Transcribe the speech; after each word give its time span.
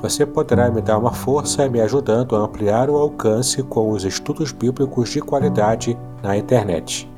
Você 0.00 0.24
poderá 0.24 0.70
me 0.70 0.80
dar 0.80 0.98
uma 0.98 1.12
força 1.12 1.68
me 1.68 1.80
ajudando 1.80 2.36
a 2.36 2.40
ampliar 2.40 2.88
o 2.88 2.96
alcance 2.96 3.62
com 3.62 3.90
os 3.90 4.04
estudos 4.04 4.52
bíblicos 4.52 5.10
de 5.10 5.20
qualidade 5.20 5.96
na 6.22 6.36
internet. 6.36 7.08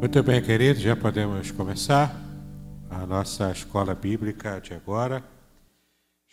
Muito 0.00 0.22
bem, 0.22 0.42
queridos, 0.42 0.82
já 0.82 0.94
podemos 0.94 1.50
começar 1.50 2.14
a 2.90 3.06
nossa 3.06 3.50
escola 3.50 3.94
bíblica 3.94 4.60
de 4.60 4.74
agora. 4.74 5.24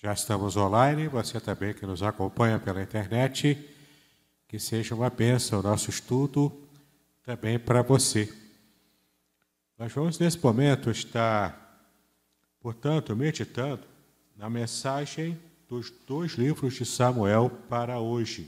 Já 0.03 0.13
estamos 0.13 0.57
online, 0.57 1.07
você 1.07 1.39
também 1.39 1.73
que 1.73 1.85
nos 1.85 2.03
acompanha 2.03 2.59
pela 2.59 2.81
internet, 2.81 3.57
que 4.47 4.59
seja 4.59 4.93
uma 4.93 5.09
bênção 5.09 5.59
o 5.59 5.63
nosso 5.63 5.89
estudo 5.89 6.51
também 7.23 7.57
para 7.57 7.81
você. 7.81 8.40
Nós 9.81 9.91
vamos 9.93 10.19
nesse 10.19 10.37
momento 10.37 10.91
estar, 10.91 11.89
portanto, 12.59 13.15
meditando 13.15 13.81
na 14.37 14.47
mensagem 14.47 15.39
dos 15.67 15.91
dois 16.05 16.33
livros 16.33 16.75
de 16.75 16.85
Samuel 16.85 17.49
para 17.67 17.99
hoje. 17.99 18.47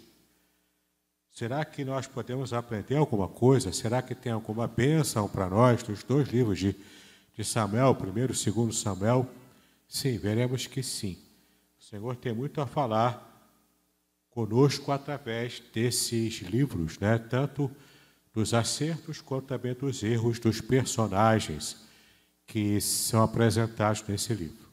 Será 1.31 1.66
que 1.66 1.84
nós 1.84 2.06
podemos 2.06 2.53
aprender 2.53 2.98
alguma 2.98 3.28
coisa? 3.28 3.73
Será 3.73 4.00
que 4.00 4.14
tem 4.14 4.31
alguma 4.31 4.67
bênção 4.67 5.28
para 5.28 5.50
nós 5.50 5.81
dos 5.81 6.03
dois 6.03 6.28
livros 6.30 6.59
de, 6.59 6.75
de 7.36 7.44
Samuel, 7.44 7.95
primeiro 7.95 8.34
e 8.34 8.36
segundo 8.36 8.72
Samuel? 8.72 9.28
Sim, 9.88 10.20
veremos 10.20 10.68
que 10.68 10.84
sim. 10.84 11.18
O 11.80 11.84
Senhor 11.84 12.16
tem 12.16 12.31
muito 12.31 12.62
a 12.62 12.68
falar 12.68 13.52
conosco 14.30 14.92
através 14.92 15.64
desses 15.73 16.42
livros, 16.42 17.00
né? 17.00 17.18
tanto 17.18 17.72
dos 18.34 18.53
acertos 18.53 19.22
quanto 19.22 19.48
também 19.48 19.76
dos 19.76 20.02
erros 20.02 20.39
dos 20.39 20.59
personagens 20.59 21.88
que 22.48 22.81
são 22.81 23.23
apresentados 23.23 24.03
nesse 24.08 24.34
livro. 24.34 24.67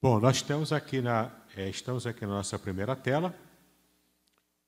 Bom, 0.00 0.20
nós 0.20 0.36
estamos 0.36 0.70
aqui 0.70 1.00
na, 1.00 1.30
é, 1.56 1.68
estamos 1.68 2.06
aqui 2.06 2.26
na 2.26 2.34
nossa 2.34 2.58
primeira 2.58 2.94
tela. 2.94 3.34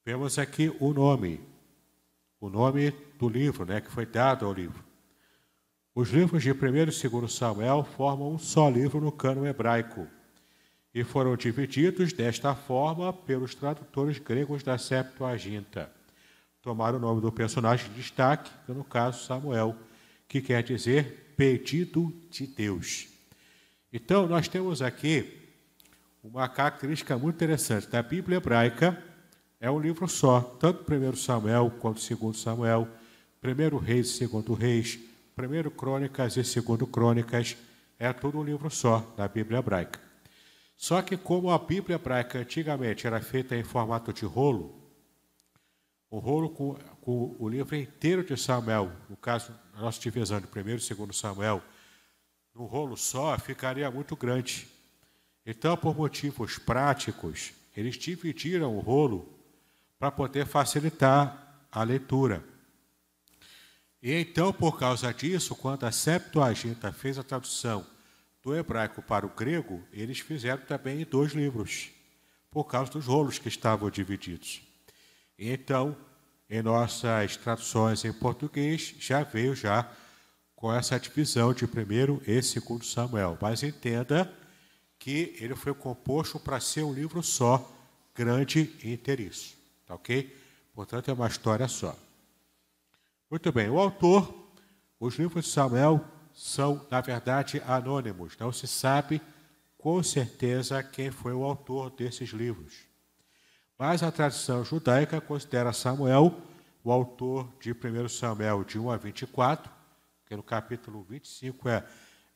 Vemos 0.05 0.39
aqui 0.39 0.75
o 0.81 0.95
nome, 0.95 1.41
o 2.41 2.49
nome 2.49 2.91
do 3.19 3.29
livro, 3.29 3.67
né, 3.67 3.81
que 3.81 3.91
foi 3.91 4.07
dado 4.07 4.47
ao 4.47 4.53
livro. 4.53 4.83
Os 5.95 6.11
livros 6.11 6.43
de 6.43 6.53
1 6.53 6.55
e 6.55 6.87
2 7.09 7.33
Samuel 7.33 7.85
formam 7.85 8.33
um 8.33 8.39
só 8.39 8.69
livro 8.69 9.01
no 9.01 9.13
cano 9.13 9.47
hebraico 9.47 10.07
e 10.95 11.05
foram 11.05 11.37
divididos 11.37 12.13
desta 12.13 12.55
forma 12.55 13.13
pelos 13.13 13.55
tradutores 13.55 14.19
gregos 14.19 14.63
da 14.63 14.79
Septuaginta. 14.79 15.96
Tomaram 16.67 16.99
o 16.99 17.01
nome 17.01 17.21
do 17.21 17.31
personagem 17.31 17.89
de 17.91 17.95
destaque, 17.95 18.51
que 18.67 18.73
no 18.73 18.83
caso 18.83 19.25
Samuel, 19.25 19.77
que 20.27 20.41
quer 20.41 20.65
dizer 20.65 21.33
pedido 21.37 22.13
de 22.29 22.45
Deus. 22.45 23.07
Então, 23.93 24.27
nós 24.27 24.49
temos 24.49 24.83
aqui 24.83 25.49
uma 26.25 26.49
característica 26.49 27.17
muito 27.17 27.37
interessante. 27.37 27.87
Da 27.87 28.03
Bíblia 28.03 28.39
hebraica, 28.39 29.01
é 29.61 29.71
um 29.71 29.79
livro 29.79 30.09
só, 30.09 30.41
tanto 30.41 30.93
1 30.93 31.15
Samuel 31.15 31.71
quanto 31.79 32.01
2 32.17 32.37
Samuel, 32.37 32.89
1 33.45 33.77
Reis 33.77 34.21
e 34.21 34.27
2 34.27 34.59
Reis, 34.59 34.99
1 35.39 35.71
Crônicas 35.71 36.37
e 36.37 36.43
2 36.43 36.91
Crônicas, 36.91 37.57
é 37.97 38.13
tudo 38.13 38.41
um 38.41 38.43
livro 38.43 38.69
só 38.71 39.15
da 39.17 39.29
Bíblia 39.29 39.61
hebraica. 39.61 40.01
Só 40.77 41.01
que, 41.01 41.17
como 41.17 41.49
a 41.53 41.61
Bíblia 41.61 41.95
hebraica 41.95 42.41
antigamente 42.41 43.07
era 43.07 43.21
feita 43.21 43.55
em 43.55 43.63
formato 43.63 44.13
de 44.13 44.27
rolo, 44.27 44.86
o 46.17 46.19
rolo 46.19 46.49
com, 46.49 46.73
com 47.03 47.37
o 47.39 47.47
livro 47.47 47.77
inteiro 47.77 48.25
de 48.25 48.39
Samuel, 48.39 48.91
no 49.07 49.19
caso, 49.19 49.55
nossa 49.79 50.01
divisão 50.01 50.41
de 50.41 50.47
1 50.47 50.61
e 50.61 50.95
2 50.95 51.15
Samuel, 51.15 51.63
num 52.55 52.65
rolo 52.65 52.97
só 52.97 53.39
ficaria 53.39 53.91
muito 53.91 54.17
grande. 54.17 54.67
Então, 55.45 55.77
por 55.77 55.95
motivos 55.95 56.57
práticos, 56.57 57.53
eles 57.77 57.97
dividiram 57.97 58.75
o 58.75 58.81
rolo 58.81 59.29
para 59.99 60.11
poder 60.11 60.47
facilitar 60.47 61.67
a 61.71 61.83
leitura. 61.83 62.43
E 64.03 64.11
então, 64.15 64.55
por 64.55 64.79
causa 64.79 65.13
disso, 65.13 65.55
quando 65.55 65.85
a 65.85 65.93
Septuaginta 65.93 66.91
fez 66.95 67.19
a 67.19 67.23
tradução 67.23 67.87
do 68.43 68.57
hebraico 68.57 69.03
para 69.03 69.27
o 69.27 69.35
grego, 69.35 69.83
eles 69.93 70.21
fizeram 70.21 70.63
também 70.63 71.05
dois 71.05 71.33
livros, 71.33 71.91
por 72.51 72.65
causa 72.65 72.91
dos 72.91 73.05
rolos 73.05 73.39
que 73.39 73.49
estavam 73.49 73.91
divididos. 73.91 74.66
Então, 75.39 75.97
em 76.49 76.63
nossas 76.63 77.37
traduções 77.37 78.05
em 78.05 78.13
português, 78.13 78.95
já 78.99 79.23
veio 79.23 79.55
já 79.55 79.91
com 80.55 80.73
essa 80.73 80.99
divisão 80.99 81.53
de 81.53 81.67
primeiro 81.67 82.23
e 82.27 82.43
segundo 82.43 82.85
Samuel. 82.85 83.37
Mas 83.41 83.63
entenda 83.63 84.33
que 84.99 85.37
ele 85.39 85.55
foi 85.55 85.75
composto 85.75 86.41
para 86.41 86.59
ser 86.61 86.83
um 86.83 86.93
livro 86.93 87.23
só, 87.23 87.71
grande 88.15 88.75
e 88.83 88.93
inteiriço. 88.93 89.57
Tá 89.87 89.95
ok? 89.95 90.35
Portanto, 90.75 91.11
é 91.11 91.15
uma 91.15 91.27
história 91.27 91.69
só. 91.69 91.97
Muito 93.31 93.53
bem, 93.53 93.69
o 93.69 93.79
autor, 93.79 94.35
os 94.99 95.17
livros 95.17 95.45
de 95.45 95.51
Samuel 95.51 96.03
são, 96.33 96.87
na 96.91 97.01
verdade, 97.01 97.63
anônimos. 97.67 98.37
Não 98.39 98.53
se 98.53 98.67
sabe 98.67 99.21
com 99.77 100.03
certeza 100.03 100.83
quem 100.83 101.11
foi 101.11 101.33
o 101.33 101.45
autor 101.45 101.91
desses 101.91 102.31
livros. 102.31 102.86
Mas 103.79 104.03
a 104.03 104.11
tradição 104.11 104.65
judaica 104.65 105.21
considera 105.21 105.73
Samuel 105.73 106.35
o 106.83 106.93
autor 106.93 107.49
de 107.61 107.73
1 107.73 108.09
Samuel 108.09 108.65
de 108.65 108.79
1 108.79 108.91
a 108.91 108.97
24 108.97 109.77
porque 110.27 110.35
no 110.35 110.43
capítulo 110.43 111.07
25 111.09 111.69
é, 111.69 111.85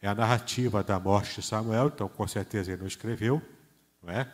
é 0.00 0.06
a 0.06 0.14
narrativa 0.14 0.80
da 0.80 1.00
morte 1.00 1.40
de 1.40 1.42
Samuel, 1.42 1.88
então 1.88 2.08
com 2.08 2.24
certeza 2.24 2.70
ele 2.70 2.82
não 2.82 2.86
escreveu, 2.86 3.42
não 4.00 4.12
é? 4.12 4.32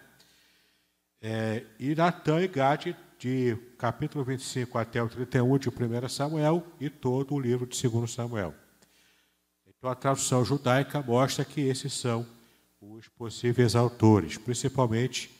é 1.22 1.64
e 1.80 1.94
Natan 1.94 2.42
e 2.42 2.48
Gade, 2.48 2.94
de 3.18 3.56
capítulo 3.78 4.22
25 4.22 4.76
até 4.76 5.02
o 5.02 5.08
31 5.08 5.56
de 5.56 5.70
1 5.70 6.08
Samuel, 6.10 6.66
e 6.78 6.90
todo 6.90 7.34
o 7.34 7.40
livro 7.40 7.66
de 7.66 7.88
2 7.88 8.12
Samuel. 8.12 8.54
Então 9.66 9.88
a 9.88 9.94
tradução 9.94 10.44
judaica 10.44 11.00
mostra 11.00 11.42
que 11.42 11.62
esses 11.62 11.94
são 11.94 12.26
os 12.78 13.08
possíveis 13.08 13.74
autores, 13.74 14.36
principalmente 14.36 15.30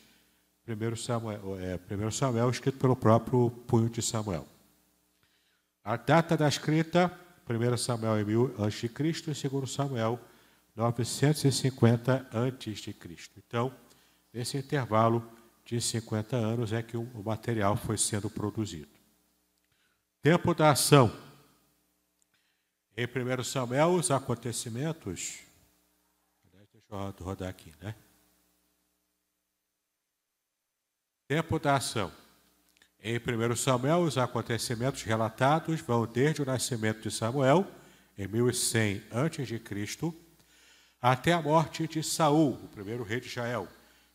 1 0.67 0.97
Samuel, 0.97 1.59
é, 1.61 1.79
1 1.95 2.11
Samuel 2.11 2.51
escrito 2.51 2.79
pelo 2.79 2.97
próprio 2.97 3.51
punho 3.51 3.89
de 3.89 4.03
Samuel. 4.03 4.47
A 5.85 5.97
data 5.97 6.37
da 6.37 6.49
escrita 6.49 7.13
1 7.49 7.77
Samuel 7.77 8.17
é 8.17 8.25
1000 8.25 8.55
a.C. 8.59 8.87
e 8.87 9.49
2 9.49 9.71
Samuel 9.71 10.21
950 10.75 12.29
a.C. 12.33 12.97
Então, 13.37 13.73
nesse 14.33 14.59
intervalo 14.59 15.31
de 15.65 15.81
50 15.81 16.37
anos 16.37 16.73
é 16.73 16.83
que 16.83 16.97
o 16.97 17.23
material 17.25 17.77
foi 17.77 17.97
sendo 17.97 18.29
produzido. 18.29 18.89
Tempo 20.21 20.55
da 20.55 20.71
ação. 20.71 21.17
Em 22.97 23.07
1 23.07 23.45
Samuel, 23.45 23.91
os 23.91 24.11
acontecimentos. 24.11 25.39
Deixa 26.53 26.79
eu 26.91 27.25
rodar 27.25 27.49
aqui, 27.49 27.73
né? 27.81 27.95
Tempo 31.29 31.59
da 31.59 31.75
ação. 31.75 32.13
Em 33.03 33.19
1 33.19 33.57
Samuel, 33.57 34.03
os 34.03 34.17
acontecimentos 34.17 35.03
relatados 35.03 35.81
vão 35.81 36.07
desde 36.07 36.41
o 36.41 36.45
nascimento 36.45 37.01
de 37.01 37.11
Samuel, 37.11 37.67
em 38.17 38.29
1100 38.29 39.03
a.C., 39.11 40.15
até 41.03 41.33
a 41.33 41.43
morte 41.43 41.89
de 41.89 42.01
Saul, 42.01 42.53
o 42.63 42.69
primeiro 42.69 43.03
rei 43.03 43.19
de 43.19 43.27
Israel, 43.27 43.67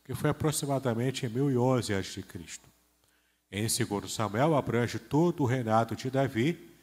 que 0.05 0.15
foi 0.15 0.29
aproximadamente 0.29 1.25
em 1.25 1.29
1011 1.29 1.93
a.C. 1.93 2.23
Em 3.51 3.67
2 3.67 4.11
Samuel, 4.11 4.55
abrange 4.55 4.97
todo 4.97 5.43
o 5.43 5.45
reinado 5.45 5.97
de 5.97 6.09
Davi, 6.09 6.73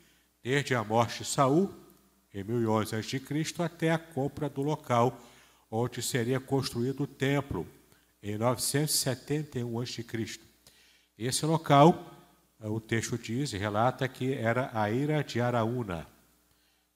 desde 0.42 0.74
a 0.74 0.84
morte 0.84 1.22
de 1.22 1.24
Saul, 1.24 1.72
em 2.34 2.44
1011 2.44 2.96
a.C., 2.96 3.62
até 3.62 3.92
a 3.92 3.98
compra 3.98 4.46
do 4.50 4.60
local 4.60 5.18
onde 5.70 6.02
seria 6.02 6.38
construído 6.38 7.04
o 7.04 7.06
templo, 7.06 7.66
em 8.22 8.36
971 8.36 9.80
a.C. 9.80 10.40
Esse 11.16 11.46
local, 11.46 12.04
o 12.60 12.80
texto 12.80 13.16
diz 13.18 13.52
e 13.52 13.58
relata 13.58 14.08
que 14.08 14.32
era 14.32 14.70
a 14.72 14.90
Ira 14.90 15.22
de 15.22 15.40
Araúna. 15.40 16.06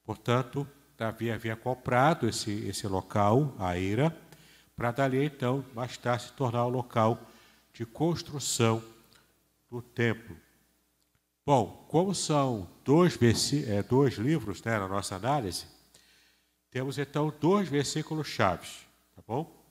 Portanto, 0.05 0.67
Davi 0.97 1.31
havia 1.31 1.57
comprado 1.57 2.29
esse, 2.29 2.51
esse 2.67 2.87
local, 2.87 3.55
a 3.59 3.77
Ira, 3.77 4.17
para 4.77 4.91
dali 4.91 5.25
então, 5.25 5.65
mais 5.75 5.97
tarde, 5.97 6.25
se 6.25 6.33
tornar 6.33 6.67
o 6.67 6.71
local 6.71 7.21
de 7.73 7.87
construção 7.87 8.83
do 9.71 9.81
templo. 9.81 10.37
Bom, 11.45 11.87
como 11.89 12.15
são 12.15 12.69
dois, 12.85 13.19
é, 13.67 13.83
dois 13.83 14.15
livros 14.15 14.63
né, 14.63 14.79
na 14.79 14.87
nossa 14.87 15.17
análise, 15.17 15.67
temos 16.71 16.99
então 16.99 17.33
dois 17.41 17.69
versículos 17.69 18.29
chaves, 18.29 18.87
tá 19.15 19.23
bom? 19.27 19.62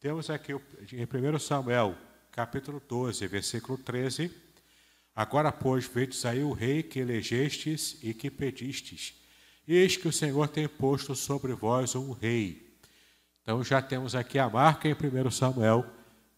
Temos 0.00 0.30
aqui 0.30 0.52
em 0.52 1.04
1 1.04 1.38
Samuel, 1.38 1.94
capítulo 2.32 2.80
12, 2.88 3.26
versículo 3.26 3.76
13. 3.76 4.34
Agora, 5.14 5.52
pois, 5.52 5.86
vedes 5.86 6.24
aí 6.24 6.42
o 6.42 6.54
rei 6.54 6.82
que 6.82 7.00
elegestes 7.00 7.98
e 8.02 8.14
que 8.14 8.30
pedistes. 8.30 9.12
Eis 9.68 9.98
que 9.98 10.08
o 10.08 10.12
Senhor 10.12 10.48
tem 10.48 10.66
posto 10.66 11.14
sobre 11.14 11.52
vós 11.52 11.94
um 11.94 12.12
rei. 12.12 12.74
Então 13.42 13.62
já 13.62 13.82
temos 13.82 14.14
aqui 14.14 14.38
a 14.38 14.48
marca 14.48 14.88
em 14.88 14.94
1 14.94 15.30
Samuel 15.30 15.84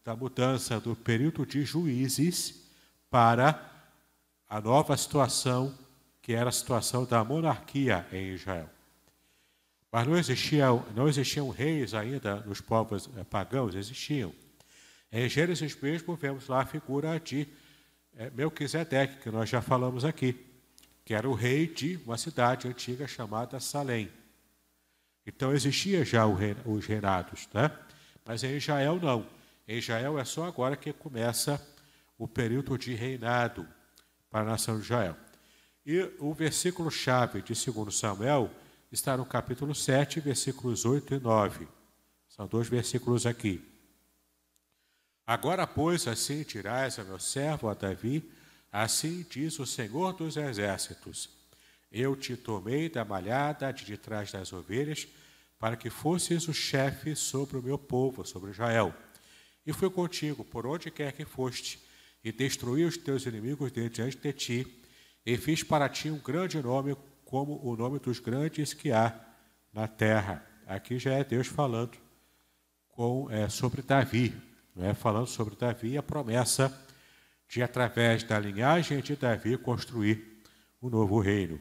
da 0.05 0.17
mudança 0.17 0.81
do 0.81 0.97
período 0.97 1.47
de 1.47 1.65
juízes 1.65 2.69
para 3.09 3.65
a 4.49 4.61
nova 4.61 4.97
situação, 4.97 5.73
que 6.21 6.33
era 6.33 6.49
a 6.49 6.53
situação 6.53 7.05
da 7.05 7.23
monarquia 7.23 8.09
em 8.13 8.35
Israel. 8.35 8.69
Mas 9.93 10.07
não 10.07 10.17
existiam, 10.17 10.87
não 10.97 11.07
existiam 11.07 11.51
reis 11.51 11.93
ainda 11.93 12.37
nos 12.47 12.63
povos 12.63 13.11
eh, 13.15 13.25
pagãos, 13.25 13.75
existiam. 13.75 14.33
Em 15.13 15.29
Gênesis 15.29 15.79
mesmo, 15.79 16.17
vemos 16.17 16.49
lá 16.49 16.63
a 16.63 16.67
figura 16.67 17.21
de 17.21 17.47
é, 18.17 18.31
Melquisedeque, 18.31 19.23
que 19.23 19.31
nós 19.31 19.51
já 19.51 19.61
falamos 19.61 20.03
aqui, 20.03 20.35
que 21.05 21.13
era 21.13 21.29
o 21.29 21.35
rei 21.35 21.67
de 21.67 22.01
uma 22.07 22.17
cidade 22.17 22.67
antiga 22.67 23.07
chamada 23.07 23.61
Salém. 23.61 24.11
Então 25.27 25.53
existia 25.53 26.03
já 26.07 26.27
os 26.27 26.87
reinados, 26.87 27.47
né? 27.53 27.71
mas 28.25 28.43
em 28.43 28.57
Israel 28.57 28.99
não. 29.01 29.27
Em 29.69 29.77
Israel 29.77 30.19
é 30.19 30.25
só 30.25 30.47
agora 30.47 30.75
que 30.75 30.91
começa 30.95 31.61
o 32.17 32.27
período 32.27 32.79
de 32.79 32.95
reinado 32.95 33.69
para 34.31 34.41
a 34.41 34.53
nação 34.53 34.79
de 34.79 34.85
Israel. 34.85 35.17
E 35.85 36.11
o 36.19 36.33
versículo-chave 36.33 37.43
de 37.43 37.53
2 37.53 37.95
Samuel 37.95 38.51
está 38.93 39.17
no 39.17 39.25
capítulo 39.25 39.75
7, 39.75 40.21
versículos 40.21 40.85
8 40.85 41.15
e 41.15 41.19
9. 41.19 41.67
São 42.29 42.47
dois 42.47 42.69
versículos 42.69 43.25
aqui. 43.25 43.67
Agora, 45.27 45.67
pois, 45.67 46.07
assim 46.07 46.43
dirás 46.43 46.99
a 46.99 47.05
meu 47.05 47.19
servo, 47.19 47.71
a 47.71 47.75
Davi, 47.75 48.31
assim 48.71 49.25
diz 49.31 49.59
o 49.59 49.65
Senhor 49.65 50.13
dos 50.13 50.37
Exércitos: 50.37 51.31
Eu 51.91 52.15
te 52.15 52.37
tomei 52.37 52.91
da 52.91 53.03
malhada 53.03 53.73
de 53.73 53.97
trás 53.97 54.31
das 54.31 54.53
ovelhas, 54.53 55.09
para 55.59 55.77
que 55.77 55.89
fosses 55.89 56.47
o 56.47 56.53
chefe 56.53 57.17
sobre 57.17 57.57
o 57.57 57.63
meu 57.63 57.79
povo, 57.79 58.27
sobre 58.27 58.51
Israel. 58.51 58.95
E 59.65 59.73
fui 59.73 59.89
contigo 59.89 60.45
por 60.45 60.67
onde 60.67 60.91
quer 60.91 61.13
que 61.13 61.25
foste, 61.25 61.83
e 62.23 62.31
destruí 62.31 62.85
os 62.85 62.99
teus 62.99 63.25
inimigos 63.25 63.73
diante 63.73 64.19
de 64.19 64.33
ti, 64.35 64.85
e 65.25 65.39
fiz 65.39 65.63
para 65.63 65.89
ti 65.89 66.11
um 66.11 66.19
grande 66.19 66.61
nome 66.61 66.95
como 67.33 67.59
o 67.67 67.75
nome 67.75 67.99
dos 67.99 68.19
grandes 68.19 68.75
que 68.75 68.93
há 68.93 69.19
na 69.73 69.89
terra. 69.89 70.47
Aqui 70.67 70.99
já 70.99 71.15
é 71.15 71.25
Deus 71.25 71.47
falando 71.47 71.97
com, 72.91 73.27
é, 73.31 73.49
sobre 73.49 73.81
Davi, 73.81 74.35
é? 74.77 74.93
falando 74.93 75.27
sobre 75.27 75.57
Davi 75.57 75.93
e 75.93 75.97
a 75.97 76.03
promessa 76.03 76.71
de, 77.49 77.63
através 77.63 78.23
da 78.23 78.39
linhagem 78.39 79.01
de 79.01 79.17
Davi, 79.17 79.57
construir 79.57 80.43
um 80.83 80.91
novo 80.91 81.21
reino. 81.21 81.59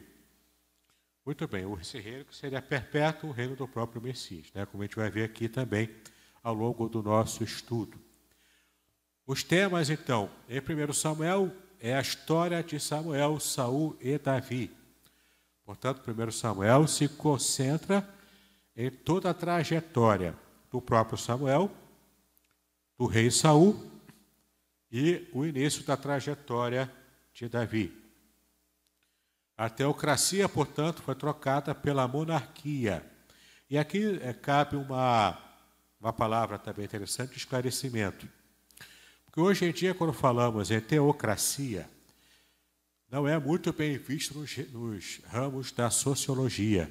Muito 1.24 1.48
bem, 1.48 1.64
esse 1.80 1.98
reino 1.98 2.26
que 2.26 2.36
seria 2.36 2.60
perpétuo, 2.60 3.30
o 3.30 3.32
reino 3.32 3.56
do 3.56 3.66
próprio 3.66 4.02
Messias, 4.02 4.52
né? 4.54 4.66
como 4.66 4.82
a 4.82 4.86
gente 4.86 4.96
vai 4.96 5.10
ver 5.10 5.24
aqui 5.24 5.48
também 5.48 5.88
ao 6.42 6.52
longo 6.52 6.86
do 6.86 7.02
nosso 7.02 7.42
estudo. 7.42 7.98
Os 9.26 9.42
temas, 9.42 9.88
então, 9.88 10.28
em 10.50 10.60
1 10.60 10.92
Samuel, 10.92 11.50
é 11.80 11.96
a 11.96 12.00
história 12.02 12.62
de 12.62 12.78
Samuel, 12.78 13.40
Saul 13.40 13.96
e 14.02 14.18
Davi. 14.18 14.81
Portanto, 15.72 16.02
1 16.06 16.30
Samuel 16.32 16.86
se 16.86 17.08
concentra 17.08 18.06
em 18.76 18.90
toda 18.90 19.30
a 19.30 19.34
trajetória 19.34 20.36
do 20.70 20.82
próprio 20.82 21.16
Samuel, 21.16 21.70
do 22.98 23.06
rei 23.06 23.30
Saul 23.30 23.90
e 24.90 25.26
o 25.32 25.46
início 25.46 25.82
da 25.84 25.96
trajetória 25.96 26.92
de 27.32 27.48
Davi. 27.48 27.90
A 29.56 29.70
teocracia, 29.70 30.46
portanto, 30.46 31.00
foi 31.00 31.14
trocada 31.14 31.74
pela 31.74 32.06
monarquia. 32.06 33.02
E 33.70 33.78
aqui 33.78 34.20
é, 34.20 34.34
cabe 34.34 34.76
uma, 34.76 35.38
uma 35.98 36.12
palavra 36.12 36.58
também 36.58 36.84
interessante 36.84 37.30
de 37.30 37.38
esclarecimento. 37.38 38.28
Porque 39.24 39.40
hoje 39.40 39.64
em 39.64 39.72
dia, 39.72 39.94
quando 39.94 40.12
falamos 40.12 40.70
em 40.70 40.82
teocracia, 40.82 41.88
não 43.12 43.28
é 43.28 43.38
muito 43.38 43.74
bem 43.74 43.98
visto 43.98 44.38
nos, 44.38 44.56
nos 44.70 45.20
ramos 45.26 45.70
da 45.70 45.90
sociologia. 45.90 46.90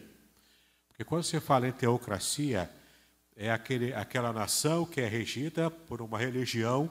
Porque 0.87 1.03
quando 1.03 1.23
você 1.23 1.41
fala 1.41 1.67
em 1.67 1.71
teocracia, 1.71 2.69
é 3.35 3.49
aquele, 3.49 3.91
aquela 3.91 4.31
nação 4.31 4.85
que 4.85 5.01
é 5.01 5.07
regida 5.07 5.71
por 5.71 5.99
uma 5.99 6.19
religião, 6.19 6.87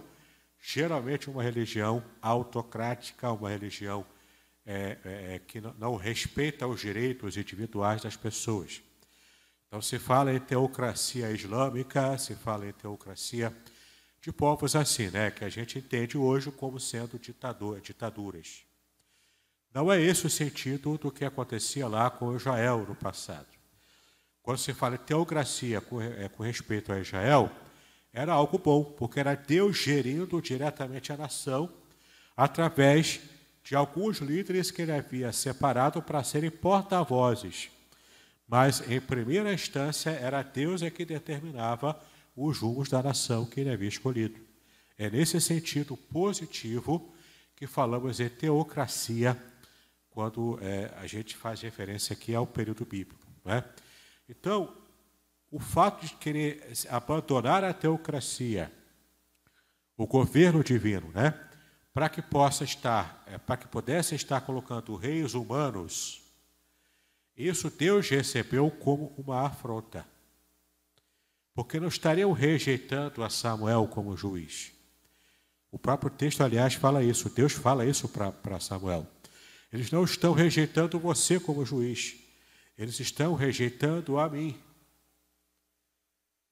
geralmente 0.61 1.31
uma 1.31 1.45
religião 1.45 2.03
autocrática, 2.21 3.31
uma 3.31 3.49
religião 3.49 4.05
é, 4.67 4.99
é, 5.05 5.35
é 5.37 5.39
que 5.39 5.61
não, 5.61 5.75
não 5.75 5.97
respeita 5.97 6.67
os 6.67 6.81
direitos 6.81 7.37
individuais 7.37 8.03
das 8.03 8.17
pessoas. 8.17 8.83
Então 9.69 9.81
se 9.81 10.01
fala 10.01 10.35
em 10.35 10.41
teocracia 10.41 11.31
islâmica, 11.31 12.19
se 12.19 12.35
fala 12.35 12.67
em 12.67 12.73
teocracia 12.73 13.57
de 14.21 14.33
povos 14.33 14.75
assim, 14.75 15.09
né, 15.09 15.31
que 15.31 15.45
a 15.45 15.49
gente 15.49 15.79
entende 15.79 16.19
hoje 16.19 16.51
como 16.51 16.81
sendo 16.81 17.17
ditador, 17.17 17.81
ditaduras. 17.81 18.69
Não 19.73 19.91
é 19.93 20.01
esse 20.01 20.27
o 20.27 20.31
sentido 20.31 20.99
do 20.99 21.13
que 21.13 21.25
acontecia 21.25 21.87
lá 21.87 22.11
com 22.11 22.35
Israel 22.35 22.85
no 22.89 22.95
passado. 22.95 23.47
Quando 24.43 24.59
se 24.59 24.75
fala 24.75 24.99
teocracia 24.99 25.81
com, 25.81 26.03
é, 26.03 26.29
com 26.29 26.43
respeito 26.43 26.93
a 26.93 26.99
Israel, 26.99 27.51
era 28.13 28.33
algo 28.33 28.59
bom, 28.59 28.83
porque 28.83 29.21
era 29.21 29.37
Deus 29.37 29.77
gerindo 29.77 30.41
diretamente 30.43 31.13
a 31.13 31.17
nação 31.17 31.73
através 32.37 33.21
de 33.63 33.77
alguns 33.77 34.19
líderes 34.19 34.71
que 34.71 34.83
ele 34.83 34.93
havia 34.93 35.33
separado 35.33 36.03
para 36.03 36.25
serem 36.25 36.51
porta-vozes. 36.51 37.71
Mas, 38.49 38.83
em 38.91 39.01
primeira 39.01 39.53
instância, 39.53 40.11
era 40.11 40.43
Deus 40.43 40.83
é 40.83 40.91
que 40.91 41.05
determinava 41.05 42.01
os 42.35 42.59
rumos 42.59 42.89
da 42.89 43.01
nação 43.01 43.47
que 43.47 43.61
ele 43.61 43.71
havia 43.71 43.89
escolhido. 43.89 44.41
É 44.99 45.09
nesse 45.09 45.41
sentido 45.41 45.97
positivo 45.97 47.15
que 47.55 47.67
falamos 47.67 48.19
em 48.19 48.29
teocracia 48.29 49.41
quando 50.11 50.59
é, 50.61 50.93
a 50.97 51.07
gente 51.07 51.37
faz 51.37 51.61
referência 51.61 52.13
aqui 52.13 52.35
ao 52.35 52.47
período 52.47 52.85
bíblico. 52.85 53.27
Né? 53.45 53.65
Então, 54.29 54.77
o 55.51 55.59
fato 55.59 56.05
de 56.05 56.15
querer 56.15 56.73
abandonar 56.89 57.65
a 57.65 57.73
teocracia, 57.73 58.73
o 59.97 60.07
governo 60.07 60.63
divino, 60.63 61.11
né? 61.13 61.35
para 61.93 62.09
que 62.09 62.23
possa 62.23 62.65
estar, 62.65 63.23
é, 63.27 63.39
para 63.39 63.57
que 63.57 63.69
pudesse 63.69 64.15
estar 64.15 64.41
colocando 64.43 64.97
reis 64.97 65.35
humanos, 65.35 66.23
isso 67.37 67.71
Deus 67.71 68.09
recebeu 68.09 68.71
como 68.71 69.15
uma 69.17 69.47
afronta. 69.47 70.07
Porque 71.55 71.81
não 71.81 71.89
estariam 71.89 72.33
rejeitando 72.33 73.25
a 73.25 73.31
Samuel 73.31 73.89
como 73.89 74.17
juiz. 74.17 74.73
O 75.71 75.79
próprio 75.79 76.11
texto, 76.11 76.43
aliás, 76.43 76.75
fala 76.75 77.03
isso. 77.03 77.31
Deus 77.31 77.53
fala 77.53 77.85
isso 77.85 78.09
para 78.09 78.61
Samuel. 78.61 79.07
Eles 79.73 79.91
não 79.91 80.05
estão 80.05 80.33
rejeitando 80.33 80.99
você 80.99 81.39
como 81.39 81.65
juiz, 81.65 82.17
eles 82.77 82.99
estão 82.99 83.35
rejeitando 83.35 84.19
a 84.19 84.29
mim. 84.29 84.59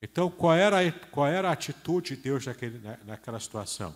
Então, 0.00 0.30
qual 0.30 0.54
era, 0.54 0.92
qual 1.10 1.26
era 1.26 1.48
a 1.48 1.52
atitude 1.52 2.14
de 2.14 2.22
Deus 2.22 2.46
naquele, 2.46 2.80
naquela 3.04 3.40
situação? 3.40 3.94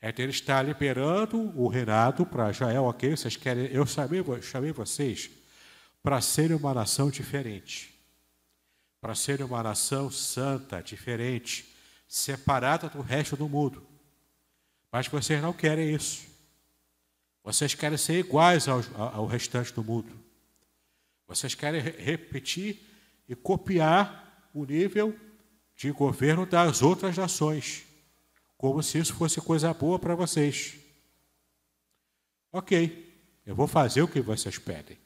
É 0.00 0.12
de 0.12 0.20
ele 0.22 0.32
estar 0.32 0.62
liberando 0.62 1.38
o 1.58 1.66
reinado 1.66 2.26
para 2.26 2.50
Israel, 2.50 2.84
ok? 2.84 3.16
Vocês 3.16 3.36
querem, 3.36 3.66
eu 3.66 3.86
chamei, 3.86 4.22
chamei 4.42 4.70
vocês 4.70 5.30
para 6.02 6.20
serem 6.20 6.54
uma 6.54 6.74
nação 6.74 7.10
diferente, 7.10 7.98
para 9.00 9.14
serem 9.14 9.46
uma 9.46 9.62
nação 9.62 10.10
santa, 10.10 10.82
diferente, 10.82 11.74
separada 12.06 12.90
do 12.90 13.00
resto 13.00 13.34
do 13.34 13.48
mundo. 13.48 13.82
Mas 14.92 15.08
vocês 15.08 15.40
não 15.40 15.54
querem 15.54 15.94
isso. 15.94 16.33
Vocês 17.44 17.74
querem 17.74 17.98
ser 17.98 18.18
iguais 18.18 18.66
ao, 18.66 18.80
ao 18.96 19.26
restante 19.26 19.70
do 19.74 19.84
mundo. 19.84 20.18
Vocês 21.28 21.54
querem 21.54 21.82
repetir 21.82 22.80
e 23.28 23.36
copiar 23.36 24.48
o 24.54 24.64
nível 24.64 25.14
de 25.76 25.90
governo 25.90 26.46
das 26.46 26.80
outras 26.80 27.18
nações, 27.18 27.84
como 28.56 28.82
se 28.82 28.98
isso 28.98 29.14
fosse 29.14 29.40
coisa 29.42 29.74
boa 29.74 29.98
para 29.98 30.14
vocês. 30.14 30.76
Ok, 32.50 33.12
eu 33.44 33.54
vou 33.54 33.66
fazer 33.66 34.00
o 34.00 34.08
que 34.08 34.22
vocês 34.22 34.56
pedem. 34.56 34.96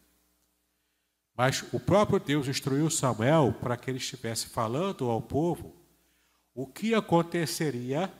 Mas 1.34 1.64
o 1.72 1.80
próprio 1.80 2.20
Deus 2.20 2.46
instruiu 2.46 2.88
Samuel 2.88 3.52
para 3.60 3.76
que 3.76 3.90
ele 3.90 3.98
estivesse 3.98 4.46
falando 4.46 5.10
ao 5.10 5.22
povo 5.22 5.74
o 6.54 6.66
que 6.66 6.94
aconteceria 6.94 8.12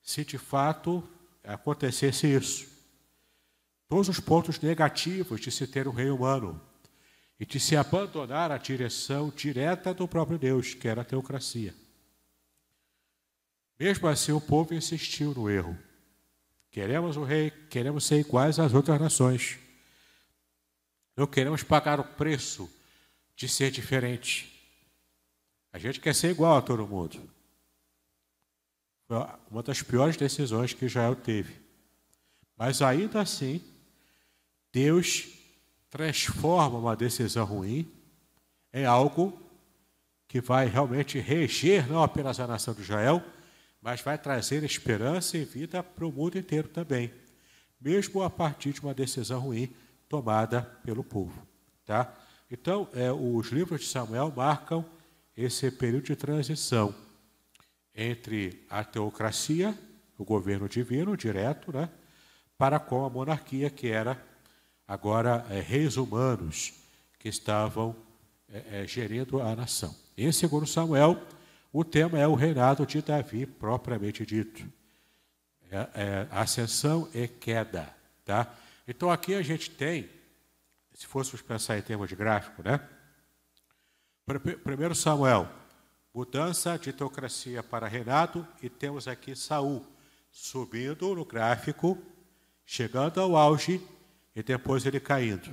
se 0.00 0.24
de 0.24 0.38
fato 0.38 1.06
acontecesse 1.42 2.26
isso. 2.26 2.77
Todos 3.88 4.08
os 4.08 4.20
pontos 4.20 4.60
negativos 4.60 5.40
de 5.40 5.50
se 5.50 5.66
ter 5.66 5.88
um 5.88 5.92
rei 5.92 6.10
humano 6.10 6.60
e 7.40 7.46
de 7.46 7.58
se 7.58 7.74
abandonar 7.74 8.52
a 8.52 8.58
direção 8.58 9.30
direta 9.30 9.94
do 9.94 10.06
próprio 10.06 10.38
Deus, 10.38 10.74
que 10.74 10.86
era 10.86 11.00
a 11.00 11.04
teocracia. 11.04 11.74
Mesmo 13.78 14.08
assim, 14.08 14.32
o 14.32 14.40
povo 14.40 14.74
insistiu 14.74 15.32
no 15.32 15.48
erro. 15.48 15.78
Queremos 16.70 17.16
o 17.16 17.24
rei, 17.24 17.50
queremos 17.50 18.04
ser 18.04 18.20
iguais 18.20 18.58
às 18.58 18.74
outras 18.74 19.00
nações. 19.00 19.58
Não 21.16 21.26
queremos 21.26 21.62
pagar 21.62 21.98
o 21.98 22.04
preço 22.04 22.68
de 23.34 23.48
ser 23.48 23.70
diferente. 23.70 24.54
A 25.72 25.78
gente 25.78 26.00
quer 26.00 26.14
ser 26.14 26.30
igual 26.30 26.58
a 26.58 26.62
todo 26.62 26.86
mundo. 26.86 27.22
Foi 29.06 29.16
uma 29.50 29.62
das 29.62 29.80
piores 29.80 30.16
decisões 30.16 30.74
que 30.74 30.84
Israel 30.84 31.16
teve. 31.16 31.54
Mas 32.56 32.82
ainda 32.82 33.20
assim, 33.20 33.62
Deus 34.72 35.28
transforma 35.90 36.78
uma 36.78 36.96
decisão 36.96 37.44
ruim 37.44 37.90
em 38.72 38.84
algo 38.84 39.40
que 40.26 40.40
vai 40.40 40.66
realmente 40.66 41.18
reger 41.18 41.88
não 41.88 42.02
apenas 42.02 42.38
a 42.38 42.46
nação 42.46 42.74
de 42.74 42.82
Israel, 42.82 43.24
mas 43.80 44.02
vai 44.02 44.18
trazer 44.18 44.62
esperança 44.62 45.38
e 45.38 45.44
vida 45.44 45.82
para 45.82 46.06
o 46.06 46.12
mundo 46.12 46.36
inteiro 46.36 46.68
também, 46.68 47.12
mesmo 47.80 48.22
a 48.22 48.28
partir 48.28 48.72
de 48.72 48.80
uma 48.82 48.92
decisão 48.92 49.40
ruim 49.40 49.72
tomada 50.08 50.62
pelo 50.82 51.02
povo. 51.02 51.46
Tá? 51.86 52.12
Então, 52.50 52.88
é, 52.92 53.10
os 53.10 53.48
livros 53.48 53.80
de 53.80 53.86
Samuel 53.86 54.32
marcam 54.36 54.84
esse 55.36 55.70
período 55.70 56.04
de 56.04 56.16
transição 56.16 56.94
entre 57.94 58.64
a 58.68 58.84
teocracia, 58.84 59.76
o 60.18 60.24
governo 60.24 60.68
divino 60.68 61.16
direto, 61.16 61.72
né, 61.72 61.88
para 62.56 62.78
com 62.78 63.04
a 63.04 63.10
monarquia, 63.10 63.70
que 63.70 63.88
era 63.88 64.20
agora 64.88 65.46
é, 65.50 65.60
reis 65.60 65.98
humanos 65.98 66.72
que 67.18 67.28
estavam 67.28 67.94
é, 68.50 68.80
é, 68.80 68.86
gerindo 68.86 69.42
a 69.42 69.54
nação. 69.54 69.94
Em 70.16 70.32
segundo 70.32 70.66
Samuel, 70.66 71.20
o 71.70 71.84
tema 71.84 72.18
é 72.18 72.26
o 72.26 72.34
reinado 72.34 72.86
de 72.86 73.02
Davi 73.02 73.44
propriamente 73.44 74.24
dito. 74.24 74.66
É, 75.70 75.76
é, 75.76 76.28
ascensão 76.30 77.06
e 77.12 77.28
queda. 77.28 77.94
Tá? 78.24 78.50
Então 78.86 79.10
aqui 79.10 79.34
a 79.34 79.42
gente 79.42 79.70
tem, 79.70 80.08
se 80.94 81.06
fôssemos 81.06 81.42
pensar 81.42 81.76
em 81.76 81.82
termos 81.82 82.08
de 82.08 82.16
gráfico, 82.16 82.62
né? 82.62 82.80
Primeiro 84.62 84.94
Samuel, 84.94 85.48
mudança 86.12 86.78
de 86.78 86.92
teocracia 86.92 87.62
para 87.62 87.88
reinado, 87.88 88.46
e 88.62 88.68
temos 88.68 89.08
aqui 89.08 89.34
Saul 89.34 89.86
subindo 90.30 91.14
no 91.14 91.24
gráfico, 91.24 91.96
chegando 92.66 93.20
ao 93.20 93.36
auge 93.36 93.80
e 94.38 94.42
depois 94.44 94.86
ele 94.86 95.00
caindo. 95.00 95.52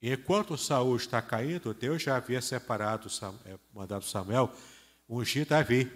E 0.00 0.10
enquanto 0.10 0.56
Saul 0.56 0.96
está 0.96 1.20
caindo, 1.20 1.74
Deus 1.74 2.02
já 2.02 2.16
havia 2.16 2.40
separado, 2.40 3.08
é, 3.44 3.58
mandado 3.74 4.06
Samuel 4.06 4.50
ungir 5.06 5.46
Davi. 5.46 5.92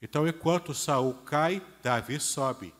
Então, 0.00 0.26
enquanto 0.26 0.72
Saul 0.72 1.14
cai, 1.24 1.60
Davi 1.82 2.20
sobe. 2.20 2.72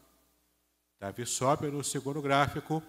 Davi 1.01 1.27
sobe 1.27 1.67
no 1.67 1.83
segundo 1.83 2.23
gráfico, 2.23 2.81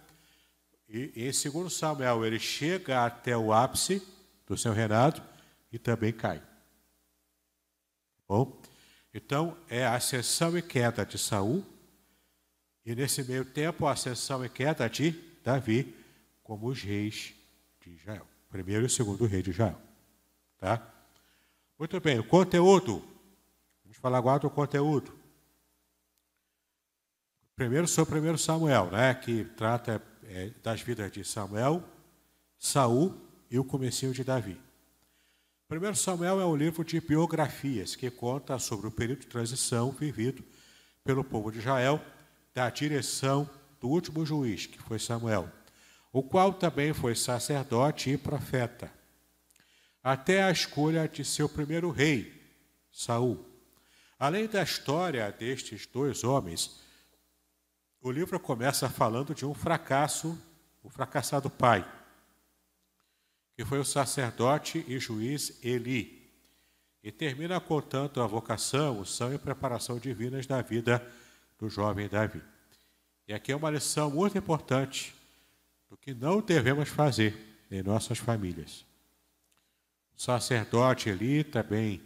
e, 0.87 1.11
e 1.15 1.27
em 1.27 1.33
segundo 1.33 1.71
Samuel 1.71 2.23
ele 2.23 2.37
chega 2.37 3.03
até 3.03 3.35
o 3.35 3.51
ápice 3.51 4.07
do 4.45 4.55
seu 4.55 4.73
reinado 4.73 5.23
e 5.71 5.79
também 5.79 6.13
cai. 6.13 6.39
Bom, 8.27 8.61
então 9.11 9.57
é 9.67 9.83
a 9.83 9.95
ascensão 9.95 10.55
e 10.55 10.61
queda 10.61 11.03
de 11.03 11.17
Saul, 11.17 11.65
e 12.85 12.93
nesse 12.93 13.23
meio 13.23 13.43
tempo 13.43 13.87
a 13.87 13.93
ascensão 13.93 14.45
e 14.45 14.49
queda 14.49 14.87
de 14.87 15.11
Davi 15.43 15.95
como 16.43 16.67
os 16.67 16.81
reis 16.81 17.33
de 17.81 17.89
Israel. 17.91 18.27
Primeiro 18.49 18.85
e 18.85 18.89
segundo 18.89 19.25
rei 19.25 19.41
de 19.41 19.49
Israel. 19.49 19.81
Tá? 20.59 20.87
Muito 21.79 21.99
bem, 21.99 22.19
o 22.19 22.23
conteúdo. 22.23 23.03
Vamos 23.83 23.97
falar 23.97 24.19
agora 24.19 24.39
do 24.39 24.49
conteúdo. 24.49 25.13
Primeiro 27.55 27.87
o 27.87 28.05
primeiro 28.05 28.37
Samuel, 28.37 28.91
né, 28.91 29.13
que 29.15 29.45
trata 29.45 30.01
é, 30.23 30.51
das 30.61 30.81
vidas 30.81 31.11
de 31.11 31.23
Samuel, 31.23 31.83
Saul 32.59 33.15
e 33.49 33.57
o 33.57 33.63
comecinho 33.63 34.11
de 34.13 34.23
Davi. 34.23 34.59
Primeiro 35.67 35.95
Samuel 35.95 36.39
é 36.39 36.45
um 36.45 36.55
livro 36.55 36.83
de 36.83 36.99
biografias 37.01 37.95
que 37.95 38.11
conta 38.11 38.59
sobre 38.59 38.87
o 38.87 38.91
período 38.91 39.21
de 39.21 39.27
transição 39.27 39.89
vivido 39.91 40.43
pelo 41.03 41.23
povo 41.23 41.51
de 41.51 41.59
Israel 41.59 41.99
da 42.55 42.69
direção 42.69 43.47
do 43.81 43.89
último 43.89 44.25
juiz, 44.25 44.65
que 44.65 44.81
foi 44.81 44.97
Samuel, 44.97 45.51
o 46.11 46.23
qual 46.23 46.53
também 46.53 46.93
foi 46.93 47.13
sacerdote 47.13 48.09
e 48.09 48.17
profeta, 48.17 48.89
até 50.01 50.41
a 50.41 50.49
escolha 50.49 51.05
de 51.07 51.25
seu 51.25 51.49
primeiro 51.49 51.91
rei, 51.91 52.33
Saul. 52.89 53.45
Além 54.17 54.47
da 54.47 54.63
história 54.63 55.29
destes 55.29 55.85
dois 55.85 56.23
homens, 56.23 56.79
o 58.01 58.09
livro 58.09 58.39
começa 58.39 58.89
falando 58.89 59.35
de 59.35 59.45
um 59.45 59.53
fracasso, 59.53 60.41
o 60.81 60.89
fracassado 60.89 61.49
pai, 61.49 61.85
que 63.57 63.65
foi 63.65 63.79
o 63.79 63.85
sacerdote 63.85 64.85
e 64.87 64.97
juiz 64.97 65.59
Eli, 65.61 66.31
e 67.03 67.11
termina 67.11 67.59
contando 67.59 68.21
a 68.21 68.27
vocação, 68.27 69.01
o 69.01 69.05
são 69.05 69.33
e 69.33 69.37
preparação 69.37 69.99
divinas 69.99 70.47
da 70.47 70.61
vida 70.61 71.05
do 71.57 71.69
jovem 71.69 72.07
Davi. 72.07 72.41
E 73.27 73.33
aqui 73.33 73.51
é 73.51 73.55
uma 73.55 73.69
lição 73.69 74.11
muito 74.11 74.37
importante 74.37 75.15
do 75.89 75.97
que 75.97 76.13
não 76.13 76.41
devemos 76.41 76.89
fazer 76.89 77.35
em 77.71 77.81
nossas 77.81 78.17
famílias. 78.17 78.85
O 80.15 80.21
sacerdote 80.21 81.09
Eli 81.09 81.43
também 81.43 82.01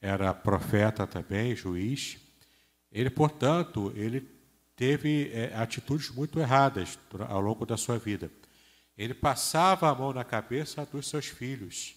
era 0.00 0.34
profeta 0.34 1.06
também, 1.06 1.54
juiz. 1.56 2.18
Ele, 2.90 3.10
portanto, 3.10 3.92
ele 3.94 4.28
teve 4.74 5.30
é, 5.32 5.54
atitudes 5.54 6.10
muito 6.10 6.38
erradas 6.38 6.98
ao 7.28 7.40
longo 7.40 7.64
da 7.64 7.76
sua 7.76 7.98
vida. 7.98 8.30
Ele 8.96 9.14
passava 9.14 9.90
a 9.90 9.94
mão 9.94 10.12
na 10.12 10.24
cabeça 10.24 10.84
dos 10.86 11.08
seus 11.08 11.26
filhos. 11.26 11.94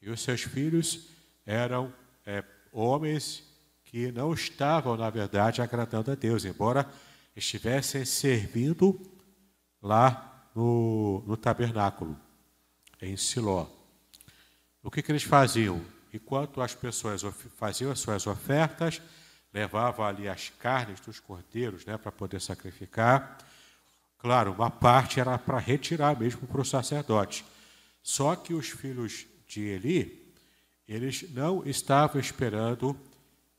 E 0.00 0.10
os 0.10 0.20
seus 0.20 0.42
filhos 0.42 1.08
eram 1.46 1.92
é, 2.26 2.44
homens 2.72 3.51
que 3.92 4.10
não 4.10 4.32
estavam, 4.32 4.96
na 4.96 5.10
verdade, 5.10 5.60
agradando 5.60 6.10
a 6.10 6.14
Deus, 6.14 6.46
embora 6.46 6.90
estivessem 7.36 8.06
servindo 8.06 8.98
lá 9.82 10.48
no, 10.54 11.22
no 11.26 11.36
tabernáculo, 11.36 12.18
em 13.02 13.18
Siló. 13.18 13.66
O 14.82 14.90
que, 14.90 15.02
que 15.02 15.12
eles 15.12 15.24
faziam? 15.24 15.78
Enquanto 16.10 16.62
as 16.62 16.74
pessoas 16.74 17.22
faziam 17.58 17.92
as 17.92 18.00
suas 18.00 18.26
ofertas, 18.26 19.02
levava 19.52 20.06
ali 20.06 20.26
as 20.26 20.48
carnes 20.48 20.98
dos 21.00 21.20
cordeiros 21.20 21.84
né, 21.84 21.98
para 21.98 22.10
poder 22.10 22.40
sacrificar. 22.40 23.36
Claro, 24.16 24.52
uma 24.52 24.70
parte 24.70 25.20
era 25.20 25.36
para 25.36 25.58
retirar 25.58 26.18
mesmo 26.18 26.46
para 26.46 26.62
o 26.62 26.64
sacerdote. 26.64 27.44
Só 28.02 28.36
que 28.36 28.54
os 28.54 28.70
filhos 28.70 29.26
de 29.46 29.60
Eli, 29.60 30.34
eles 30.88 31.30
não 31.30 31.62
estavam 31.66 32.18
esperando 32.18 32.98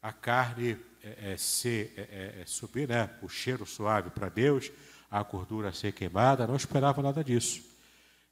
a 0.04 0.12
carne 0.12 0.78
é, 1.02 1.08
é, 1.08 1.36
é, 1.36 1.92
é, 1.98 2.42
é 2.42 2.46
subir, 2.46 2.90
né, 2.90 3.10
o 3.22 3.30
cheiro 3.30 3.66
suave 3.66 4.10
para 4.10 4.28
Deus, 4.28 4.70
a 5.10 5.24
gordura 5.24 5.72
ser 5.72 5.94
queimada, 5.94 6.46
não 6.46 6.58
esperavam 6.58 7.02
nada 7.02 7.24
disso. 7.24 7.64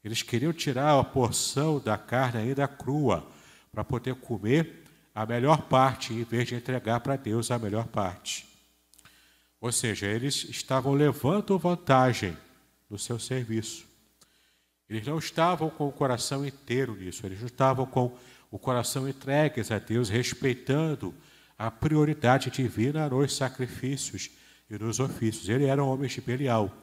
Eles 0.03 0.21
queriam 0.21 0.51
tirar 0.51 0.99
a 0.99 1.03
porção 1.03 1.79
da 1.79 1.97
carne 1.97 2.41
ainda 2.41 2.67
crua 2.67 3.25
para 3.71 3.85
poder 3.85 4.15
comer 4.15 4.83
a 5.15 5.25
melhor 5.25 5.61
parte, 5.63 6.13
em 6.13 6.23
vez 6.23 6.49
de 6.49 6.55
entregar 6.55 6.99
para 6.99 7.15
Deus 7.15 7.51
a 7.51 7.57
melhor 7.57 7.87
parte. 7.87 8.45
Ou 9.61 9.71
seja, 9.71 10.07
eles 10.07 10.43
estavam 10.49 10.93
levando 10.93 11.57
vantagem 11.57 12.37
no 12.89 12.97
seu 12.97 13.17
serviço. 13.17 13.85
Eles 14.89 15.07
não 15.07 15.19
estavam 15.19 15.69
com 15.69 15.87
o 15.87 15.91
coração 15.91 16.45
inteiro 16.45 16.95
nisso, 16.95 17.25
eles 17.25 17.39
não 17.39 17.47
estavam 17.47 17.85
com 17.85 18.17
o 18.49 18.59
coração 18.59 19.07
entregues 19.07 19.71
a 19.71 19.79
Deus, 19.79 20.09
respeitando 20.09 21.13
a 21.61 21.69
prioridade 21.69 22.49
divina 22.49 23.07
nos 23.07 23.35
sacrifícios 23.35 24.31
e 24.67 24.79
nos 24.79 24.99
ofícios. 24.99 25.47
Ele 25.47 25.65
era 25.65 25.83
um 25.83 25.89
homem 25.89 26.09
de 26.09 26.19
Belial. 26.19 26.75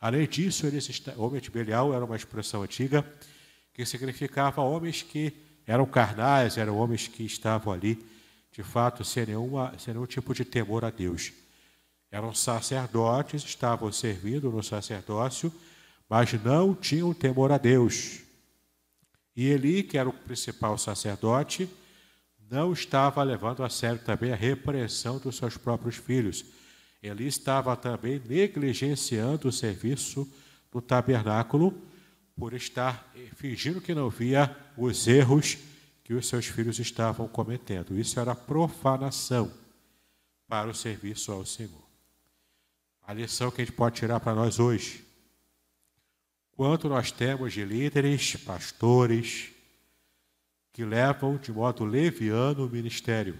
Além 0.00 0.26
disso, 0.26 0.66
ele, 0.66 0.78
homem 1.18 1.42
de 1.42 1.50
Belial 1.50 1.92
era 1.92 2.02
uma 2.02 2.16
expressão 2.16 2.62
antiga 2.62 3.04
que 3.74 3.84
significava 3.84 4.62
homens 4.62 5.02
que 5.02 5.30
eram 5.66 5.84
carnais, 5.84 6.56
eram 6.56 6.78
homens 6.78 7.06
que 7.06 7.22
estavam 7.22 7.70
ali, 7.70 8.02
de 8.50 8.62
fato, 8.62 9.04
sem, 9.04 9.26
nenhuma, 9.26 9.74
sem 9.78 9.92
nenhum 9.92 10.06
tipo 10.06 10.32
de 10.32 10.42
temor 10.42 10.86
a 10.86 10.90
Deus. 10.90 11.30
Eram 12.10 12.32
sacerdotes, 12.32 13.44
estavam 13.44 13.92
servindo 13.92 14.50
no 14.50 14.62
sacerdócio, 14.62 15.52
mas 16.08 16.32
não 16.42 16.74
tinham 16.74 17.12
temor 17.12 17.52
a 17.52 17.58
Deus. 17.58 18.20
E 19.36 19.48
Eli, 19.48 19.82
que 19.82 19.98
era 19.98 20.08
o 20.08 20.14
principal 20.14 20.78
sacerdote, 20.78 21.68
não 22.50 22.72
estava 22.72 23.22
levando 23.22 23.62
a 23.62 23.68
sério 23.68 24.00
também 24.00 24.32
a 24.32 24.36
repreensão 24.36 25.18
dos 25.18 25.36
seus 25.36 25.56
próprios 25.56 25.96
filhos. 25.96 26.44
Eli 27.02 27.26
estava 27.26 27.76
também 27.76 28.20
negligenciando 28.26 29.48
o 29.48 29.52
serviço 29.52 30.28
do 30.72 30.80
tabernáculo 30.80 31.76
por 32.36 32.52
estar 32.52 33.12
fingindo 33.36 33.80
que 33.80 33.94
não 33.94 34.08
via 34.10 34.54
os 34.76 35.06
erros 35.06 35.58
que 36.02 36.14
os 36.14 36.26
seus 36.26 36.46
filhos 36.46 36.78
estavam 36.78 37.28
cometendo. 37.28 37.98
Isso 37.98 38.18
era 38.18 38.34
profanação 38.34 39.50
para 40.46 40.68
o 40.68 40.74
serviço 40.74 41.32
ao 41.32 41.46
Senhor. 41.46 41.84
A 43.06 43.12
lição 43.12 43.50
que 43.50 43.62
a 43.62 43.64
gente 43.64 43.74
pode 43.74 43.96
tirar 43.96 44.20
para 44.20 44.34
nós 44.34 44.58
hoje. 44.58 45.04
Quanto 46.52 46.88
nós 46.88 47.10
temos 47.10 47.52
de 47.52 47.64
líderes, 47.64 48.36
pastores, 48.36 49.53
que 50.74 50.84
levam 50.84 51.36
de 51.36 51.52
modo 51.52 51.84
leviano 51.84 52.66
o 52.66 52.68
ministério. 52.68 53.38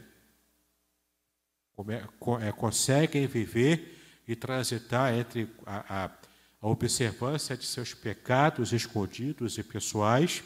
É, 2.41 2.53
conseguem 2.53 3.27
viver 3.27 4.23
e 4.27 4.37
transitar 4.37 5.13
entre 5.13 5.51
a, 5.67 6.05
a, 6.05 6.11
a 6.63 6.69
observância 6.69 7.57
de 7.57 7.67
seus 7.67 7.93
pecados 7.93 8.73
escondidos 8.73 9.59
e 9.59 9.65
pessoais, 9.65 10.45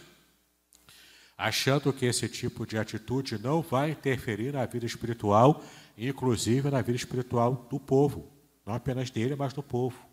achando 1.37 1.93
que 1.93 2.07
esse 2.07 2.27
tipo 2.27 2.67
de 2.67 2.79
atitude 2.79 3.39
não 3.39 3.61
vai 3.61 3.91
interferir 3.91 4.55
na 4.55 4.65
vida 4.65 4.87
espiritual, 4.87 5.63
inclusive 5.97 6.71
na 6.71 6.81
vida 6.81 6.97
espiritual 6.97 7.67
do 7.71 7.79
povo, 7.79 8.33
não 8.65 8.73
apenas 8.73 9.11
dele, 9.11 9.37
mas 9.37 9.53
do 9.53 9.63
povo. 9.63 10.09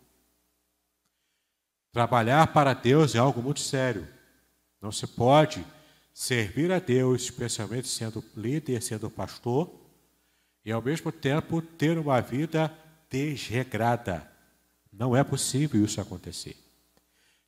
Trabalhar 1.90 2.48
para 2.48 2.74
Deus 2.74 3.14
é 3.14 3.18
algo 3.18 3.42
muito 3.42 3.60
sério. 3.60 4.06
Não 4.78 4.92
se 4.92 5.06
pode 5.06 5.64
servir 6.18 6.72
a 6.72 6.78
Deus, 6.78 7.24
especialmente 7.24 7.86
sendo 7.86 8.24
líder, 8.34 8.82
sendo 8.82 9.10
pastor, 9.10 9.70
e 10.64 10.72
ao 10.72 10.80
mesmo 10.80 11.12
tempo 11.12 11.60
ter 11.60 11.98
uma 11.98 12.22
vida 12.22 12.74
desregrada. 13.10 14.26
Não 14.90 15.14
é 15.14 15.22
possível 15.22 15.84
isso 15.84 16.00
acontecer. 16.00 16.56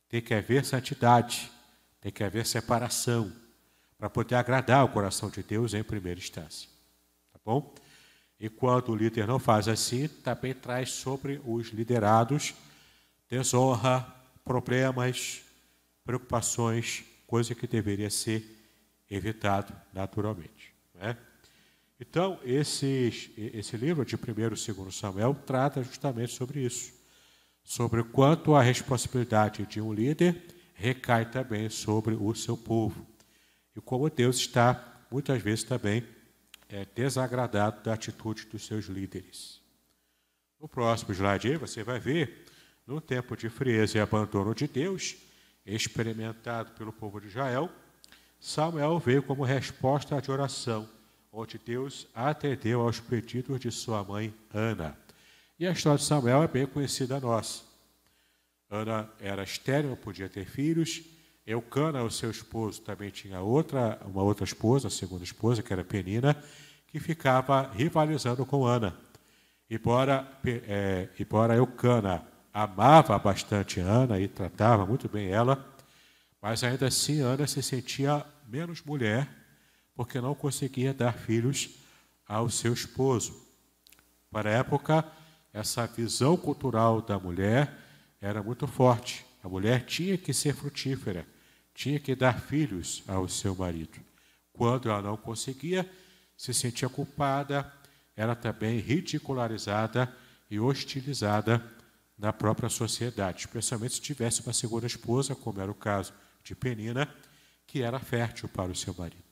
Tem 0.07 0.21
que 0.21 0.35
haver 0.35 0.63
santidade, 0.63 1.51
tem 1.99 2.11
que 2.11 2.23
haver 2.23 2.45
separação, 2.45 3.33
para 3.97 4.07
poder 4.07 4.35
agradar 4.35 4.85
o 4.85 4.89
coração 4.89 5.31
de 5.31 5.41
Deus 5.41 5.73
em 5.73 5.83
primeira 5.83 6.19
instância. 6.19 6.69
Tá 7.33 7.39
bom? 7.43 7.73
E 8.39 8.49
quando 8.49 8.89
o 8.89 8.95
líder 8.95 9.25
não 9.25 9.39
faz 9.39 9.67
assim, 9.67 10.07
também 10.07 10.53
traz 10.53 10.91
sobre 10.91 11.41
os 11.43 11.69
liderados 11.69 12.53
desonra, 13.27 14.01
problemas, 14.45 15.41
preocupações, 16.05 17.03
coisa 17.25 17.55
que 17.55 17.65
deveria 17.65 18.11
ser 18.11 18.58
evitado 19.09 19.73
naturalmente. 19.93 20.73
Né? 20.93 21.17
Então, 21.99 22.39
esse, 22.43 23.33
esse 23.53 23.75
livro 23.75 24.05
de 24.05 24.15
1 24.15 24.19
e 24.19 24.49
2 24.49 24.95
Samuel 24.95 25.35
trata 25.45 25.83
justamente 25.83 26.33
sobre 26.33 26.61
isso, 26.61 26.93
sobre 27.63 28.03
quanto 28.03 28.55
a 28.55 28.61
responsabilidade 28.61 29.65
de 29.65 29.81
um 29.81 29.91
líder 29.91 30.41
recai 30.73 31.29
também 31.29 31.69
sobre 31.69 32.15
o 32.15 32.33
seu 32.33 32.55
povo, 32.55 33.05
e 33.75 33.81
como 33.81 34.09
Deus 34.09 34.37
está, 34.37 35.05
muitas 35.11 35.41
vezes, 35.41 35.63
também 35.63 36.03
é, 36.69 36.85
desagradado 36.95 37.83
da 37.83 37.93
atitude 37.93 38.45
dos 38.45 38.65
seus 38.65 38.85
líderes. 38.85 39.61
No 40.59 40.67
próximo 40.67 41.13
slide 41.13 41.57
você 41.57 41.83
vai 41.83 41.99
ver, 41.99 42.45
no 42.85 42.99
tempo 42.99 43.35
de 43.35 43.49
frieza 43.49 43.97
e 43.97 44.01
abandono 44.01 44.53
de 44.55 44.67
Deus, 44.67 45.15
experimentado 45.65 46.71
pelo 46.71 46.91
povo 46.91 47.19
de 47.19 47.27
Israel, 47.27 47.69
Samuel 48.39 48.97
veio 48.99 49.21
como 49.21 49.43
resposta 49.43 50.21
de 50.21 50.31
oração, 50.31 50.87
onde 51.31 51.57
Deus 51.57 52.07
atendeu 52.15 52.81
aos 52.81 52.99
pedidos 52.99 53.59
de 53.59 53.69
sua 53.71 54.03
mãe 54.03 54.33
Ana. 54.53 54.97
E 55.59 55.67
a 55.67 55.71
história 55.71 55.99
de 55.99 56.05
Samuel 56.05 56.43
é 56.43 56.47
bem 56.47 56.65
conhecida 56.65 57.19
nossa. 57.19 57.63
Ana 58.69 59.09
era 59.19 59.43
estéril, 59.43 59.89
não 59.89 59.97
podia 59.97 60.29
ter 60.29 60.45
filhos. 60.45 61.01
Eucana, 61.45 62.03
o 62.03 62.11
seu 62.11 62.29
esposo, 62.29 62.81
também 62.81 63.09
tinha 63.09 63.41
outra, 63.41 63.99
uma 64.05 64.21
outra 64.21 64.45
esposa, 64.45 64.87
a 64.87 64.91
segunda 64.91 65.23
esposa, 65.23 65.63
que 65.63 65.73
era 65.73 65.83
Penina, 65.83 66.41
que 66.87 66.99
ficava 66.99 67.69
rivalizando 67.73 68.45
com 68.45 68.65
Ana. 68.65 68.95
Embora, 69.69 70.27
é, 70.45 71.09
embora 71.19 71.55
Eucana 71.55 72.23
amava 72.53 73.17
bastante 73.19 73.79
Ana 73.79 74.19
e 74.19 74.27
tratava 74.27 74.85
muito 74.85 75.09
bem 75.09 75.29
ela, 75.29 75.63
mas 76.41 76.63
ainda 76.63 76.87
assim, 76.87 77.19
Ana 77.19 77.45
se 77.47 77.61
sentia 77.61 78.25
menos 78.47 78.81
mulher, 78.81 79.27
porque 79.93 80.21
não 80.21 80.33
conseguia 80.33 80.93
dar 80.93 81.13
filhos 81.13 81.71
ao 82.25 82.49
seu 82.49 82.73
esposo. 82.73 83.35
Para 84.31 84.49
a 84.49 84.53
época, 84.53 85.05
essa 85.51 85.85
visão 85.85 86.37
cultural 86.37 87.01
da 87.01 87.19
mulher 87.19 87.73
era 88.21 88.41
muito 88.41 88.67
forte. 88.67 89.25
A 89.43 89.49
mulher 89.49 89.85
tinha 89.85 90.17
que 90.17 90.33
ser 90.33 90.53
frutífera, 90.55 91.25
tinha 91.73 91.99
que 91.99 92.15
dar 92.15 92.39
filhos 92.39 93.03
ao 93.07 93.27
seu 93.27 93.55
marido. 93.55 93.99
Quando 94.53 94.89
ela 94.89 95.01
não 95.01 95.17
conseguia, 95.17 95.89
se 96.37 96.53
sentia 96.53 96.87
culpada, 96.87 97.71
era 98.15 98.35
também 98.35 98.79
ridicularizada 98.79 100.13
e 100.49 100.59
hostilizada 100.59 101.63
na 102.17 102.31
própria 102.33 102.69
sociedade, 102.69 103.39
especialmente 103.39 103.95
se 103.95 104.01
tivesse 104.01 104.41
uma 104.41 104.53
segunda 104.53 104.85
esposa, 104.85 105.35
como 105.35 105.61
era 105.61 105.71
o 105.71 105.75
caso 105.75 106.13
de 106.43 106.55
Penina, 106.55 107.07
que 107.65 107.81
era 107.81 107.99
fértil 107.99 108.49
para 108.49 108.71
o 108.71 108.75
seu 108.75 108.93
marido. 108.97 109.23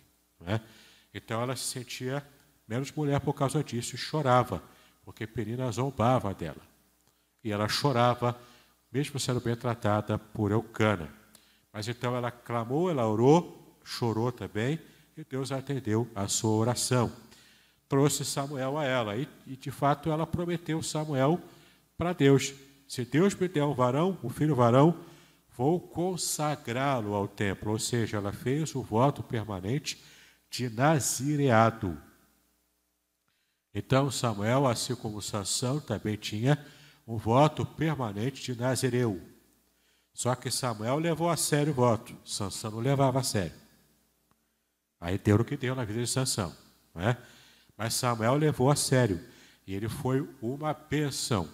É? 0.45 0.59
Então 1.13 1.41
ela 1.41 1.55
se 1.55 1.63
sentia 1.63 2.25
menos 2.67 2.91
mulher 2.91 3.19
por 3.19 3.33
causa 3.33 3.63
disso 3.63 3.95
e 3.95 3.97
chorava, 3.97 4.61
porque 5.03 5.25
Penina 5.25 5.71
zombava 5.71 6.33
dela. 6.33 6.61
E 7.43 7.51
ela 7.51 7.67
chorava, 7.67 8.39
mesmo 8.91 9.19
sendo 9.19 9.39
bem 9.39 9.55
tratada 9.55 10.17
por 10.17 10.51
Eucana. 10.51 11.09
Mas 11.71 11.87
então 11.87 12.15
ela 12.15 12.29
clamou, 12.29 12.89
ela 12.89 13.07
orou, 13.07 13.77
chorou 13.83 14.31
também, 14.31 14.79
e 15.15 15.23
Deus 15.23 15.51
atendeu 15.51 16.07
a 16.13 16.27
sua 16.27 16.51
oração. 16.51 17.11
Trouxe 17.89 18.25
Samuel 18.25 18.77
a 18.77 18.85
ela, 18.85 19.15
e, 19.15 19.27
e 19.47 19.55
de 19.55 19.71
fato 19.71 20.11
ela 20.11 20.27
prometeu 20.27 20.83
Samuel 20.83 21.39
para 21.97 22.13
Deus. 22.13 22.53
Se 22.87 23.05
Deus 23.05 23.33
me 23.33 23.47
der 23.47 23.63
um 23.63 23.73
varão, 23.73 24.17
um 24.23 24.29
filho 24.29 24.55
varão, 24.55 24.97
vou 25.57 25.79
consagrá-lo 25.79 27.15
ao 27.15 27.27
templo. 27.27 27.71
Ou 27.71 27.79
seja, 27.79 28.17
ela 28.17 28.31
fez 28.31 28.75
o 28.75 28.83
voto 28.83 29.23
permanente 29.23 30.01
de 30.49 30.69
nazireado. 30.69 31.99
Então 33.73 34.11
Samuel, 34.11 34.67
assim 34.67 34.95
como 34.95 35.21
Sansão, 35.21 35.79
também 35.79 36.15
tinha 36.15 36.63
um 37.07 37.17
voto 37.17 37.65
permanente 37.65 38.43
de 38.43 38.59
nazireu. 38.59 39.19
Só 40.13 40.35
que 40.35 40.49
Samuel 40.49 40.99
levou 40.99 41.29
a 41.29 41.37
sério 41.37 41.73
o 41.73 41.75
voto, 41.75 42.15
Sansão 42.25 42.71
não 42.71 42.79
levava 42.79 43.19
a 43.19 43.23
sério. 43.23 43.53
Aí 44.99 45.17
deu 45.17 45.37
o 45.37 45.45
que 45.45 45.55
deu 45.55 45.75
na 45.75 45.85
vida 45.85 46.01
de 46.01 46.09
Sansão. 46.09 46.55
Não 46.93 47.07
é? 47.07 47.17
Mas 47.77 47.93
Samuel 47.93 48.35
levou 48.35 48.71
a 48.71 48.75
sério. 48.75 49.23
E 49.65 49.75
ele 49.75 49.87
foi 49.87 50.27
uma 50.41 50.73
bênção, 50.73 51.47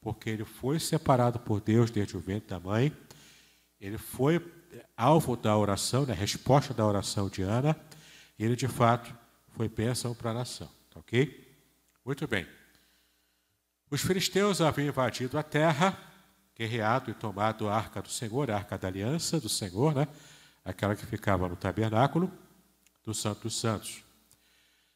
porque 0.00 0.30
ele 0.30 0.44
foi 0.44 0.78
separado 0.78 1.38
por 1.38 1.60
Deus 1.60 1.90
desde 1.90 2.16
o 2.16 2.20
ventre 2.20 2.48
da 2.48 2.60
mãe 2.60 2.90
ele 3.80 3.98
foi 3.98 4.40
alvo 4.96 5.36
da 5.36 5.56
oração, 5.56 6.04
da 6.04 6.14
resposta 6.14 6.72
da 6.74 6.84
oração 6.84 7.28
de 7.28 7.42
Ana, 7.42 7.76
e 8.38 8.44
ele 8.44 8.56
de 8.56 8.68
fato 8.68 9.14
foi 9.56 9.68
bênção 9.68 10.14
para 10.14 10.30
a 10.30 10.34
nação. 10.34 10.68
Tá 10.92 11.00
ok? 11.00 11.46
Muito 12.04 12.26
bem. 12.26 12.46
Os 13.90 14.00
filisteus 14.00 14.60
haviam 14.60 14.88
invadido 14.88 15.38
a 15.38 15.42
terra, 15.42 15.96
guerreado 16.56 17.10
e 17.10 17.14
tomado 17.14 17.68
a 17.68 17.76
arca 17.76 18.02
do 18.02 18.08
Senhor, 18.08 18.50
a 18.50 18.56
arca 18.56 18.76
da 18.76 18.88
aliança 18.88 19.38
do 19.38 19.48
Senhor, 19.48 19.94
né? 19.94 20.08
aquela 20.64 20.96
que 20.96 21.06
ficava 21.06 21.48
no 21.48 21.56
tabernáculo 21.56 22.30
do 23.04 23.14
Santo 23.14 23.42
dos 23.42 23.58
Santos. 23.58 24.02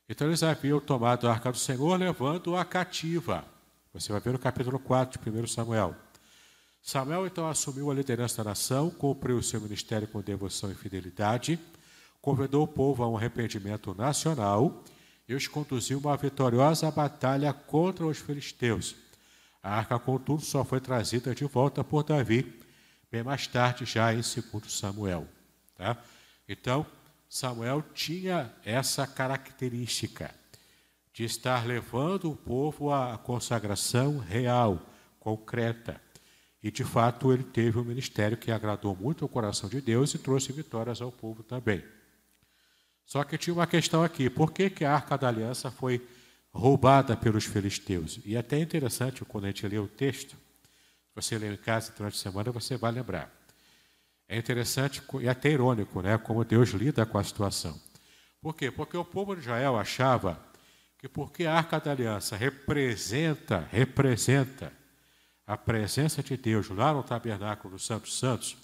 Então 0.09 0.27
eles 0.27 0.43
haviam 0.43 0.81
tomado 0.81 1.29
a 1.29 1.33
arca 1.33 1.53
do 1.53 1.59
Senhor, 1.59 1.97
levando-a 1.97 2.65
cativa. 2.65 3.45
Você 3.93 4.11
vai 4.11 4.21
ver 4.21 4.33
no 4.33 4.39
capítulo 4.39 4.79
4 4.79 5.21
de 5.23 5.31
1 5.31 5.47
Samuel. 5.47 5.95
Samuel 6.83 7.27
então 7.27 7.49
assumiu 7.49 7.91
a 7.91 7.95
liderança 7.95 8.43
da 8.43 8.51
nação, 8.51 8.91
cumpriu 8.91 9.37
o 9.37 9.43
seu 9.43 9.61
ministério 9.61 10.09
com 10.09 10.21
devoção 10.21 10.71
e 10.71 10.75
fidelidade, 10.75 11.59
convidou 12.21 12.65
o 12.65 12.69
povo 12.69 13.03
a 13.03 13.09
um 13.09 13.17
arrependimento 13.17 13.95
nacional 13.95 14.85
Deus 15.31 15.47
conduziu 15.47 16.01
uma 16.01 16.17
vitoriosa 16.17 16.91
batalha 16.91 17.53
contra 17.53 18.05
os 18.05 18.19
filisteus. 18.19 18.97
A 19.63 19.77
arca, 19.77 19.97
contudo, 19.97 20.43
só 20.43 20.65
foi 20.65 20.81
trazida 20.81 21.33
de 21.33 21.45
volta 21.45 21.85
por 21.85 22.03
Davi, 22.03 22.61
bem 23.09 23.23
mais 23.23 23.47
tarde, 23.47 23.85
já 23.85 24.13
em 24.13 24.23
2 24.23 24.73
Samuel. 24.73 25.29
Tá? 25.77 25.97
Então, 26.49 26.85
Samuel 27.29 27.81
tinha 27.95 28.53
essa 28.65 29.07
característica 29.07 30.35
de 31.15 31.23
estar 31.23 31.65
levando 31.65 32.33
o 32.33 32.37
povo 32.37 32.93
à 32.93 33.17
consagração 33.17 34.19
real, 34.19 34.85
concreta. 35.21 36.01
E, 36.63 36.71
de 36.71 36.85
fato, 36.85 37.33
ele 37.33 37.43
teve 37.43 37.79
um 37.79 37.85
ministério 37.85 38.37
que 38.37 38.51
agradou 38.51 38.95
muito 38.95 39.25
o 39.25 39.29
coração 39.29 39.69
de 39.69 39.81
Deus 39.81 40.15
e 40.15 40.19
trouxe 40.19 40.53
vitórias 40.53 41.01
ao 41.01 41.11
povo 41.11 41.43
também. 41.43 41.83
Só 43.05 43.25
que 43.25 43.39
tinha 43.39 43.55
uma 43.55 43.67
questão 43.67 44.03
aqui: 44.03 44.29
por 44.29 44.53
que, 44.53 44.69
que 44.69 44.85
a 44.85 44.95
arca 44.95 45.17
da 45.17 45.29
aliança 45.29 45.71
foi 45.71 46.07
roubada 46.53 47.17
pelos 47.17 47.45
filisteus? 47.45 48.21
E 48.25 48.37
é 48.37 48.39
até 48.39 48.59
interessante 48.59 49.25
quando 49.25 49.45
a 49.45 49.47
gente 49.49 49.67
lê 49.67 49.79
o 49.79 49.89
texto, 49.89 50.37
você 51.15 51.39
lê 51.39 51.53
em 51.53 51.57
casa 51.57 51.93
durante 51.97 52.15
a 52.15 52.19
semana, 52.19 52.53
você 52.53 52.77
vai 52.77 52.93
lembrar. 52.93 53.33
É 54.29 54.39
interessante 54.39 55.03
e 55.21 55.29
até 55.29 55.51
irônico, 55.51 56.01
né, 56.03 56.17
como 56.19 56.45
Deus 56.45 56.71
lida 56.71 57.05
com 57.05 57.19
a 57.19 57.25
situação. 57.25 57.81
Por 58.41 58.55
quê? 58.55 58.71
Porque 58.71 58.97
o 58.97 59.05
povo 59.05 59.35
de 59.35 59.41
Israel 59.41 59.77
achava 59.77 60.41
que 60.97 61.09
porque 61.09 61.47
a 61.47 61.55
arca 61.55 61.81
da 61.81 61.91
aliança 61.91 62.37
representa, 62.37 63.67
representa 63.73 64.73
a 65.51 65.57
presença 65.57 66.23
de 66.23 66.37
Deus 66.37 66.69
lá 66.69 66.95
no 66.95 67.03
tabernáculo 67.03 67.77
Santo 67.77 68.09
Santos, 68.09 68.57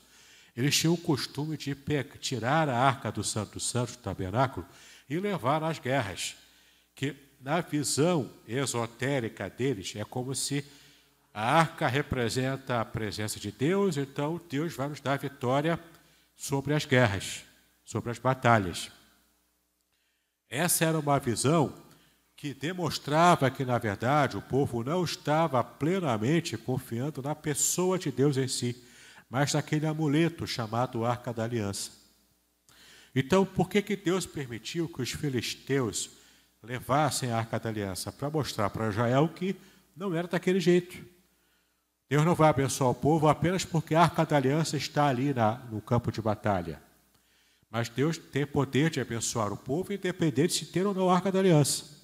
eles 0.56 0.78
tinham 0.78 0.94
o 0.94 0.96
costume 0.96 1.56
de 1.56 1.74
tirar 2.20 2.68
a 2.68 2.78
arca 2.78 3.10
do 3.10 3.24
Santo 3.24 3.58
Santos 3.58 3.96
do 3.96 4.02
tabernáculo 4.02 4.64
e 5.10 5.18
levar 5.18 5.64
às 5.64 5.80
guerras. 5.80 6.36
Que 6.94 7.16
na 7.40 7.60
visão 7.60 8.30
esotérica 8.46 9.50
deles 9.50 9.94
é 9.96 10.04
como 10.04 10.32
se 10.32 10.64
a 11.34 11.58
arca 11.58 11.88
representa 11.88 12.80
a 12.80 12.84
presença 12.84 13.40
de 13.40 13.50
Deus, 13.50 13.96
então 13.96 14.40
Deus 14.48 14.72
vai 14.72 14.88
nos 14.88 15.00
dar 15.00 15.18
vitória 15.18 15.80
sobre 16.36 16.72
as 16.72 16.84
guerras, 16.84 17.42
sobre 17.84 18.12
as 18.12 18.18
batalhas. 18.20 18.92
Essa 20.48 20.84
era 20.84 21.00
uma 21.00 21.18
visão 21.18 21.74
que 22.46 22.54
demonstrava 22.54 23.50
que, 23.50 23.64
na 23.64 23.76
verdade, 23.78 24.36
o 24.36 24.42
povo 24.42 24.84
não 24.84 25.02
estava 25.02 25.64
plenamente 25.64 26.56
confiando 26.56 27.20
na 27.20 27.34
pessoa 27.34 27.98
de 27.98 28.12
Deus 28.12 28.36
em 28.36 28.46
si 28.46 28.84
mas 29.28 29.52
naquele 29.52 29.86
amuleto 29.86 30.46
chamado 30.46 31.04
Arca 31.04 31.32
da 31.32 31.42
Aliança. 31.42 31.90
Então, 33.12 33.44
por 33.44 33.68
que, 33.68 33.82
que 33.82 33.96
Deus 33.96 34.24
permitiu 34.24 34.88
que 34.88 35.02
os 35.02 35.10
filisteus 35.10 36.10
levassem 36.62 37.32
a 37.32 37.38
Arca 37.38 37.58
da 37.58 37.68
Aliança? 37.68 38.12
Para 38.12 38.30
mostrar 38.30 38.70
para 38.70 38.88
Israel 38.88 39.28
que 39.28 39.56
não 39.96 40.14
era 40.14 40.28
daquele 40.28 40.60
jeito. 40.60 41.04
Deus 42.08 42.24
não 42.24 42.36
vai 42.36 42.48
abençoar 42.48 42.90
o 42.90 42.94
povo 42.94 43.26
apenas 43.26 43.64
porque 43.64 43.96
a 43.96 44.02
Arca 44.02 44.24
da 44.24 44.36
Aliança 44.36 44.76
está 44.76 45.08
ali 45.08 45.34
na, 45.34 45.54
no 45.72 45.80
campo 45.80 46.12
de 46.12 46.22
batalha. 46.22 46.80
Mas 47.68 47.88
Deus 47.88 48.16
tem 48.16 48.46
poder 48.46 48.90
de 48.90 49.00
abençoar 49.00 49.52
o 49.52 49.56
povo, 49.56 49.92
independente 49.92 50.52
de 50.52 50.66
se 50.66 50.66
ter 50.66 50.86
ou 50.86 50.94
não 50.94 51.10
a 51.10 51.16
Arca 51.16 51.32
da 51.32 51.40
Aliança. 51.40 51.95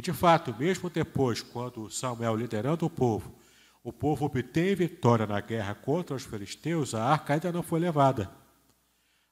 E 0.00 0.02
de 0.02 0.14
fato, 0.14 0.56
mesmo 0.58 0.88
depois, 0.88 1.42
quando 1.42 1.90
Samuel 1.90 2.34
liderando 2.34 2.86
o 2.86 2.90
povo, 2.90 3.38
o 3.84 3.92
povo 3.92 4.24
obtém 4.24 4.74
vitória 4.74 5.26
na 5.26 5.42
guerra 5.42 5.74
contra 5.74 6.16
os 6.16 6.22
filisteus, 6.22 6.94
a 6.94 7.04
arca 7.04 7.34
ainda 7.34 7.52
não 7.52 7.62
foi 7.62 7.80
levada. 7.80 8.30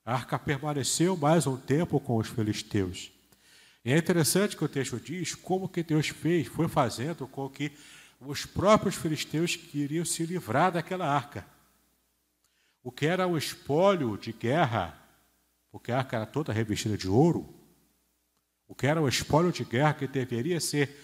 A 0.05 0.13
arca 0.13 0.39
permaneceu 0.39 1.17
mais 1.17 1.47
um 1.47 1.57
tempo 1.57 1.99
com 1.99 2.19
os 2.19 2.29
filisteus. 2.29 3.11
E 3.83 3.91
é 3.91 3.97
interessante 3.97 4.59
que 4.59 4.63
o 4.63 4.69
texto 4.69 5.01
diz 5.01 5.35
como 5.35 5.71
que 5.71 5.83
Deus 5.83 6.09
fez, 6.09 6.49
foi 6.49 6.69
fazendo 6.69 7.27
com 7.27 7.49
que 7.49 7.73
os 8.21 8.45
próprios 8.45 8.95
filisteus 8.95 9.57
queriam 9.57 10.05
se 10.05 10.27
livrar 10.27 10.71
daquela 10.71 11.11
arca. 11.11 11.47
O 12.83 12.93
que 12.93 13.07
era 13.07 13.27
um 13.27 13.39
espólio 13.39 14.19
de 14.19 14.35
guerra, 14.35 15.03
porque 15.73 15.91
a 15.91 15.97
arca 15.97 16.17
era 16.17 16.27
toda 16.27 16.53
revestida 16.53 16.99
de 16.99 17.09
ouro, 17.09 17.58
o 18.69 18.75
que 18.75 18.87
era 18.87 19.01
um 19.01 19.09
espólio 19.09 19.51
de 19.51 19.65
guerra 19.65 19.95
que 19.95 20.07
deveria 20.07 20.61
ser 20.61 20.95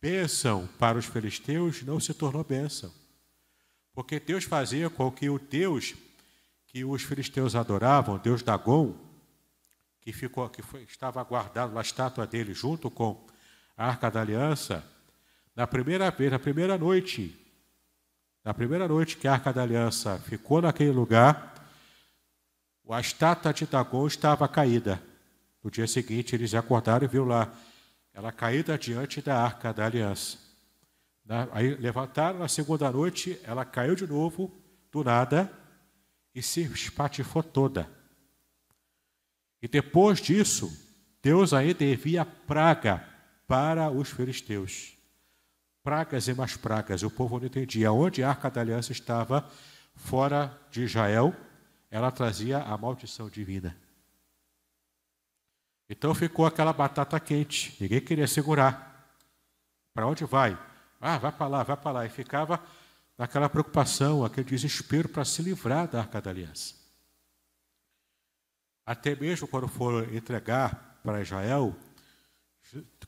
bênção 0.00 0.66
para 0.78 0.98
os 0.98 1.04
filisteus 1.04 1.82
não 1.82 2.00
se 2.00 2.14
tornou 2.14 2.42
bênção. 2.42 2.90
Porque 3.92 4.18
Deus 4.18 4.44
fazia 4.44 4.90
com 4.90 5.12
que 5.12 5.28
o 5.28 5.38
Deus 5.38 5.94
que 6.66 6.84
os 6.84 7.04
filisteus 7.04 7.54
adoravam, 7.54 8.18
Deus 8.18 8.42
Dagon, 8.42 8.96
que, 10.00 10.12
ficou, 10.12 10.48
que 10.48 10.60
foi, 10.60 10.82
estava 10.82 11.22
guardado 11.22 11.72
na 11.72 11.80
estátua 11.80 12.26
dele 12.26 12.52
junto 12.52 12.90
com 12.90 13.24
a 13.76 13.86
Arca 13.86 14.10
da 14.10 14.20
Aliança, 14.20 14.84
na 15.54 15.68
primeira 15.68 16.10
vez, 16.10 16.32
na 16.32 16.38
primeira 16.38 16.76
noite, 16.76 17.32
na 18.42 18.52
primeira 18.52 18.88
noite 18.88 19.16
que 19.16 19.28
a 19.28 19.34
Arca 19.34 19.52
da 19.52 19.62
Aliança 19.62 20.18
ficou 20.18 20.60
naquele 20.60 20.90
lugar, 20.90 21.54
a 22.90 23.00
estátua 23.00 23.52
de 23.52 23.66
Dagon 23.66 24.06
estava 24.08 24.48
caída. 24.48 25.00
No 25.64 25.70
dia 25.70 25.86
seguinte, 25.86 26.36
eles 26.36 26.54
acordaram 26.54 27.06
e 27.06 27.08
viram 27.08 27.24
lá 27.24 27.50
ela 28.12 28.30
caída 28.30 28.76
diante 28.78 29.22
da 29.22 29.42
arca 29.42 29.72
da 29.72 29.86
aliança. 29.86 30.38
Aí 31.52 31.74
levantaram 31.76 32.38
na 32.38 32.48
segunda 32.48 32.92
noite, 32.92 33.40
ela 33.42 33.64
caiu 33.64 33.94
de 33.94 34.06
novo, 34.06 34.52
do 34.92 35.02
nada, 35.02 35.50
e 36.34 36.42
se 36.42 36.60
espatifou 36.60 37.42
toda. 37.42 37.90
E 39.62 39.66
depois 39.66 40.20
disso, 40.20 40.70
Deus 41.22 41.54
ainda 41.54 41.82
envia 41.82 42.26
praga 42.26 43.02
para 43.46 43.90
os 43.90 44.10
filisteus. 44.10 44.92
Pragas 45.82 46.28
e 46.28 46.34
mais 46.34 46.58
pragas. 46.58 47.02
O 47.02 47.10
povo 47.10 47.38
não 47.38 47.46
entendia. 47.46 47.90
Onde 47.90 48.22
a 48.22 48.28
arca 48.28 48.50
da 48.50 48.60
aliança 48.60 48.92
estava 48.92 49.50
fora 49.94 50.56
de 50.70 50.82
Israel, 50.82 51.34
ela 51.90 52.10
trazia 52.10 52.58
a 52.58 52.76
maldição 52.76 53.30
divina. 53.30 53.74
Então 55.88 56.14
ficou 56.14 56.46
aquela 56.46 56.72
batata 56.72 57.18
quente, 57.20 57.76
ninguém 57.80 58.00
queria 58.00 58.26
segurar. 58.26 58.94
Para 59.92 60.06
onde 60.06 60.24
vai? 60.24 60.58
Ah, 61.00 61.18
vai 61.18 61.30
para 61.30 61.46
lá, 61.46 61.62
vai 61.62 61.76
para 61.76 61.90
lá. 61.90 62.06
E 62.06 62.08
ficava 62.08 62.60
naquela 63.16 63.48
preocupação, 63.48 64.24
aquele 64.24 64.48
desespero 64.48 65.08
para 65.08 65.24
se 65.24 65.42
livrar 65.42 65.86
da 65.86 66.00
arca 66.00 66.20
da 66.20 66.30
aliança. 66.30 66.74
Até 68.86 69.14
mesmo 69.14 69.46
quando 69.46 69.68
foram 69.68 70.04
entregar 70.14 70.98
para 71.02 71.20
Israel, 71.22 71.76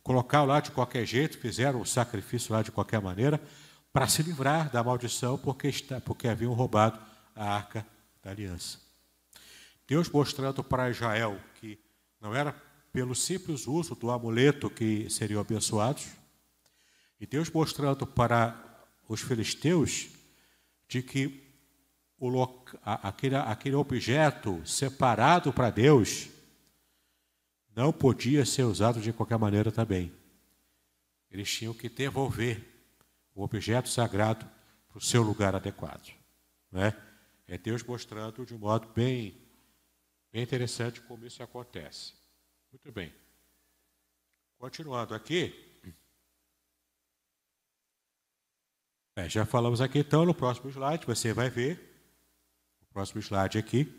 colocaram 0.02 0.46
lá 0.46 0.60
de 0.60 0.70
qualquer 0.70 1.04
jeito, 1.04 1.38
fizeram 1.38 1.80
o 1.80 1.86
sacrifício 1.86 2.52
lá 2.52 2.62
de 2.62 2.70
qualquer 2.70 3.00
maneira, 3.00 3.40
para 3.92 4.06
se 4.06 4.22
livrar 4.22 4.70
da 4.70 4.84
maldição, 4.84 5.38
porque, 5.38 5.68
está, 5.68 6.00
porque 6.00 6.28
haviam 6.28 6.52
roubado 6.52 7.00
a 7.34 7.54
arca 7.54 7.86
da 8.22 8.30
aliança. 8.30 8.78
Deus 9.86 10.08
mostrando 10.08 10.62
para 10.62 10.90
Israel 10.90 11.40
que 11.54 11.78
não 12.20 12.34
era 12.34 12.54
pelo 12.96 13.14
simples 13.14 13.66
uso 13.66 13.94
do 13.94 14.10
amuleto 14.10 14.70
que 14.70 15.10
seriam 15.10 15.38
abençoados, 15.38 16.06
e 17.20 17.26
Deus 17.26 17.50
mostrando 17.50 18.06
para 18.06 18.58
os 19.06 19.20
filisteus 19.20 20.08
de 20.88 21.02
que 21.02 21.44
o 22.18 22.42
aquele, 22.82 23.36
aquele 23.36 23.74
objeto 23.76 24.66
separado 24.66 25.52
para 25.52 25.68
Deus 25.68 26.30
não 27.74 27.92
podia 27.92 28.46
ser 28.46 28.62
usado 28.62 28.98
de 28.98 29.12
qualquer 29.12 29.38
maneira 29.38 29.70
também. 29.70 30.10
Eles 31.30 31.52
tinham 31.52 31.74
que 31.74 31.90
devolver 31.90 32.64
o 33.34 33.44
objeto 33.44 33.90
sagrado 33.90 34.48
para 34.88 34.96
o 34.96 35.02
seu 35.02 35.22
lugar 35.22 35.54
adequado. 35.54 36.14
Né? 36.72 36.96
É 37.46 37.58
Deus 37.58 37.82
mostrando 37.82 38.46
de 38.46 38.54
um 38.54 38.58
modo 38.58 38.88
bem, 38.94 39.36
bem 40.32 40.42
interessante 40.42 41.02
como 41.02 41.26
isso 41.26 41.42
acontece. 41.42 42.24
Muito 42.76 42.92
bem. 42.92 43.10
Continuando 44.58 45.14
aqui. 45.14 45.82
É, 49.16 49.26
já 49.30 49.46
falamos 49.46 49.80
aqui, 49.80 50.00
então, 50.00 50.26
no 50.26 50.34
próximo 50.34 50.68
slide, 50.68 51.06
você 51.06 51.32
vai 51.32 51.48
ver. 51.48 51.80
O 52.82 52.86
próximo 52.92 53.22
slide 53.22 53.56
aqui. 53.56 53.90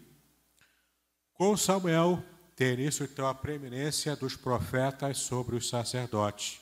Com 1.34 1.58
Samuel 1.58 2.24
ter 2.56 2.78
isso, 2.78 3.04
então, 3.04 3.26
a 3.28 3.34
preeminência 3.34 4.16
dos 4.16 4.36
profetas 4.36 5.18
sobre 5.18 5.56
os 5.56 5.68
sacerdotes. 5.68 6.62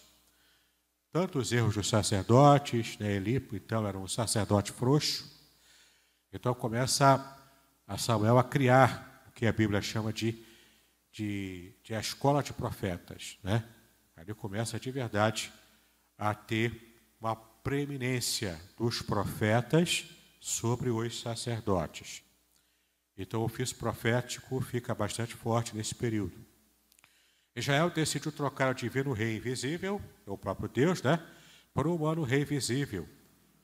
Tanto 1.12 1.39
os 1.39 1.51
erros 1.51 1.75
dos 1.75 1.89
sacerdotes, 1.89 2.97
né, 2.97 3.12
Elipo, 3.12 3.58
então, 3.58 3.86
era 3.86 3.99
um 3.99 4.08
sacerdote 4.08 4.71
frouxo. 4.71 5.30
Então, 6.32 6.54
começa 6.54 7.38
a 7.86 7.97
Samuel 7.97 8.39
a 8.39 8.43
criar 8.43 9.25
o 9.28 9.34
que 9.34 9.45
a 9.45 9.51
Bíblia 9.51 9.82
chama 9.82 10.13
de 10.13 10.55
de, 11.15 11.71
de 11.82 11.95
a 11.95 11.99
escola 11.99 12.43
de 12.43 12.51
profetas. 12.51 13.38
Né? 13.41 13.63
Ali 14.17 14.34
começa 14.34 14.78
de 14.78 14.91
verdade 14.91 15.51
a 16.17 16.34
ter 16.34 16.99
uma 17.21 17.36
preeminência 17.36 18.60
dos 18.78 19.01
profetas 19.01 20.06
sobre 20.41 20.89
os 20.89 21.21
sacerdotes. 21.21 22.21
Então, 23.17 23.41
o 23.41 23.45
ofício 23.45 23.78
profético 23.78 24.60
fica 24.60 24.93
bastante 24.93 25.36
forte 25.36 25.73
nesse 25.73 25.95
período. 25.95 26.36
Israel 27.56 27.89
decidiu 27.89 28.34
trocar 28.34 28.71
o 28.71 28.75
divino 28.75 29.13
rei 29.13 29.38
invisível, 29.38 30.01
o 30.25 30.38
próprio 30.38 30.67
Deus, 30.67 31.01
né, 31.01 31.25
por 31.73 31.88
um 31.88 31.95
humano 31.95 32.23
rei 32.23 32.43
visível, 32.43 33.08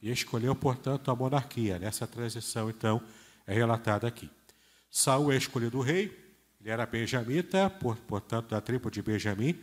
e 0.02 0.10
escolheu, 0.10 0.56
portanto, 0.56 1.12
a 1.12 1.16
monarquia. 1.16 1.78
Nessa 1.78 2.08
transição, 2.08 2.70
então, 2.70 3.04
é 3.46 3.54
relatada 3.54 4.08
aqui. 4.08 4.32
Saul 4.90 5.34
é 5.34 5.36
escolhido 5.36 5.82
rei, 5.82 6.31
ele 6.62 6.70
era 6.70 6.86
benjamita, 6.86 7.72
portanto, 8.08 8.50
da 8.50 8.62
tribo 8.62 8.92
de 8.92 9.02
Benjamim, 9.02 9.60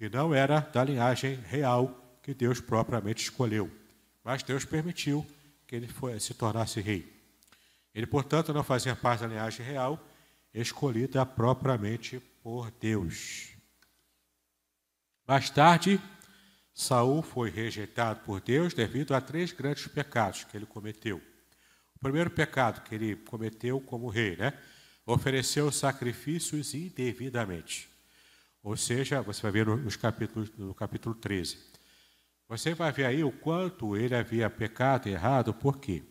e 0.00 0.08
não 0.08 0.34
era 0.34 0.60
da 0.60 0.82
linhagem 0.82 1.34
real 1.46 2.18
que 2.22 2.32
Deus 2.32 2.58
propriamente 2.58 3.22
escolheu. 3.22 3.70
Mas 4.24 4.42
Deus 4.42 4.64
permitiu 4.64 5.26
que 5.66 5.76
ele 5.76 5.88
se 6.18 6.32
tornasse 6.32 6.80
rei. 6.80 7.14
Ele, 7.94 8.06
portanto, 8.06 8.54
não 8.54 8.64
fazia 8.64 8.96
parte 8.96 9.20
da 9.20 9.26
linhagem 9.26 9.64
real, 9.64 10.02
escolhida 10.54 11.26
propriamente 11.26 12.18
por 12.42 12.70
Deus. 12.70 13.50
Mais 15.26 15.50
tarde, 15.50 16.00
Saul 16.72 17.20
foi 17.20 17.50
rejeitado 17.50 18.20
por 18.20 18.40
Deus 18.40 18.72
devido 18.72 19.14
a 19.14 19.20
três 19.20 19.52
grandes 19.52 19.86
pecados 19.86 20.44
que 20.44 20.56
ele 20.56 20.64
cometeu. 20.64 21.20
O 21.94 21.98
primeiro 21.98 22.30
pecado 22.30 22.82
que 22.84 22.94
ele 22.94 23.16
cometeu 23.16 23.80
como 23.80 24.08
rei, 24.08 24.36
né? 24.36 24.58
Ofereceu 25.10 25.72
sacrifícios 25.72 26.74
indevidamente. 26.74 27.88
Ou 28.62 28.76
seja, 28.76 29.22
você 29.22 29.40
vai 29.40 29.50
ver 29.50 29.66
nos 29.66 29.96
capítulos, 29.96 30.52
no 30.58 30.74
capítulo 30.74 31.14
13. 31.14 31.56
Você 32.46 32.74
vai 32.74 32.92
ver 32.92 33.06
aí 33.06 33.24
o 33.24 33.32
quanto 33.32 33.96
ele 33.96 34.14
havia 34.14 34.50
pecado 34.50 35.08
errado, 35.08 35.54
por 35.54 35.78
quê? 35.78 36.02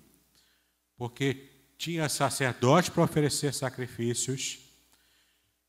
Porque 0.98 1.48
tinha 1.78 2.10
sacerdote 2.10 2.90
para 2.90 3.04
oferecer 3.04 3.54
sacrifícios 3.54 4.58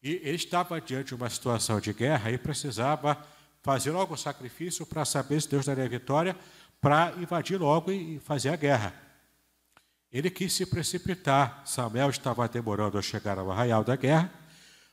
e 0.02 0.12
ele 0.24 0.36
estava 0.36 0.80
diante 0.80 1.08
de 1.08 1.14
uma 1.14 1.28
situação 1.28 1.78
de 1.80 1.92
guerra 1.92 2.30
e 2.30 2.38
precisava 2.38 3.22
fazer 3.62 3.90
logo 3.90 4.14
o 4.14 4.16
sacrifício 4.16 4.86
para 4.86 5.04
saber 5.04 5.42
se 5.42 5.50
Deus 5.50 5.66
daria 5.66 5.86
vitória, 5.86 6.34
para 6.80 7.12
invadir 7.18 7.60
logo 7.60 7.92
e 7.92 8.18
fazer 8.20 8.48
a 8.48 8.56
guerra. 8.56 9.07
Ele 10.12 10.30
quis 10.30 10.52
se 10.52 10.66
precipitar. 10.66 11.62
Samuel 11.66 12.10
estava 12.10 12.48
demorando 12.48 12.98
a 12.98 13.02
chegar 13.02 13.38
ao 13.38 13.50
arraial 13.50 13.84
da 13.84 13.96
guerra 13.96 14.32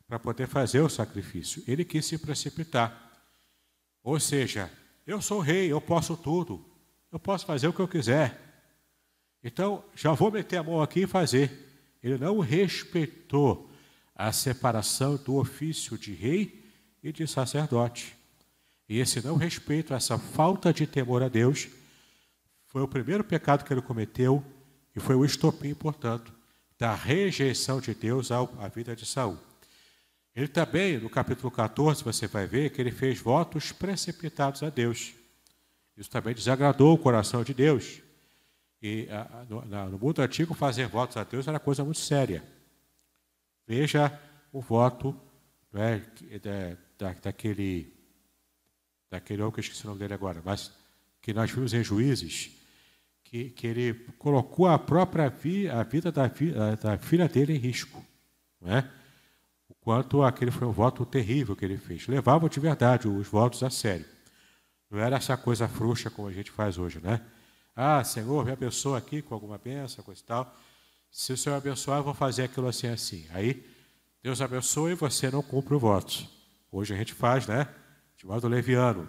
para 0.08 0.20
poder 0.20 0.48
fazer 0.48 0.82
o 0.82 0.90
sacrifício. 0.90 1.64
Ele 1.68 1.86
quis 1.86 2.06
se 2.06 2.18
precipitar. 2.18 3.12
Ou 4.04 4.20
seja, 4.20 4.72
eu 5.08 5.22
sou 5.22 5.40
rei, 5.40 5.72
eu 5.72 5.82
posso 5.82 6.16
tudo, 6.16 6.64
eu 7.12 7.20
posso 7.20 7.46
fazer 7.46 7.68
o 7.68 7.74
que 7.74 7.80
eu 7.80 7.88
quiser. 7.88 8.42
Então, 9.44 9.84
já 9.96 10.12
vou 10.12 10.32
meter 10.32 10.58
a 10.58 10.64
mão 10.64 10.82
aqui 10.82 11.02
e 11.02 11.08
fazer. 11.08 11.96
Ele 12.04 12.18
não 12.18 12.40
respeitou 12.40 13.72
a 14.14 14.32
separação 14.32 15.16
do 15.18 15.36
ofício 15.36 15.98
de 15.98 16.14
rei 16.14 16.64
e 17.04 17.12
de 17.12 17.28
sacerdote. 17.28 18.16
E 18.88 19.00
esse 19.00 19.26
não 19.26 19.36
respeito, 19.36 19.94
essa 19.94 20.18
falta 20.18 20.72
de 20.72 20.86
temor 20.86 21.24
a 21.24 21.28
Deus, 21.28 21.68
foi 22.68 22.82
o 22.82 22.88
primeiro 22.88 23.24
pecado 23.24 23.64
que 23.64 23.74
ele 23.74 23.82
cometeu 23.82 24.44
e 24.96 25.00
foi 25.00 25.16
o 25.16 25.26
estopim, 25.26 25.74
portanto, 25.74 26.34
da 26.78 26.94
rejeição 26.94 27.80
de 27.80 27.94
Deus 27.94 28.32
à 28.32 28.68
vida 28.74 28.96
de 28.96 29.06
Saul. 29.06 29.38
Ele 30.36 30.48
também, 30.48 30.98
no 30.98 31.10
capítulo 31.10 31.50
14, 31.50 32.04
você 32.04 32.28
vai 32.28 32.46
ver 32.46 32.70
que 32.70 32.82
ele 32.82 32.92
fez 32.92 33.20
votos 33.20 33.72
precipitados 33.72 34.64
a 34.64 34.70
Deus. 34.70 35.14
Isso 35.96 36.10
também 36.10 36.36
desagradou 36.36 36.94
o 36.94 36.98
coração 36.98 37.44
de 37.44 37.54
Deus. 37.54 38.02
E 38.82 39.08
no, 39.50 39.98
mundo 39.98 40.22
antigo, 40.22 40.54
fazer 40.54 40.88
votos 40.88 41.16
a 41.16 41.24
Deus 41.24 41.48
era 41.48 41.60
coisa 41.60 41.84
muito 41.84 42.00
séria. 42.00 42.44
Veja 43.66 44.20
o 44.52 44.62
voto 44.62 45.20
é, 45.74 46.02
da, 46.98 47.14
daquele, 47.14 47.94
daquele 49.10 49.42
homem 49.42 49.54
que 49.54 49.60
eu 49.60 49.64
esqueci 49.64 49.86
o 49.86 49.88
nome 49.88 50.00
dele 50.00 50.14
agora, 50.14 50.42
mas 50.44 50.72
que 51.22 51.34
nós 51.34 51.50
vimos 51.50 51.74
em 51.74 51.84
Juízes, 51.84 52.52
que, 53.26 53.50
que 53.50 53.68
ele 53.68 53.94
colocou 54.18 54.68
a 54.68 54.80
própria 54.80 55.30
vi, 55.30 55.70
a 55.70 55.84
vida 55.84 56.12
da, 56.12 56.28
da 56.82 56.98
filha 56.98 57.28
dele 57.28 57.54
em 57.54 57.60
risco. 57.60 58.04
Não 58.62 58.78
é? 58.78 58.90
quanto 59.86 60.24
aquele 60.24 60.50
foi 60.50 60.68
um 60.68 60.72
voto 60.72 61.06
terrível 61.06 61.56
que 61.56 61.64
ele 61.64 61.78
fez. 61.78 62.08
Levava 62.08 62.50
de 62.50 62.60
verdade 62.60 63.08
os 63.08 63.28
votos 63.28 63.62
a 63.62 63.70
sério. 63.70 64.06
Não 64.90 65.00
era 65.00 65.18
essa 65.18 65.38
coisa 65.38 65.68
frouxa 65.68 66.10
como 66.10 66.28
a 66.28 66.32
gente 66.32 66.50
faz 66.50 66.80
hoje, 66.80 67.00
né? 67.00 67.22
Ah, 67.76 68.04
Senhor, 68.04 68.44
me 68.44 68.52
abençoa 68.52 68.98
aqui 68.98 69.22
com 69.22 69.36
alguma 69.36 69.60
benção, 69.60 70.04
coisa 70.04 70.20
e 70.20 70.24
tal. 70.24 70.56
Se 71.12 71.34
o 71.34 71.38
Senhor 71.38 71.56
abençoar, 71.56 72.00
eu 72.00 72.04
vou 72.04 72.16
fazer 72.16 72.44
aquilo 72.46 72.68
assim, 72.68 72.88
assim. 72.88 73.28
Aí, 73.30 73.64
Deus 74.24 74.42
abençoa 74.42 74.92
e 74.92 74.96
você 74.96 75.30
não 75.30 75.44
cumpre 75.44 75.76
o 75.76 75.80
voto. 75.80 76.28
Hoje 76.72 76.94
a 76.94 76.98
gente 76.98 77.14
faz, 77.14 77.46
né? 77.46 77.68
De 78.18 78.26
modo 78.26 78.48
leviano. 78.48 79.08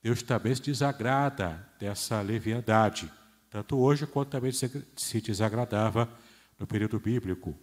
Deus 0.00 0.22
também 0.22 0.54
se 0.54 0.62
desagrada 0.62 1.68
dessa 1.80 2.20
leviandade. 2.20 3.10
Tanto 3.54 3.78
hoje 3.78 4.04
quanto 4.04 4.30
também 4.30 4.50
se 4.50 5.20
desagradava 5.20 6.12
no 6.58 6.66
período 6.66 6.98
bíblico. 6.98 7.56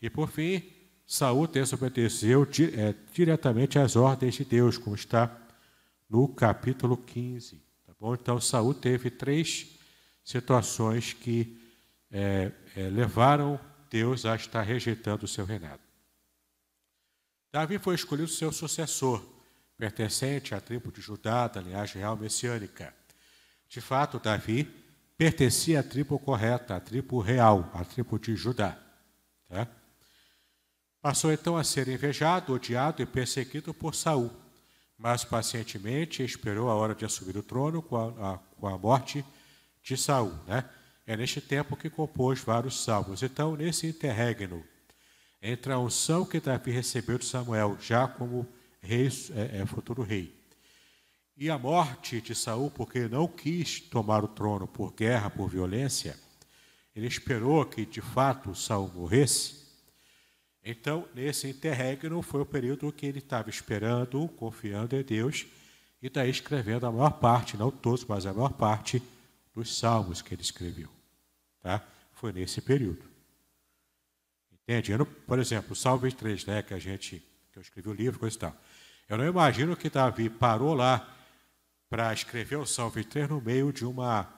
E 0.00 0.08
por 0.08 0.30
fim, 0.30 0.62
Saul 1.06 1.46
desobedeceu 1.46 2.48
é, 2.74 2.94
diretamente 3.12 3.78
às 3.78 3.96
ordens 3.96 4.36
de 4.36 4.46
Deus, 4.46 4.78
como 4.78 4.96
está 4.96 5.30
no 6.08 6.26
capítulo 6.26 6.96
15. 6.96 7.62
Tá 7.86 7.92
bom? 8.00 8.14
Então, 8.14 8.40
Saul 8.40 8.72
teve 8.72 9.10
três 9.10 9.78
situações 10.24 11.12
que 11.12 11.60
é, 12.10 12.50
é, 12.74 12.88
levaram 12.88 13.60
Deus 13.90 14.24
a 14.24 14.34
estar 14.34 14.62
rejeitando 14.62 15.24
o 15.24 15.28
seu 15.28 15.44
reinado. 15.44 15.82
Davi 17.52 17.78
foi 17.78 17.94
escolhido 17.94 18.28
seu 18.28 18.50
sucessor, 18.50 19.22
pertencente 19.76 20.54
à 20.54 20.62
tribo 20.62 20.90
de 20.90 21.02
Judá, 21.02 21.46
da 21.46 21.60
linhagem 21.60 22.00
real 22.00 22.16
messiânica. 22.16 22.94
De 23.68 23.82
fato, 23.82 24.18
Davi 24.18 24.79
pertencia 25.20 25.80
à 25.80 25.82
tribo 25.82 26.18
correta, 26.18 26.76
à 26.76 26.80
tribo 26.80 27.20
real, 27.20 27.70
à 27.74 27.84
tribo 27.84 28.18
de 28.18 28.34
Judá. 28.34 28.78
Tá? 29.50 29.68
Passou 31.02 31.30
então 31.30 31.58
a 31.58 31.62
ser 31.62 31.88
invejado, 31.88 32.54
odiado 32.54 33.02
e 33.02 33.06
perseguido 33.06 33.74
por 33.74 33.94
Saul, 33.94 34.30
mas 34.96 35.22
pacientemente 35.22 36.22
esperou 36.22 36.70
a 36.70 36.74
hora 36.74 36.94
de 36.94 37.04
assumir 37.04 37.36
o 37.36 37.42
trono 37.42 37.82
com 37.82 37.98
a, 37.98 38.32
a, 38.32 38.38
com 38.38 38.66
a 38.66 38.78
morte 38.78 39.22
de 39.82 39.94
Saul. 39.94 40.32
Né? 40.46 40.64
É 41.06 41.14
neste 41.18 41.42
tempo 41.42 41.76
que 41.76 41.90
compôs 41.90 42.40
vários 42.40 42.82
salmos. 42.82 43.22
Então, 43.22 43.54
nesse 43.54 43.86
interregno, 43.86 44.64
entre 45.42 45.70
a 45.70 45.78
unção 45.78 46.24
que 46.24 46.40
Davi 46.40 46.70
recebeu 46.70 47.18
de 47.18 47.26
Samuel, 47.26 47.76
já 47.78 48.08
como 48.08 48.48
rei, 48.80 49.06
é, 49.34 49.58
é, 49.58 49.66
futuro 49.66 50.02
rei, 50.02 50.39
e 51.40 51.50
a 51.50 51.58
morte 51.58 52.20
de 52.20 52.36
Saul, 52.36 52.70
porque 52.70 53.08
não 53.08 53.26
quis 53.26 53.80
tomar 53.80 54.22
o 54.22 54.28
trono 54.28 54.68
por 54.68 54.92
guerra, 54.92 55.28
por 55.28 55.48
violência, 55.48 56.16
ele 56.94 57.08
esperou 57.08 57.64
que 57.64 57.84
de 57.84 58.00
fato 58.00 58.54
Saul 58.54 58.92
morresse 58.94 59.60
então, 60.62 61.08
nesse 61.14 61.48
interregno 61.48 62.20
foi 62.20 62.42
o 62.42 62.46
período 62.46 62.92
que 62.92 63.06
ele 63.06 63.18
estava 63.18 63.48
esperando, 63.48 64.28
confiando 64.36 64.94
em 64.94 65.02
Deus, 65.02 65.46
e 66.02 66.08
daí 66.08 66.30
escrevendo 66.30 66.86
a 66.86 66.92
maior 66.92 67.12
parte, 67.12 67.56
não 67.56 67.70
todos, 67.70 68.04
mas 68.04 68.26
a 68.26 68.32
maior 68.32 68.52
parte 68.52 69.02
dos 69.54 69.78
salmos 69.78 70.20
que 70.20 70.34
ele 70.34 70.42
escreveu. 70.42 70.88
Tá? 71.62 71.82
Foi 72.12 72.32
nesse 72.32 72.60
período. 72.60 73.02
Entende? 74.52 74.92
Eu 74.92 75.06
por 75.06 75.38
exemplo, 75.38 75.72
o 75.72 75.76
Salmo 75.76 76.00
23, 76.00 76.44
né, 76.46 76.62
que 76.62 76.74
a 76.74 76.78
gente, 76.78 77.22
que 77.52 77.58
eu 77.58 77.62
escrevi 77.62 77.88
o 77.88 77.94
livro, 77.94 78.20
coisa 78.20 78.36
e 78.36 78.40
tal. 78.40 78.56
Eu 79.08 79.18
não 79.18 79.26
imagino 79.26 79.76
que 79.76 79.90
Davi 79.90 80.28
parou 80.28 80.74
lá 80.74 81.08
para 81.90 82.12
escrever 82.14 82.56
o 82.56 82.64
Salmo 82.64 82.92
23 82.92 83.28
no 83.28 83.40
meio 83.40 83.72
de 83.72 83.84
uma, 83.84 84.32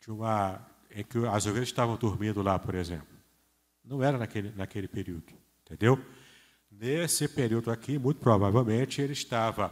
de 0.00 0.10
uma, 0.10 0.66
em 0.90 1.04
que 1.04 1.18
as 1.26 1.44
ovelhas 1.44 1.68
estavam 1.68 1.98
dormindo 1.98 2.40
lá, 2.42 2.58
por 2.58 2.74
exemplo. 2.74 3.06
Não 3.84 4.02
era 4.02 4.16
naquele, 4.16 4.50
naquele 4.56 4.88
período. 4.88 5.32
Entendeu? 5.66 6.02
Nesse 6.70 7.28
período 7.28 7.70
aqui, 7.70 7.98
muito 7.98 8.20
provavelmente, 8.20 9.02
ele 9.02 9.12
estava 9.12 9.70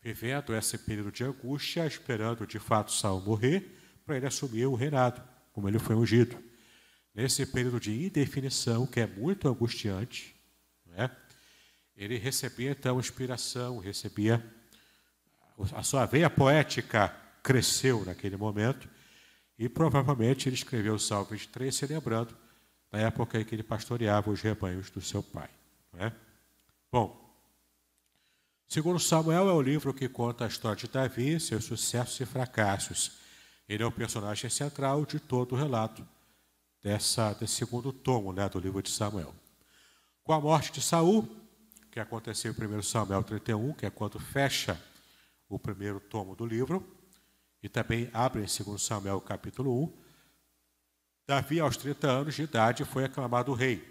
vivendo 0.00 0.54
esse 0.54 0.78
período 0.78 1.10
de 1.10 1.24
angústia, 1.24 1.86
esperando 1.86 2.46
de 2.46 2.60
fato 2.60 2.92
Saul 2.92 3.20
morrer, 3.20 3.76
para 4.06 4.16
ele 4.16 4.26
assumir 4.26 4.66
o 4.66 4.74
reinado, 4.74 5.20
como 5.52 5.68
ele 5.68 5.80
foi 5.80 5.96
ungido. 5.96 6.38
Nesse 7.12 7.46
período 7.46 7.80
de 7.80 8.04
indefinição, 8.06 8.86
que 8.86 9.00
é 9.00 9.06
muito 9.06 9.48
angustiante, 9.48 10.36
né, 10.86 11.10
ele 11.96 12.16
recebia 12.16 12.70
então 12.70 13.00
inspiração, 13.00 13.78
recebia. 13.78 14.44
A 15.72 15.82
sua 15.82 16.06
veia 16.06 16.28
poética 16.28 17.14
cresceu 17.42 18.04
naquele 18.04 18.36
momento, 18.36 18.88
e 19.58 19.68
provavelmente 19.68 20.48
ele 20.48 20.56
escreveu 20.56 20.94
o 20.94 20.98
Salmo 20.98 21.26
23, 21.26 21.74
se 21.74 21.86
lembrando 21.86 22.36
na 22.90 23.00
época 23.00 23.40
em 23.40 23.44
que 23.44 23.54
ele 23.54 23.62
pastoreava 23.62 24.30
os 24.30 24.40
rebanhos 24.40 24.90
do 24.90 25.00
seu 25.00 25.22
pai. 25.22 25.48
É? 25.96 26.10
Bom, 26.90 27.20
segundo 28.66 28.98
Samuel 28.98 29.48
é 29.48 29.52
o 29.52 29.62
livro 29.62 29.94
que 29.94 30.08
conta 30.08 30.44
a 30.44 30.48
história 30.48 30.76
de 30.76 30.88
Davi, 30.88 31.38
seus 31.38 31.64
sucessos 31.64 32.18
e 32.18 32.26
fracassos. 32.26 33.18
Ele 33.68 33.82
é 33.82 33.86
o 33.86 33.92
personagem 33.92 34.50
central 34.50 35.06
de 35.06 35.20
todo 35.20 35.52
o 35.52 35.58
relato 35.58 36.06
dessa, 36.82 37.32
desse 37.34 37.54
segundo 37.54 37.92
tomo 37.92 38.32
né, 38.32 38.48
do 38.48 38.58
livro 38.58 38.82
de 38.82 38.90
Samuel. 38.90 39.34
Com 40.24 40.32
a 40.32 40.40
morte 40.40 40.72
de 40.72 40.82
Saul, 40.82 41.28
que 41.92 42.00
aconteceu 42.00 42.52
em 42.52 42.76
1 42.76 42.82
Samuel 42.82 43.22
31, 43.22 43.72
que 43.74 43.86
é 43.86 43.90
quando 43.90 44.18
fecha 44.18 44.80
o 45.48 45.58
primeiro 45.58 46.00
tomo 46.00 46.34
do 46.34 46.46
livro, 46.46 46.86
e 47.62 47.68
também 47.68 48.10
abre 48.12 48.42
em 48.42 48.64
2 48.64 48.82
Samuel 48.82 49.20
capítulo 49.20 49.84
1. 49.84 50.04
Davi, 51.26 51.60
aos 51.60 51.76
30 51.76 52.10
anos 52.10 52.34
de 52.34 52.42
idade, 52.42 52.84
foi 52.84 53.04
aclamado 53.04 53.52
rei, 53.54 53.82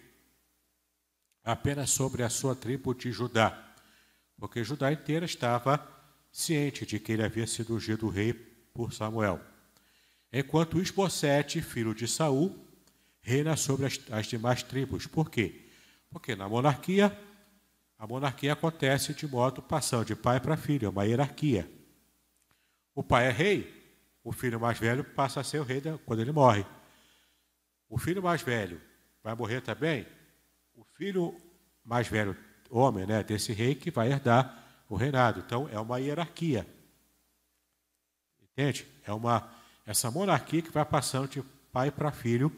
apenas 1.43 1.89
sobre 1.89 2.23
a 2.23 2.29
sua 2.29 2.55
tribo 2.55 2.93
de 2.93 3.11
Judá, 3.11 3.73
porque 4.37 4.63
Judá 4.63 4.91
inteira 4.91 5.25
estava 5.25 5.87
ciente 6.31 6.85
de 6.85 6.99
que 6.99 7.11
ele 7.11 7.23
havia 7.23 7.47
sido 7.47 7.75
ungido 7.75 8.09
rei 8.09 8.33
por 8.33 8.93
Samuel. 8.93 9.39
Enquanto 10.31 10.81
Isbosete, 10.81 11.61
filho 11.61 11.93
de 11.93 12.07
Saul, 12.07 12.63
reina 13.21 13.55
sobre 13.55 13.85
as, 13.85 13.99
as 14.11 14.27
demais 14.27 14.63
tribos. 14.63 15.07
Por 15.07 15.29
quê? 15.29 15.67
Porque 16.09 16.35
na 16.35 16.49
monarquia 16.49 17.17
a 18.03 18.07
monarquia 18.07 18.51
acontece 18.51 19.13
de 19.13 19.25
modo 19.25 19.61
passando 19.61 20.03
de 20.03 20.13
pai 20.13 20.37
para 20.37 20.57
filho, 20.57 20.87
é 20.87 20.89
uma 20.89 21.05
hierarquia. 21.05 21.71
O 22.93 23.01
pai 23.01 23.27
é 23.27 23.31
rei, 23.31 23.95
o 24.21 24.33
filho 24.33 24.59
mais 24.59 24.77
velho 24.77 25.05
passa 25.05 25.39
a 25.39 25.43
ser 25.43 25.61
o 25.61 25.63
rei 25.63 25.81
quando 26.05 26.19
ele 26.19 26.33
morre. 26.33 26.65
O 27.87 27.97
filho 27.97 28.21
mais 28.21 28.41
velho 28.41 28.81
vai 29.23 29.33
morrer 29.33 29.61
também, 29.61 30.05
o 30.75 30.83
filho 30.97 31.33
mais 31.81 32.05
velho, 32.05 32.35
homem, 32.69 33.05
né, 33.05 33.23
desse 33.23 33.53
rei 33.53 33.73
que 33.73 33.89
vai 33.89 34.11
herdar 34.11 34.83
o 34.89 34.97
reinado. 34.97 35.39
Então 35.39 35.69
é 35.71 35.79
uma 35.79 35.97
hierarquia. 35.97 36.67
Entende? 38.41 38.85
É 39.05 39.13
uma 39.13 39.49
essa 39.85 40.11
monarquia 40.11 40.61
que 40.61 40.71
vai 40.71 40.83
passando 40.83 41.29
de 41.29 41.41
pai 41.71 41.89
para 41.89 42.11
filho 42.11 42.51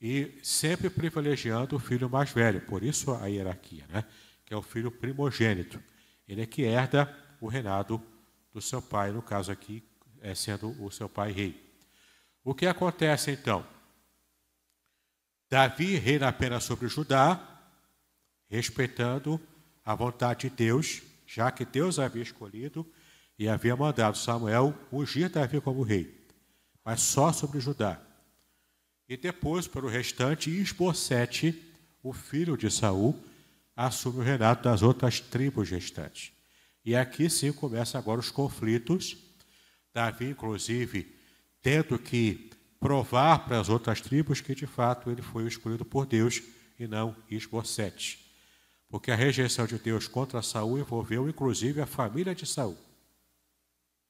e 0.00 0.40
sempre 0.42 0.90
privilegiando 0.90 1.76
o 1.76 1.78
filho 1.78 2.10
mais 2.10 2.32
velho. 2.32 2.60
Por 2.62 2.82
isso 2.82 3.14
a 3.14 3.28
hierarquia, 3.28 3.86
né? 3.88 4.04
Que 4.52 4.54
é 4.54 4.58
o 4.58 4.60
filho 4.60 4.90
primogênito. 4.90 5.82
Ele 6.28 6.42
é 6.42 6.46
que 6.46 6.60
herda 6.60 7.10
o 7.40 7.48
reinado 7.48 8.02
do 8.52 8.60
seu 8.60 8.82
pai, 8.82 9.10
no 9.10 9.22
caso 9.22 9.50
aqui, 9.50 9.82
é 10.20 10.34
sendo 10.34 10.78
o 10.84 10.90
seu 10.90 11.08
pai 11.08 11.32
rei. 11.32 11.74
O 12.44 12.54
que 12.54 12.66
acontece 12.66 13.30
então? 13.30 13.66
Davi 15.48 15.96
reina 15.96 16.28
apenas 16.28 16.64
sobre 16.64 16.86
Judá, 16.86 17.40
respeitando 18.46 19.40
a 19.82 19.94
vontade 19.94 20.50
de 20.50 20.54
Deus, 20.54 21.00
já 21.26 21.50
que 21.50 21.64
Deus 21.64 21.98
havia 21.98 22.22
escolhido 22.22 22.86
e 23.38 23.48
havia 23.48 23.74
mandado 23.74 24.18
Samuel 24.18 24.74
ungir 24.92 25.30
Davi 25.30 25.62
como 25.62 25.82
rei, 25.82 26.28
mas 26.84 27.00
só 27.00 27.32
sobre 27.32 27.58
Judá. 27.58 27.98
E 29.08 29.16
depois, 29.16 29.66
para 29.66 29.86
o 29.86 29.88
restante, 29.88 30.50
Isbosete, 30.50 31.58
o 32.02 32.12
filho 32.12 32.54
de 32.54 32.70
Saul, 32.70 33.18
assume 33.76 34.18
o 34.20 34.22
reinado 34.22 34.62
das 34.62 34.82
outras 34.82 35.20
tribos 35.20 35.70
restantes. 35.70 36.32
E 36.84 36.96
aqui 36.96 37.30
sim 37.30 37.52
começam 37.52 38.00
agora 38.00 38.20
os 38.20 38.30
conflitos. 38.30 39.16
Davi, 39.94 40.30
inclusive, 40.30 41.14
tendo 41.60 41.98
que 41.98 42.50
provar 42.80 43.44
para 43.44 43.60
as 43.60 43.68
outras 43.68 44.00
tribos 44.00 44.40
que 44.40 44.54
de 44.54 44.66
fato 44.66 45.10
ele 45.10 45.22
foi 45.22 45.46
escolhido 45.46 45.84
por 45.84 46.06
Deus 46.06 46.42
e 46.78 46.86
não 46.86 47.14
Isbosete. 47.30 48.18
Porque 48.88 49.10
a 49.10 49.16
rejeição 49.16 49.66
de 49.66 49.78
Deus 49.78 50.08
contra 50.08 50.42
Saul 50.42 50.78
envolveu 50.78 51.28
inclusive 51.28 51.80
a 51.80 51.86
família 51.86 52.34
de 52.34 52.46
Saul. 52.46 52.76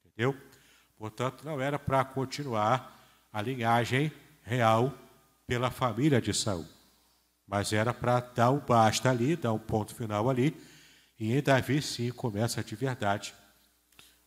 Entendeu? 0.04 0.36
Portanto, 0.96 1.44
não 1.44 1.60
era 1.60 1.78
para 1.78 2.04
continuar 2.04 2.98
a 3.32 3.42
linhagem 3.42 4.10
real 4.42 4.96
pela 5.46 5.70
família 5.70 6.20
de 6.20 6.32
Saul 6.32 6.66
mas 7.46 7.72
era 7.72 7.92
para 7.92 8.20
dar 8.20 8.50
um 8.50 8.58
basta 8.58 9.10
ali, 9.10 9.36
dar 9.36 9.52
um 9.52 9.58
ponto 9.58 9.94
final 9.94 10.28
ali, 10.28 10.56
e 11.18 11.32
em 11.32 11.42
Davi 11.42 11.80
sim 11.82 12.10
começa 12.10 12.62
de 12.62 12.74
verdade 12.74 13.34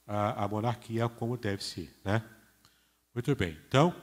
a, 0.05 0.43
a 0.43 0.47
monarquia 0.47 1.09
como 1.09 1.37
deve 1.37 1.63
ser. 1.63 1.93
Né? 2.03 2.21
Muito 3.13 3.35
bem, 3.35 3.57
então, 3.67 3.95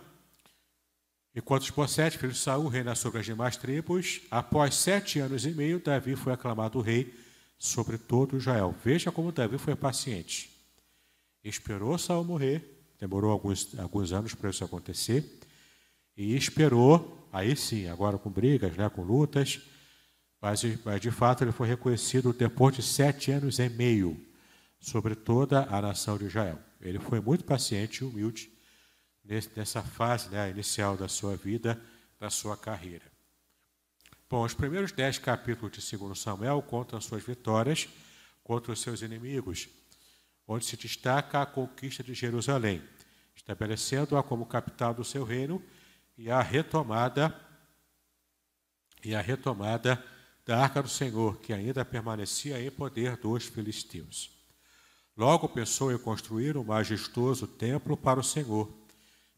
enquanto 1.35 1.65
Esbocete, 1.65 2.19
filho 2.19 2.33
de 2.33 2.39
Saul, 2.39 2.69
reina 2.69 2.95
sobre 2.95 3.21
as 3.21 3.27
demais 3.27 3.57
tribos, 3.57 4.21
após 4.31 4.75
sete 4.75 5.19
anos 5.21 5.47
e 5.47 5.51
meio, 5.51 5.81
Davi 5.81 6.17
foi 6.17 6.33
aclamado 6.33 6.81
rei 6.81 7.15
sobre 7.59 7.97
todo 7.97 8.37
Israel. 8.37 8.75
Veja 8.85 9.13
como 9.13 9.31
Davi 9.31 9.57
foi 9.57 9.77
paciente. 9.77 10.51
Esperou 11.45 11.97
Saul 11.97 12.25
morrer, 12.25 12.85
demorou 12.99 13.31
alguns, 13.31 13.79
alguns 13.79 14.13
anos 14.13 14.35
para 14.35 14.51
isso 14.51 14.65
acontecer, 14.65 15.41
e 16.17 16.37
esperou 16.37 17.23
Aí 17.33 17.57
sim, 17.57 17.89
agora 17.89 18.19
com 18.19 18.31
brigas, 18.31 18.77
né, 18.77 18.91
com 18.91 19.03
lutas, 19.03 19.59
mas, 20.39 20.63
mas 20.85 21.01
de 21.01 21.11
fato 21.11 21.43
ele 21.43 21.51
foi 21.51 21.67
reconhecido 21.67 22.31
depois 22.31 22.77
de 22.77 22.83
sete 22.83 23.31
anos 23.31 23.59
e 23.59 23.71
meio 23.71 24.23
sobre 24.79 25.15
toda 25.15 25.63
a 25.71 25.81
nação 25.81 26.19
de 26.19 26.27
Israel. 26.27 26.59
Ele 26.79 26.99
foi 26.99 27.21
muito 27.21 27.45
paciente 27.45 27.99
e 27.99 28.05
humilde 28.05 28.53
nessa 29.57 29.83
fase 29.83 30.29
né, 30.29 30.51
inicial 30.51 30.95
da 30.95 31.09
sua 31.09 31.35
vida, 31.35 31.81
da 32.21 32.29
sua 32.29 32.55
carreira. 32.55 33.11
Bom, 34.29 34.45
os 34.45 34.53
primeiros 34.53 34.93
dez 34.93 35.17
capítulos 35.17 35.73
de 35.73 35.97
2 35.97 36.19
Samuel 36.19 36.61
contam 36.61 37.01
suas 37.01 37.23
vitórias 37.23 37.89
contra 38.45 38.73
os 38.73 38.81
seus 38.83 39.01
inimigos, 39.01 39.71
onde 40.47 40.67
se 40.67 40.77
destaca 40.77 41.41
a 41.41 41.47
conquista 41.47 42.03
de 42.03 42.13
Jerusalém, 42.13 42.83
estabelecendo-a 43.35 44.23
como 44.23 44.45
capital 44.45 44.93
do 44.93 45.05
seu 45.05 45.25
reino 45.25 45.63
e 46.17 46.31
a 46.31 46.41
retomada 46.41 47.35
e 49.05 49.15
a 49.15 49.21
retomada 49.21 50.03
da 50.45 50.59
arca 50.59 50.83
do 50.83 50.89
Senhor, 50.89 51.39
que 51.39 51.53
ainda 51.53 51.85
permanecia 51.85 52.61
em 52.61 52.71
poder 52.71 53.17
dos 53.17 53.47
filisteus. 53.47 54.31
Logo 55.17 55.49
pensou 55.49 55.93
em 55.93 55.99
construir 55.99 56.57
um 56.57 56.65
majestoso 56.65 57.47
templo 57.47 57.97
para 57.97 58.21
o 58.21 58.25
Senhor, 58.25 58.73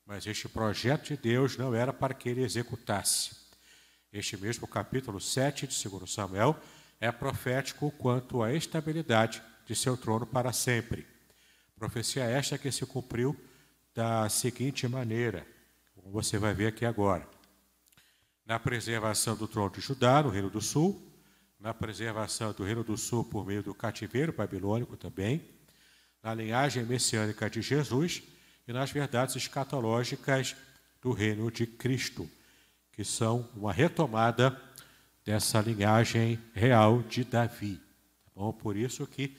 mas 0.07 0.27
este 0.27 0.49
projeto 0.49 1.09
de 1.09 1.17
Deus 1.17 1.57
não 1.57 1.75
era 1.75 1.93
para 1.93 2.15
que 2.15 2.29
ele 2.29 2.43
executasse. 2.43 3.37
Este 4.13 4.37
mesmo 4.37 4.69
capítulo 4.69 5.21
7 5.21 5.67
de 5.67 5.89
2 5.89 6.13
Samuel 6.13 6.57
é 7.01 7.11
profético 7.11 7.91
quanto 7.93 8.43
à 8.43 8.53
estabilidade 8.53 9.43
de 9.67 9.75
seu 9.75 9.97
trono 9.97 10.27
para 10.27 10.53
sempre. 10.53 11.07
Profecia 11.75 12.25
esta 12.25 12.57
que 12.57 12.71
se 12.71 12.87
cumpriu 12.87 13.37
da 13.95 14.29
seguinte 14.29 14.87
maneira: 14.87 15.47
como 16.05 16.13
você 16.13 16.37
vai 16.37 16.53
ver 16.53 16.67
aqui 16.67 16.85
agora. 16.85 17.27
Na 18.45 18.59
preservação 18.59 19.35
do 19.35 19.49
trono 19.49 19.71
de 19.71 19.81
Judá, 19.81 20.23
no 20.23 20.29
Reino 20.29 20.51
do 20.51 20.61
Sul, 20.61 21.03
na 21.59 21.73
preservação 21.73 22.53
do 22.53 22.63
Reino 22.63 22.85
do 22.85 22.95
Sul 22.95 23.25
por 23.25 23.47
meio 23.47 23.63
do 23.63 23.75
cativeiro 23.75 24.31
babilônico 24.31 24.99
também, 24.99 25.43
na 26.23 26.35
linhagem 26.35 26.85
messiânica 26.85 27.49
de 27.49 27.63
Jesus 27.63 28.23
e 28.69 28.73
nas 28.73 28.91
verdades 28.91 29.35
escatológicas 29.35 30.55
do 31.01 31.11
Reino 31.13 31.51
de 31.51 31.67
Cristo, 31.67 32.29
que 32.93 33.03
são 33.03 33.49
uma 33.57 33.73
retomada 33.73 34.61
dessa 35.25 35.59
linhagem 35.63 36.39
real 36.53 37.03
de 37.03 37.25
Davi. 37.25 37.77
Tá 38.27 38.31
bom? 38.37 38.53
Por 38.53 38.77
isso 38.77 39.07
que 39.07 39.35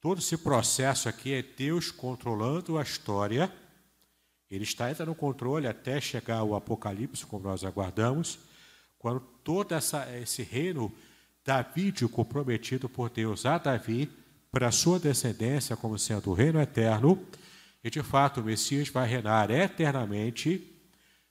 todo 0.00 0.20
esse 0.20 0.36
processo 0.36 1.08
aqui 1.08 1.32
é 1.32 1.42
Deus 1.42 1.90
controlando 1.90 2.78
a 2.78 2.82
história 2.82 3.52
ele 4.54 4.64
está 4.64 4.86
ainda 4.86 5.04
no 5.04 5.14
controle 5.14 5.66
até 5.66 6.00
chegar 6.00 6.42
o 6.44 6.54
Apocalipse, 6.54 7.26
como 7.26 7.48
nós 7.48 7.64
aguardamos, 7.64 8.38
quando 8.98 9.20
todo 9.42 9.74
essa, 9.74 10.08
esse 10.16 10.42
reino 10.42 10.92
davídico 11.44 12.24
prometido 12.24 12.88
por 12.88 13.10
Deus 13.10 13.44
a 13.44 13.58
Davi, 13.58 14.10
para 14.50 14.70
sua 14.70 15.00
descendência, 15.00 15.76
como 15.76 15.98
sendo 15.98 16.30
o 16.30 16.34
reino 16.34 16.60
eterno, 16.60 17.20
e 17.82 17.90
de 17.90 18.02
fato 18.02 18.40
o 18.40 18.44
Messias 18.44 18.88
vai 18.88 19.08
reinar 19.08 19.50
eternamente, 19.50 20.72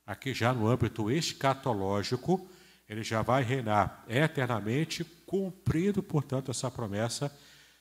aqui 0.05 0.33
já 0.33 0.53
no 0.53 0.67
âmbito 0.67 1.09
escatológico, 1.09 2.45
ele 2.87 3.03
já 3.03 3.21
vai 3.21 3.41
reinar 3.41 4.03
eternamente, 4.07 5.05
cumprindo, 5.25 6.03
portanto, 6.03 6.51
essa 6.51 6.69
promessa, 6.69 7.33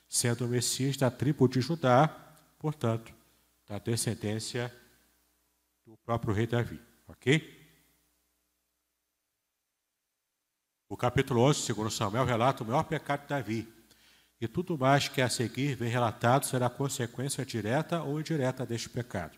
sendo 0.07 0.45
o 0.45 0.47
Messias 0.47 0.95
da 0.95 1.11
tribo 1.11 1.47
de 1.47 1.59
Judá, 1.59 2.07
portanto, 2.57 3.13
da 3.67 3.77
descendência 3.77 4.73
do 5.93 5.97
próprio 5.97 6.33
rei 6.33 6.47
Davi, 6.47 6.81
ok? 7.07 7.61
O 10.89 10.97
capítulo 10.97 11.41
11, 11.41 11.61
segundo 11.61 11.91
Samuel, 11.91 12.25
relata 12.25 12.63
o 12.63 12.67
maior 12.67 12.83
pecado 12.83 13.21
de 13.21 13.27
Davi. 13.27 13.71
E 14.41 14.47
tudo 14.47 14.75
mais 14.75 15.07
que 15.07 15.21
a 15.21 15.29
seguir 15.29 15.75
vem 15.75 15.89
relatado 15.89 16.45
será 16.45 16.67
consequência 16.67 17.45
direta 17.45 18.01
ou 18.01 18.19
indireta 18.19 18.65
deste 18.65 18.89
pecado. 18.89 19.37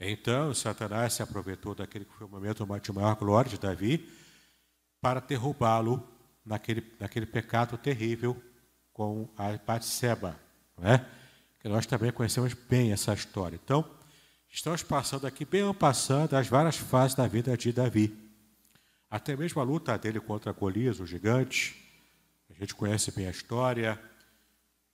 Então, 0.00 0.54
Satanás 0.54 1.12
se 1.12 1.22
aproveitou 1.22 1.74
daquele 1.74 2.06
que 2.06 2.14
foi 2.14 2.26
o 2.26 2.30
momento 2.30 2.66
de 2.80 2.92
maior 2.92 3.14
glória 3.14 3.50
de 3.50 3.58
Davi 3.58 4.10
para 4.98 5.20
derrubá-lo 5.20 6.02
naquele, 6.44 6.90
naquele 6.98 7.26
pecado 7.26 7.76
terrível 7.76 8.42
com 8.94 9.28
a 9.36 9.58
Batseba, 9.58 10.40
né? 10.78 11.06
que 11.60 11.68
nós 11.68 11.84
também 11.84 12.10
conhecemos 12.10 12.54
bem 12.54 12.92
essa 12.92 13.12
história. 13.12 13.60
Então, 13.62 14.01
Estamos 14.54 14.82
passando 14.82 15.26
aqui, 15.26 15.46
bem 15.46 15.72
passando, 15.72 16.34
as 16.34 16.46
várias 16.46 16.76
fases 16.76 17.16
da 17.16 17.26
vida 17.26 17.56
de 17.56 17.72
Davi. 17.72 18.14
Até 19.08 19.34
mesmo 19.34 19.62
a 19.62 19.64
luta 19.64 19.96
dele 19.96 20.20
contra 20.20 20.52
Golias, 20.52 21.00
o 21.00 21.06
gigante. 21.06 21.74
gente 22.50 22.74
conhece 22.74 23.10
bem 23.12 23.26
a 23.26 23.30
história. 23.30 23.98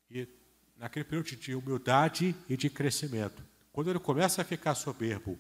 E 0.08 0.28
naquele 0.76 1.04
período 1.04 1.34
de 1.34 1.56
humildade 1.56 2.36
e 2.48 2.56
de 2.56 2.70
crescimento. 2.70 3.42
Quando 3.72 3.90
ele 3.90 3.98
começa 3.98 4.42
a 4.42 4.44
ficar 4.44 4.76
soberbo 4.76 5.36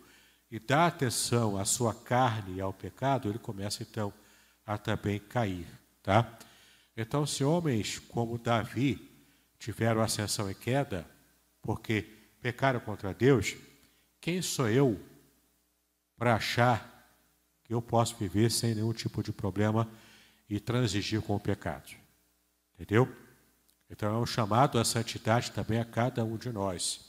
e 0.50 0.58
dá 0.58 0.88
atenção 0.88 1.56
à 1.56 1.64
sua 1.64 1.94
carne 1.94 2.56
e 2.56 2.60
ao 2.60 2.72
pecado, 2.72 3.28
ele 3.28 3.38
começa 3.38 3.84
então 3.84 4.12
a 4.66 4.76
também 4.76 5.20
cair, 5.20 5.68
tá? 6.02 6.36
Então, 6.96 7.24
se 7.24 7.44
homens 7.44 8.00
como 8.00 8.36
Davi 8.36 9.08
tiveram 9.60 10.02
ascensão 10.02 10.50
e 10.50 10.56
queda, 10.56 11.08
porque 11.62 12.02
pecaram 12.42 12.80
contra 12.80 13.14
Deus, 13.14 13.56
quem 14.20 14.42
sou 14.42 14.68
eu 14.68 15.00
para 16.16 16.34
achar 16.34 16.94
que 17.64 17.72
eu 17.72 17.80
posso 17.80 18.16
viver 18.16 18.50
sem 18.50 18.74
nenhum 18.74 18.92
tipo 18.92 19.22
de 19.22 19.32
problema 19.32 19.88
e 20.48 20.58
transigir 20.58 21.20
com 21.22 21.36
o 21.36 21.40
pecado? 21.40 21.90
Entendeu? 22.74 23.08
Então 23.90 24.14
é 24.14 24.18
um 24.18 24.26
chamado 24.26 24.78
à 24.78 24.84
santidade 24.84 25.50
também 25.52 25.80
a 25.80 25.84
cada 25.84 26.24
um 26.24 26.36
de 26.36 26.52
nós. 26.52 27.08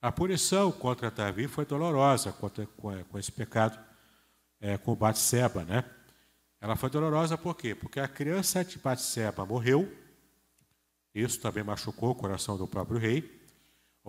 A 0.00 0.12
punição 0.12 0.70
contra 0.70 1.10
Davi 1.10 1.48
foi 1.48 1.64
dolorosa 1.64 2.30
contra, 2.32 2.66
com, 2.66 3.04
com 3.04 3.18
esse 3.18 3.32
pecado, 3.32 3.78
é, 4.60 4.78
com 4.78 4.94
Batseba, 4.94 5.64
né? 5.64 5.84
Ela 6.60 6.76
foi 6.76 6.90
dolorosa 6.90 7.38
por 7.38 7.56
quê? 7.56 7.74
Porque 7.74 8.00
a 8.00 8.08
criança 8.08 8.64
de 8.64 8.78
Batseba 8.78 9.46
morreu, 9.46 9.92
isso 11.14 11.40
também 11.40 11.64
machucou 11.64 12.10
o 12.10 12.14
coração 12.14 12.56
do 12.56 12.66
próprio 12.66 12.98
rei. 12.98 13.37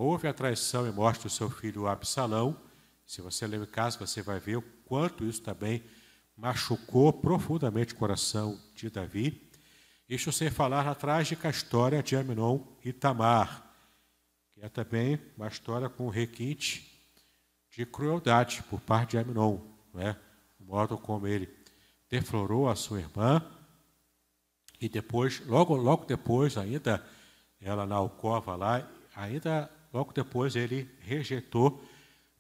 Houve 0.02 0.30
a 0.30 0.34
traição 0.34 0.88
e 0.88 0.92
morte 0.94 1.24
do 1.24 1.30
seu 1.30 1.50
filho 1.50 1.86
Absalão. 1.86 2.56
Se 3.06 3.22
você 3.22 3.46
ler 3.46 3.60
o 3.60 3.68
caso, 3.68 4.00
você 4.00 4.22
vai 4.22 4.40
ver 4.40 4.56
o 4.56 4.62
quanto 4.86 5.26
isso 5.26 5.42
também 5.42 5.84
machucou 6.38 7.12
profundamente 7.12 7.94
o 7.94 7.98
coração 7.98 8.58
de 8.74 8.90
Davi. 8.90 9.52
Isso 10.08 10.32
sem 10.32 10.50
falar 10.50 10.86
na 10.86 10.96
trágica 10.96 11.50
história 11.50 12.02
de 12.02 12.16
Aminon 12.16 12.62
e 12.82 12.94
Tamar, 12.94 13.70
que 14.54 14.62
é 14.62 14.70
também 14.70 15.20
uma 15.36 15.50
história 15.50 15.90
com 15.90 16.08
requinte 16.08 16.98
de 17.70 17.86
crueldade 17.86 18.64
por 18.70 18.80
parte 18.80 19.10
de 19.12 19.18
Aminon, 19.18 19.60
não 19.94 20.02
é? 20.02 20.16
o 20.62 20.64
modo 20.64 20.98
como 20.98 21.28
ele 21.28 21.54
deflorou 22.10 22.70
a 22.70 22.76
sua 22.78 23.02
irmã 23.02 23.46
e 24.80 24.88
depois, 24.88 25.46
logo, 25.46 25.76
logo 25.76 26.06
depois, 26.06 26.56
ainda 26.56 27.06
ela 27.60 27.86
na 27.86 27.96
alcova 27.96 28.56
lá, 28.56 28.90
ainda 29.14 29.70
logo 29.94 30.14
depois 30.14 30.56
ele 30.56 30.90
rejeitou 31.02 31.84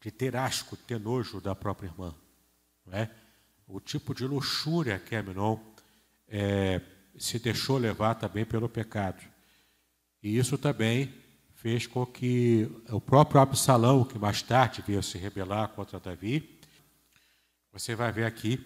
de 0.01 0.11
ter 0.11 0.35
asco, 0.35 0.77
ter 0.77 0.99
nojo 0.99 1.41
da 1.41 1.53
própria 1.55 1.87
irmã. 1.87 2.13
É? 2.91 3.09
O 3.67 3.79
tipo 3.79 4.15
de 4.15 4.25
luxúria 4.25 4.97
que 4.97 5.15
Aminon 5.15 5.59
é, 6.27 6.81
se 7.17 7.37
deixou 7.37 7.77
levar 7.77 8.15
também 8.15 8.45
pelo 8.45 8.67
pecado. 8.67 9.21
E 10.23 10.37
isso 10.37 10.57
também 10.57 11.13
fez 11.53 11.85
com 11.85 12.05
que 12.05 12.69
o 12.89 13.01
próprio 13.01 13.41
Absalão, 13.41 14.05
que 14.05 14.17
mais 14.17 14.41
tarde 14.41 14.83
veio 14.85 15.03
se 15.03 15.17
rebelar 15.17 15.69
contra 15.69 15.99
Davi, 15.99 16.59
você 17.71 17.95
vai 17.95 18.11
ver 18.11 18.25
aqui 18.25 18.65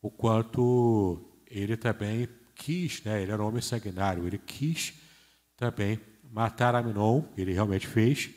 o 0.00 0.10
quanto 0.10 1.22
ele 1.46 1.76
também 1.76 2.28
quis, 2.54 3.02
né? 3.04 3.22
ele 3.22 3.30
era 3.30 3.42
um 3.42 3.46
homem 3.46 3.62
sanguinário, 3.62 4.26
ele 4.26 4.38
quis 4.38 4.94
também 5.56 6.00
matar 6.32 6.74
Aminon, 6.74 7.22
ele 7.36 7.52
realmente 7.52 7.86
fez, 7.86 8.30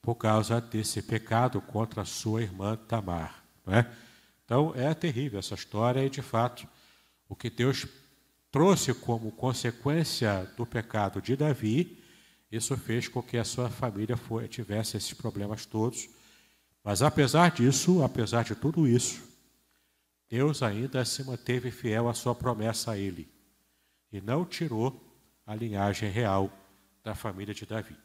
por 0.00 0.14
causa 0.14 0.60
desse 0.60 1.02
pecado 1.02 1.60
contra 1.60 2.02
a 2.02 2.06
sua 2.06 2.42
irmã 2.42 2.76
Tamar. 2.76 3.44
Né? 3.66 3.86
Então 4.44 4.72
é 4.74 4.92
terrível 4.94 5.38
essa 5.38 5.54
história 5.54 6.04
e, 6.04 6.10
de 6.10 6.22
fato, 6.22 6.66
o 7.28 7.36
que 7.36 7.50
Deus 7.50 7.86
trouxe 8.50 8.92
como 8.94 9.30
consequência 9.30 10.50
do 10.56 10.66
pecado 10.66 11.20
de 11.20 11.36
Davi, 11.36 12.02
isso 12.50 12.76
fez 12.76 13.06
com 13.06 13.22
que 13.22 13.36
a 13.36 13.44
sua 13.44 13.70
família 13.70 14.18
tivesse 14.48 14.96
esses 14.96 15.14
problemas 15.14 15.64
todos. 15.64 16.08
Mas 16.82 17.00
apesar 17.00 17.50
disso, 17.50 18.02
apesar 18.02 18.44
de 18.44 18.54
tudo 18.54 18.88
isso, 18.88 19.22
Deus 20.28 20.62
ainda 20.62 21.04
se 21.04 21.22
manteve 21.22 21.70
fiel 21.70 22.08
à 22.08 22.14
sua 22.14 22.34
promessa 22.34 22.92
a 22.92 22.98
ele 22.98 23.28
e 24.10 24.20
não 24.20 24.44
tirou 24.44 25.00
a 25.46 25.54
linhagem 25.54 26.10
real 26.10 26.50
da 27.02 27.14
família 27.14 27.54
de 27.54 27.66
Davi. 27.66 27.96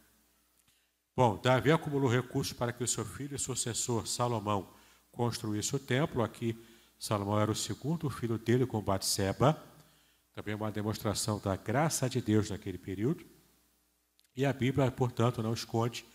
Bom, 1.16 1.40
Davi 1.42 1.72
acumulou 1.72 2.10
recursos 2.10 2.54
para 2.54 2.72
que 2.72 2.84
o 2.84 2.88
seu 2.88 3.06
filho 3.06 3.36
e 3.36 3.40
sucessor 3.40 4.08
Salomão 4.08 4.70
construísse 5.12 5.76
o 5.76 5.80
templo. 5.80 6.24
Aqui, 6.24 6.56
Salomão 7.00 7.40
era 7.40 7.52
o 7.52 7.56
segundo 7.56 8.10
filho 8.10 8.38
dele 8.38 8.66
com 8.66 8.82
Batseba 8.82 9.62
também 10.38 10.54
uma 10.54 10.72
demonstração 10.72 11.40
da 11.40 11.56
graça 11.56 12.08
de 12.08 12.22
Deus 12.22 12.52
naquele 12.52 12.78
período. 12.78 13.26
E 14.36 14.46
a 14.46 14.54
Bíblia, 14.54 14.92
portanto, 14.92 15.42
não 15.42 15.52
esconde 15.52 16.06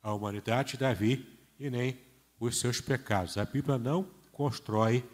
a 0.00 0.14
humanidade 0.14 0.72
de 0.72 0.76
Davi 0.76 1.26
e 1.58 1.68
nem 1.68 1.98
os 2.38 2.60
seus 2.60 2.80
pecados. 2.80 3.36
A 3.36 3.44
Bíblia 3.44 3.76
não 3.76 4.08
constrói 4.30 5.04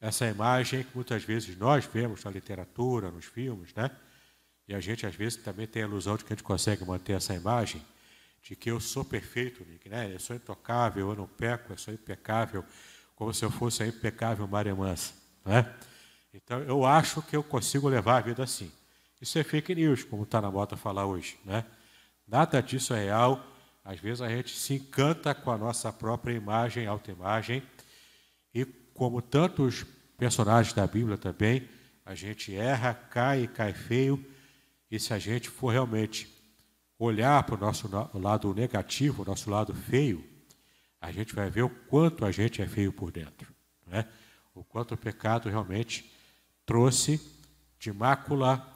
essa 0.00 0.24
imagem 0.24 0.84
que 0.84 0.94
muitas 0.94 1.24
vezes 1.24 1.56
nós 1.56 1.84
vemos 1.84 2.22
na 2.22 2.30
literatura, 2.30 3.10
nos 3.10 3.24
filmes, 3.24 3.74
né? 3.74 3.90
E 4.70 4.74
a 4.74 4.78
gente 4.78 5.04
às 5.04 5.16
vezes 5.16 5.36
também 5.42 5.66
tem 5.66 5.82
a 5.82 5.86
ilusão 5.86 6.16
de 6.16 6.24
que 6.24 6.32
a 6.32 6.36
gente 6.36 6.44
consegue 6.44 6.84
manter 6.84 7.14
essa 7.14 7.34
imagem 7.34 7.84
de 8.40 8.54
que 8.54 8.70
eu 8.70 8.78
sou 8.78 9.04
perfeito, 9.04 9.66
Nick, 9.68 9.88
né? 9.88 10.14
Eu 10.14 10.20
sou 10.20 10.36
intocável, 10.36 11.10
eu 11.10 11.16
não 11.16 11.26
peco, 11.26 11.72
eu 11.72 11.76
sou 11.76 11.92
impecável, 11.92 12.64
como 13.16 13.34
se 13.34 13.44
eu 13.44 13.50
fosse 13.50 13.82
a 13.82 13.86
impecável 13.88 14.46
Maria 14.46 14.72
Mansa, 14.72 15.12
né? 15.44 15.74
Então, 16.32 16.60
eu 16.60 16.86
acho 16.86 17.20
que 17.20 17.36
eu 17.36 17.42
consigo 17.42 17.88
levar 17.88 18.18
a 18.18 18.20
vida 18.20 18.44
assim. 18.44 18.70
Isso 19.20 19.36
é 19.40 19.42
fake 19.42 19.74
news, 19.74 20.04
como 20.04 20.22
está 20.22 20.40
na 20.40 20.52
moda 20.52 20.76
falar 20.76 21.04
hoje. 21.04 21.36
Né? 21.44 21.64
Nada 22.24 22.62
disso 22.62 22.94
é 22.94 23.06
real. 23.06 23.44
Às 23.84 23.98
vezes 23.98 24.20
a 24.20 24.28
gente 24.28 24.56
se 24.56 24.74
encanta 24.74 25.34
com 25.34 25.50
a 25.50 25.58
nossa 25.58 25.92
própria 25.92 26.32
imagem, 26.32 26.86
autoimagem. 26.86 27.60
E 28.54 28.64
como 28.94 29.20
tantos 29.20 29.84
personagens 30.16 30.72
da 30.72 30.86
Bíblia 30.86 31.18
também, 31.18 31.68
a 32.06 32.14
gente 32.14 32.54
erra, 32.54 32.94
cai 32.94 33.42
e 33.42 33.48
cai 33.48 33.72
feio. 33.72 34.24
E 34.90 34.98
se 34.98 35.14
a 35.14 35.18
gente 35.18 35.48
for 35.48 35.70
realmente 35.70 36.28
olhar 36.98 37.42
para 37.44 37.54
o 37.54 37.58
nosso 37.58 37.88
lado 38.14 38.52
negativo, 38.52 39.22
o 39.22 39.24
nosso 39.24 39.48
lado 39.48 39.74
feio, 39.74 40.24
a 41.00 41.10
gente 41.10 41.34
vai 41.34 41.48
ver 41.48 41.62
o 41.62 41.70
quanto 41.70 42.24
a 42.24 42.32
gente 42.32 42.60
é 42.60 42.66
feio 42.66 42.92
por 42.92 43.10
dentro. 43.10 43.54
Né? 43.86 44.06
O 44.54 44.62
quanto 44.62 44.94
o 44.94 44.98
pecado 44.98 45.48
realmente 45.48 46.12
trouxe 46.66 47.20
de 47.78 47.92
mácula 47.92 48.66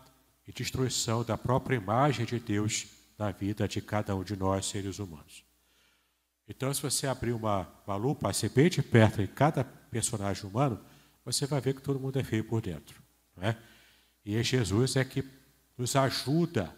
e 0.47 0.53
destruição 0.53 1.23
da 1.23 1.37
própria 1.37 1.77
imagem 1.77 2.25
de 2.25 2.39
Deus 2.39 2.87
na 3.19 3.31
vida 3.31 3.69
de 3.69 3.81
cada 3.83 4.17
um 4.17 4.25
de 4.25 4.37
nós, 4.37 4.67
seres 4.67 4.99
humanos. 4.99 5.45
Então, 6.49 6.73
se 6.73 6.83
você 6.83 7.07
abrir 7.07 7.33
uma, 7.33 7.69
uma 7.87 7.97
lupa, 7.97 8.33
ser 8.33 8.51
bem 8.51 8.69
de 8.69 8.83
perto 8.83 9.23
em 9.23 9.27
cada 9.27 9.65
personagem 9.65 10.45
humano, 10.45 10.81
você 11.25 11.47
vai 11.47 11.61
ver 11.61 11.75
que 11.75 11.83
todo 11.83 12.01
mundo 12.01 12.19
é 12.19 12.25
feio 12.25 12.45
por 12.45 12.61
dentro. 12.61 13.03
Não 13.37 13.45
é? 13.45 13.57
E 14.25 14.43
Jesus 14.43 14.97
é 14.97 15.05
que 15.05 15.23
nos 15.77 15.97
ajuda 15.97 16.75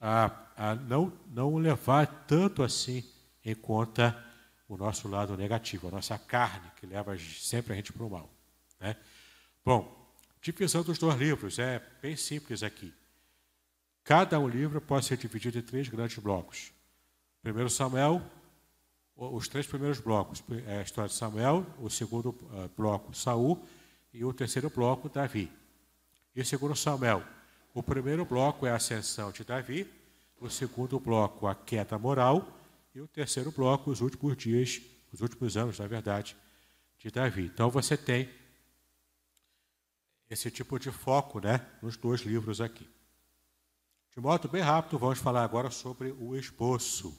a, 0.00 0.30
a 0.56 0.74
não, 0.74 1.12
não 1.28 1.56
levar 1.56 2.06
tanto 2.26 2.62
assim 2.62 3.04
em 3.44 3.54
conta 3.54 4.16
o 4.68 4.76
nosso 4.76 5.08
lado 5.08 5.36
negativo, 5.36 5.88
a 5.88 5.90
nossa 5.90 6.18
carne, 6.18 6.70
que 6.76 6.86
leva 6.86 7.18
sempre 7.18 7.72
a 7.72 7.76
gente 7.76 7.92
para 7.92 8.04
o 8.04 8.10
mal. 8.10 8.30
Né? 8.78 8.96
Bom, 9.64 10.00
Divisão 10.42 10.82
dos 10.82 10.96
dois 10.96 11.18
livros 11.18 11.58
é 11.58 11.82
bem 12.00 12.16
simples 12.16 12.62
aqui. 12.62 12.94
Cada 14.02 14.40
um 14.40 14.48
livro 14.48 14.80
pode 14.80 15.04
ser 15.04 15.18
dividido 15.18 15.58
em 15.58 15.62
três 15.62 15.86
grandes 15.86 16.16
blocos. 16.16 16.72
Primeiro 17.42 17.68
Samuel, 17.68 18.22
os 19.14 19.48
três 19.48 19.66
primeiros 19.66 20.00
blocos, 20.00 20.42
é 20.66 20.78
a 20.78 20.82
história 20.82 21.10
de 21.10 21.14
Samuel, 21.14 21.66
o 21.78 21.90
segundo 21.90 22.30
uh, 22.30 22.70
bloco 22.74 23.14
Saul 23.14 23.62
e 24.14 24.24
o 24.24 24.32
terceiro 24.32 24.70
bloco 24.70 25.10
Davi. 25.10 25.52
E 26.34 26.42
segundo 26.42 26.74
Samuel, 26.74 27.22
o 27.72 27.82
primeiro 27.82 28.24
bloco 28.24 28.66
é 28.66 28.70
a 28.70 28.76
ascensão 28.76 29.30
de 29.30 29.44
Davi, 29.44 29.90
o 30.40 30.48
segundo 30.48 30.98
bloco 30.98 31.46
a 31.46 31.54
queda 31.54 31.98
moral 31.98 32.46
e 32.94 33.00
o 33.00 33.06
terceiro 33.06 33.52
bloco 33.52 33.90
os 33.90 34.00
últimos 34.00 34.36
dias, 34.36 34.80
os 35.12 35.20
últimos 35.20 35.56
anos, 35.56 35.78
na 35.78 35.86
verdade, 35.86 36.36
de 36.98 37.10
Davi. 37.10 37.44
Então 37.44 37.70
você 37.70 37.96
tem 37.96 38.28
esse 40.28 40.50
tipo 40.50 40.78
de 40.78 40.90
foco 40.90 41.40
né, 41.40 41.66
nos 41.82 41.96
dois 41.96 42.20
livros 42.20 42.60
aqui. 42.60 42.88
De 44.12 44.20
modo 44.20 44.48
bem 44.48 44.62
rápido, 44.62 44.98
vamos 44.98 45.18
falar 45.18 45.44
agora 45.44 45.70
sobre 45.70 46.10
o 46.12 46.36
esboço. 46.36 47.16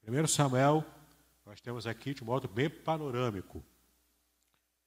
Primeiro 0.00 0.26
Samuel, 0.26 0.84
nós 1.44 1.60
temos 1.60 1.86
aqui 1.86 2.14
de 2.14 2.24
modo 2.24 2.48
bem 2.48 2.70
panorâmico. 2.70 3.62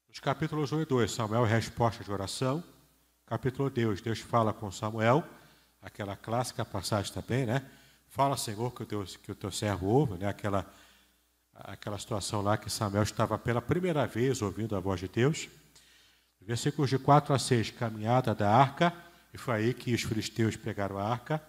Nos 0.08 0.20
capítulos 0.20 0.72
1 0.72 0.82
e 0.82 0.86
2, 0.86 1.12
Samuel 1.12 1.44
resposta 1.44 2.04
de 2.04 2.12
oração. 2.12 2.64
Capítulo 3.26 3.70
2, 3.70 4.02
Deus 4.02 4.20
fala 4.20 4.54
com 4.54 4.70
Samuel, 4.70 5.24
aquela 5.82 6.14
clássica 6.16 6.66
passagem 6.66 7.14
também, 7.14 7.46
né? 7.46 7.66
Fala, 8.10 8.36
Senhor, 8.36 8.70
que 8.74 8.84
o 8.84 8.86
teu, 8.86 9.06
que 9.06 9.32
o 9.32 9.36
teu 9.36 9.50
servo 9.50 9.88
ouve, 9.88 10.18
né? 10.18 10.28
Aquela, 10.28 10.70
aquela 11.54 11.98
situação 11.98 12.42
lá 12.42 12.58
que 12.58 12.70
Samuel 12.70 13.04
estava 13.04 13.40
pela 13.40 13.62
primeira 13.62 14.06
vez 14.06 14.42
ouvindo 14.42 14.76
a 14.76 14.80
voz 14.82 15.00
de 15.00 15.08
Deus. 15.08 15.48
Versículos 16.42 16.90
de 16.90 17.00
4 17.00 17.34
a 17.34 17.40
6, 17.40 17.72
caminhada 17.72 18.36
da 18.36 18.54
arca, 18.54 18.94
E 19.34 19.38
foi 19.38 19.56
aí 19.56 19.74
que 19.74 19.96
os 19.96 20.04
filisteus 20.04 20.58
pegaram 20.58 20.98
a 20.98 21.10
arca. 21.10 21.42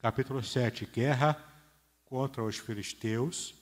Capítulo 0.00 0.42
7, 0.42 0.86
guerra 0.86 1.40
contra 2.04 2.42
os 2.42 2.58
filisteus. 2.58 3.54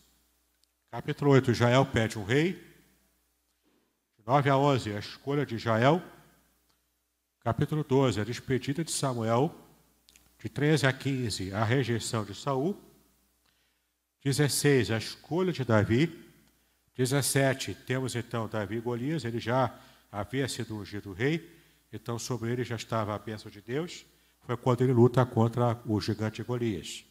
Capítulo 0.90 1.32
8, 1.32 1.52
Jael 1.52 1.84
pede 1.84 2.18
um 2.18 2.24
rei. 2.24 2.54
De 4.16 4.26
9 4.26 4.48
a 4.48 4.56
11, 4.56 4.92
a 4.94 4.98
escolha 4.98 5.44
de 5.44 5.58
Jael. 5.58 6.02
Capítulo 7.48 7.82
12, 7.82 8.20
a 8.20 8.24
despedida 8.24 8.84
de 8.84 8.92
Samuel. 8.92 9.54
De 10.38 10.50
13 10.50 10.86
a 10.86 10.92
15, 10.92 11.54
a 11.54 11.64
rejeição 11.64 12.22
de 12.22 12.34
Saul. 12.34 12.78
16, 14.22 14.90
a 14.90 14.98
escolha 14.98 15.50
de 15.50 15.64
Davi. 15.64 16.14
17, 16.94 17.74
temos 17.86 18.14
então 18.14 18.46
Davi 18.46 18.76
e 18.76 18.80
Golias, 18.80 19.24
ele 19.24 19.40
já 19.40 19.74
havia 20.12 20.46
sido 20.46 20.76
ungido 20.76 21.14
rei, 21.14 21.50
então 21.90 22.18
sobre 22.18 22.52
ele 22.52 22.64
já 22.64 22.76
estava 22.76 23.14
a 23.14 23.18
bênção 23.18 23.50
de 23.50 23.62
Deus. 23.62 24.04
Foi 24.42 24.54
quando 24.54 24.82
ele 24.82 24.92
luta 24.92 25.24
contra 25.24 25.80
o 25.86 25.98
gigante 26.02 26.42
Golias. 26.42 27.02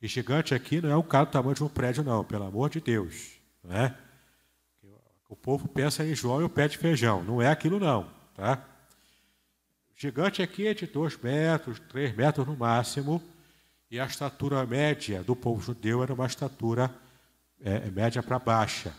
E 0.00 0.08
gigante 0.08 0.56
aqui 0.56 0.80
não 0.80 0.90
é 0.90 0.96
um 0.96 1.04
cara 1.04 1.26
do 1.26 1.30
tamanho 1.30 1.54
de 1.54 1.62
um 1.62 1.68
prédio, 1.68 2.02
não, 2.02 2.24
pelo 2.24 2.46
amor 2.46 2.68
de 2.68 2.80
Deus. 2.80 3.34
Não 3.62 3.76
é? 3.76 3.96
O 5.28 5.36
povo 5.36 5.68
pensa 5.68 6.04
em 6.04 6.16
João 6.16 6.40
e 6.40 6.44
o 6.44 6.50
pé 6.50 6.66
de 6.66 6.76
feijão. 6.76 7.22
Não 7.22 7.40
é 7.40 7.46
aquilo, 7.46 7.78
não. 7.78 8.10
Tá? 8.34 8.71
Gigante 9.96 10.42
aqui 10.42 10.66
é 10.66 10.74
de 10.74 10.86
dois 10.86 11.16
metros, 11.16 11.80
três 11.88 12.14
metros 12.14 12.46
no 12.46 12.56
máximo, 12.56 13.22
e 13.90 14.00
a 14.00 14.06
estatura 14.06 14.64
média 14.64 15.22
do 15.22 15.36
povo 15.36 15.60
judeu 15.60 16.02
era 16.02 16.14
uma 16.14 16.26
estatura 16.26 16.92
é, 17.60 17.90
média 17.90 18.22
para 18.22 18.38
baixa. 18.38 18.92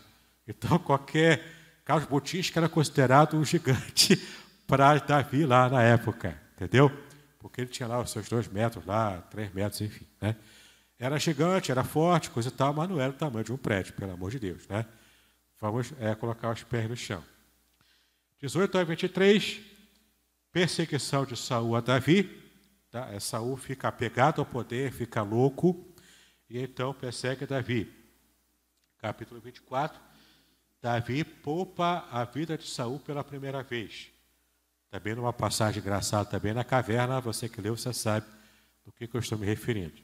Então, 0.46 0.78
qualquer 0.80 1.42
Carlos 1.84 2.06
Botisca 2.06 2.60
era 2.60 2.68
considerado 2.68 3.36
um 3.36 3.44
gigante 3.44 4.16
para 4.66 4.96
Davi 4.98 5.44
lá 5.44 5.68
na 5.68 5.82
época, 5.82 6.40
entendeu? 6.54 6.90
Porque 7.38 7.60
ele 7.60 7.70
tinha 7.70 7.86
lá 7.86 8.00
os 8.00 8.10
seus 8.10 8.28
dois 8.28 8.48
metros, 8.48 8.86
lá, 8.86 9.20
três 9.30 9.52
metros, 9.52 9.80
enfim. 9.80 10.06
Né? 10.20 10.36
Era 10.98 11.18
gigante, 11.18 11.70
era 11.70 11.84
forte, 11.84 12.30
coisa 12.30 12.48
e 12.48 12.52
tal, 12.52 12.72
mas 12.72 12.88
não 12.88 13.00
era 13.00 13.10
o 13.10 13.14
tamanho 13.14 13.44
de 13.44 13.52
um 13.52 13.56
prédio, 13.56 13.92
pelo 13.92 14.12
amor 14.12 14.30
de 14.30 14.38
Deus. 14.38 14.66
Né? 14.68 14.86
Vamos 15.60 15.92
é, 16.00 16.14
colocar 16.14 16.50
os 16.50 16.62
pés 16.62 16.88
no 16.88 16.96
chão. 16.96 17.22
18 18.40 18.78
a 18.78 18.84
23, 18.84 19.60
perseguição 20.54 21.26
de 21.26 21.36
Saul 21.36 21.74
a 21.74 21.80
Davi. 21.80 22.40
Tá? 22.88 23.12
É, 23.12 23.18
Saul 23.18 23.56
fica 23.56 23.88
apegado 23.88 24.40
ao 24.40 24.46
poder, 24.46 24.92
fica 24.92 25.20
louco, 25.20 25.84
e 26.48 26.60
então 26.60 26.94
persegue 26.94 27.44
Davi. 27.44 27.92
Capítulo 28.98 29.40
24, 29.40 30.00
Davi 30.80 31.24
poupa 31.24 32.06
a 32.08 32.24
vida 32.24 32.56
de 32.56 32.68
Saul 32.68 33.00
pela 33.00 33.24
primeira 33.24 33.64
vez. 33.64 34.12
Também 34.88 35.16
numa 35.16 35.32
passagem 35.32 35.82
engraçada, 35.82 36.30
também 36.30 36.54
na 36.54 36.62
caverna, 36.62 37.20
você 37.20 37.48
que 37.48 37.60
leu, 37.60 37.76
você 37.76 37.92
sabe 37.92 38.24
do 38.84 38.92
que, 38.92 39.08
que 39.08 39.16
eu 39.16 39.20
estou 39.20 39.36
me 39.36 39.44
referindo. 39.44 40.00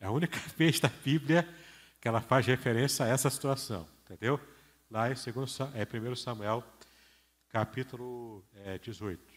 É 0.00 0.06
a 0.06 0.10
única 0.10 0.38
vez 0.56 0.80
da 0.80 0.88
Bíblia 0.88 1.46
que 2.00 2.08
ela 2.08 2.22
faz 2.22 2.46
referência 2.46 3.04
a 3.04 3.08
essa 3.08 3.28
situação, 3.28 3.86
entendeu? 4.04 4.40
Lá 4.90 5.12
em, 5.12 5.16
segundo, 5.16 5.48
é 5.74 6.10
1 6.10 6.16
Samuel, 6.16 6.64
capítulo 7.50 8.42
é, 8.54 8.78
18. 8.78 9.31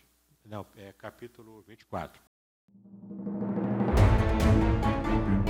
Não, 0.45 0.63
é 0.77 0.93
capítulo 0.95 1.63
24. 1.67 2.21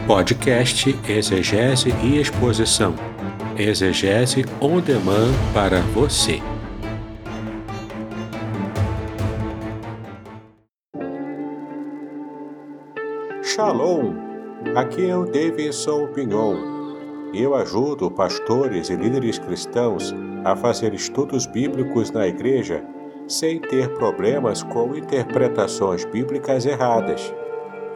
Podcast 0.08 0.90
Exegese 1.10 1.90
e 2.02 2.18
Exposição. 2.18 2.96
Exegese 3.58 4.46
on 4.62 4.80
demand 4.80 5.34
para 5.54 5.82
você. 5.94 6.40
Shalom! 13.44 14.14
Aqui 14.78 15.10
é 15.10 15.18
o 15.18 15.26
Davidson 15.26 16.08
Pignon. 16.14 16.56
Eu 17.34 17.54
ajudo 17.54 18.10
pastores 18.10 18.90
e 18.90 18.96
líderes 18.96 19.40
cristãos 19.40 20.14
a 20.46 20.56
fazer 20.56 20.94
estudos 20.94 21.46
bíblicos 21.46 22.12
na 22.12 22.26
igreja 22.28 22.95
sem 23.28 23.60
ter 23.60 23.94
problemas 23.96 24.62
com 24.62 24.96
interpretações 24.96 26.06
bíblicas 26.06 26.66
erradas. 26.66 27.34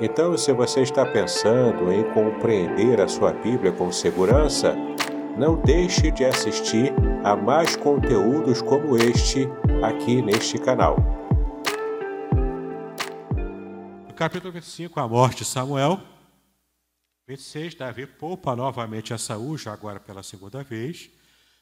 Então, 0.01 0.37
se 0.37 0.51
você 0.53 0.81
está 0.81 1.05
pensando 1.05 1.91
em 1.91 2.03
compreender 2.13 3.01
a 3.01 3.07
sua 3.07 3.33
Bíblia 3.33 3.71
com 3.71 3.91
segurança, 3.91 4.75
não 5.37 5.61
deixe 5.61 6.09
de 6.09 6.25
assistir 6.25 6.93
a 7.23 7.35
mais 7.35 7.75
conteúdos 7.75 8.61
como 8.61 8.97
este 8.97 9.47
aqui 9.83 10.21
neste 10.21 10.57
canal. 10.57 10.97
No 14.07 14.13
capítulo 14.13 14.51
25, 14.53 14.99
a 14.99 15.07
morte 15.07 15.39
de 15.39 15.45
Samuel. 15.45 15.99
26, 17.27 17.75
Davi 17.75 18.07
poupa 18.07 18.55
novamente 18.55 19.13
a 19.13 19.17
Saúl, 19.17 19.57
já 19.57 19.71
agora 19.71 19.99
pela 19.99 20.23
segunda 20.23 20.63
vez, 20.63 21.09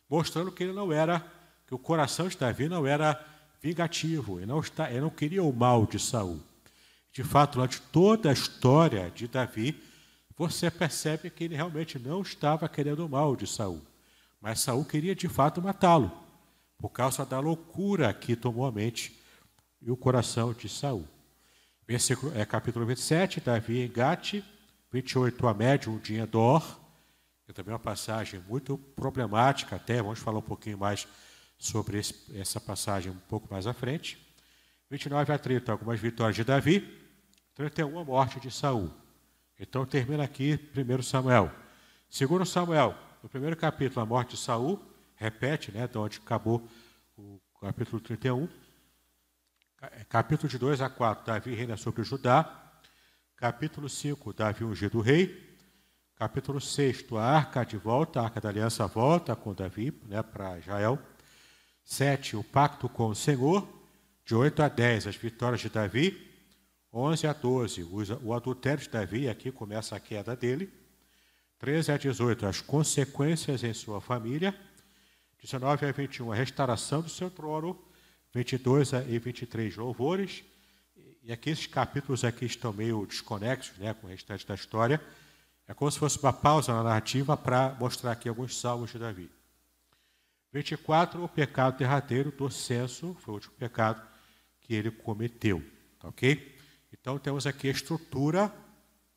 mostrando 0.10 0.52
que 0.52 0.64
ele 0.64 0.74
não 0.74 0.94
era, 0.94 1.26
que 1.68 1.76
o 1.76 1.80
coração 1.80 2.28
de 2.28 2.38
Davi 2.38 2.70
não 2.70 2.88
era 2.88 3.20
vingativo, 3.62 4.40
ele 4.40 4.46
não, 4.46 4.60
está, 4.60 4.90
ele 4.90 5.02
não 5.02 5.10
queria 5.10 5.44
o 5.44 5.54
mal 5.54 5.86
de 5.86 6.00
Saul. 6.00 6.40
De 7.12 7.24
fato, 7.24 7.56
durante 7.56 7.82
toda 7.82 8.30
a 8.30 8.34
história 8.34 9.12
de 9.14 9.28
Davi, 9.28 9.82
você 10.38 10.70
percebe 10.70 11.30
que 11.30 11.44
ele 11.44 11.56
realmente 11.56 11.98
não 11.98 12.22
estava 12.22 12.70
querendo 12.70 13.06
o 13.06 13.10
mal 13.10 13.36
de 13.36 13.48
Saul. 13.48 13.82
Mas 14.40 14.60
Saul 14.60 14.86
queria 14.86 15.16
de 15.16 15.28
fato 15.28 15.62
matá-lo, 15.62 16.12
por 16.78 16.90
causa 16.90 17.26
da 17.26 17.40
loucura 17.40 18.14
que 18.14 18.36
tomou 18.36 18.66
a 18.66 18.72
mente 18.72 19.18
e 19.82 19.90
o 19.90 19.98
coração 19.98 20.54
de 20.54 20.70
Saul. 20.70 21.08
Versículo, 21.88 22.32
é, 22.38 22.46
capítulo 22.46 22.86
27, 22.86 23.42
Davi 23.42 23.80
em 23.80 23.90
Gate, 23.90 24.44
28, 24.92 25.48
a 25.48 25.54
médium 25.54 25.98
de 25.98 26.16
Endor, 26.16 26.62
que 27.46 27.52
é 27.52 27.54
também 27.54 27.74
uma 27.74 27.80
passagem 27.80 28.40
muito 28.48 28.78
problemática 28.78 29.78
até, 29.78 30.02
vamos 30.02 30.20
falar 30.20 30.40
um 30.40 30.44
pouquinho 30.44 30.78
mais 30.78 31.08
sobre 31.58 32.00
esse, 32.00 32.16
essa 32.40 32.62
passagem 32.62 33.12
um 33.12 33.20
pouco 33.28 33.48
mais 33.52 33.66
à 33.66 33.74
frente. 33.74 34.18
29 34.90 35.34
a 35.34 35.38
30, 35.38 35.72
algumas 35.72 36.00
vitórias 36.00 36.36
de 36.36 36.44
Davi. 36.44 36.88
31, 37.56 38.00
a 38.00 38.04
morte 38.04 38.40
de 38.40 38.52
Saul. 38.52 38.92
Então 39.60 39.86
termina 39.86 40.24
aqui 40.24 40.60
1 40.76 41.02
Samuel. 41.02 41.52
Segundo 42.10 42.46
Samuel, 42.46 42.96
no 43.24 43.28
primeiro 43.28 43.58
capítulo, 43.58 44.02
a 44.02 44.06
morte 44.06 44.32
de 44.32 44.38
Saul, 44.38 44.80
repete, 45.16 45.72
né, 45.72 45.88
de 45.88 45.98
onde 45.98 46.20
acabou 46.24 46.68
o 47.18 47.40
capítulo 47.60 48.00
31. 48.00 48.48
Capítulo 50.08 50.48
de 50.48 50.58
2 50.58 50.82
a 50.82 50.90
4, 50.90 51.26
Davi 51.26 51.54
reina 51.56 51.76
sobre 51.76 52.04
Judá. 52.04 52.72
Capítulo 53.36 53.90
5, 53.90 54.34
Davi 54.34 54.64
ungido 54.64 55.02
rei. 55.02 55.58
Capítulo 56.16 56.62
6, 56.62 57.06
a 57.14 57.22
arca 57.22 57.64
de 57.64 57.78
volta, 57.78 58.20
a 58.20 58.24
arca 58.24 58.42
da 58.42 58.50
aliança 58.50 58.88
volta 58.88 59.36
com 59.36 59.54
Davi, 59.54 59.94
né, 60.08 60.24
para 60.24 60.58
Israel. 60.58 61.00
7, 61.88 62.36
o 62.36 62.44
pacto 62.44 62.90
com 62.90 63.08
o 63.08 63.16
Senhor. 63.16 63.66
De 64.26 64.36
8 64.36 64.62
a 64.62 64.68
10, 64.68 65.08
as 65.08 65.16
vitórias 65.16 65.62
de 65.62 65.70
Davi. 65.70 66.30
11 66.94 67.28
a 67.28 67.34
12, 67.34 67.84
o 68.22 68.34
adultério 68.34 68.84
de 68.84 68.90
Davi, 68.90 69.30
aqui 69.30 69.52
começa 69.52 69.96
a 69.96 70.00
queda 70.00 70.36
dele. 70.36 70.70
13 71.60 71.94
a 71.94 71.98
18, 71.98 72.46
as 72.46 72.60
consequências 72.60 73.64
em 73.64 73.74
sua 73.74 74.02
família. 74.02 74.54
19 75.42 75.86
a 75.86 75.92
21, 75.94 76.32
a 76.34 76.36
restauração 76.36 77.02
do 77.02 77.10
seu 77.10 77.32
trono. 77.32 77.80
22 78.34 78.94
a 78.94 79.00
23, 79.00 79.78
louvores. 79.78 80.44
E 81.24 81.32
aqui 81.32 81.52
esses 81.52 81.68
capítulos 81.68 82.26
aqui 82.26 82.46
estão 82.46 82.74
meio 82.74 83.06
desconexos 83.06 83.78
né, 83.78 83.94
com 83.94 84.08
o 84.08 84.10
restante 84.10 84.46
da 84.46 84.56
história. 84.56 85.02
É 85.66 85.74
como 85.74 85.90
se 85.90 86.00
fosse 86.00 86.20
uma 86.20 86.34
pausa 86.34 86.74
na 86.74 86.84
narrativa 86.84 87.38
para 87.38 87.78
mostrar 87.80 88.12
aqui 88.12 88.28
alguns 88.28 88.60
salmos 88.60 88.92
de 88.92 89.00
Davi. 89.00 89.37
24, 90.58 91.24
o 91.24 91.30
pecado 91.30 91.78
derradeiro 91.78 92.32
do 92.32 92.50
censo, 92.50 93.16
foi 93.20 93.34
o 93.34 93.36
último 93.36 93.54
pecado 93.54 94.02
que 94.60 94.74
ele 94.74 94.90
cometeu. 94.90 95.64
Tá 96.00 96.08
ok? 96.08 96.58
Então 96.92 97.20
temos 97.20 97.46
aqui 97.46 97.68
a 97.68 97.72
estrutura 97.72 98.52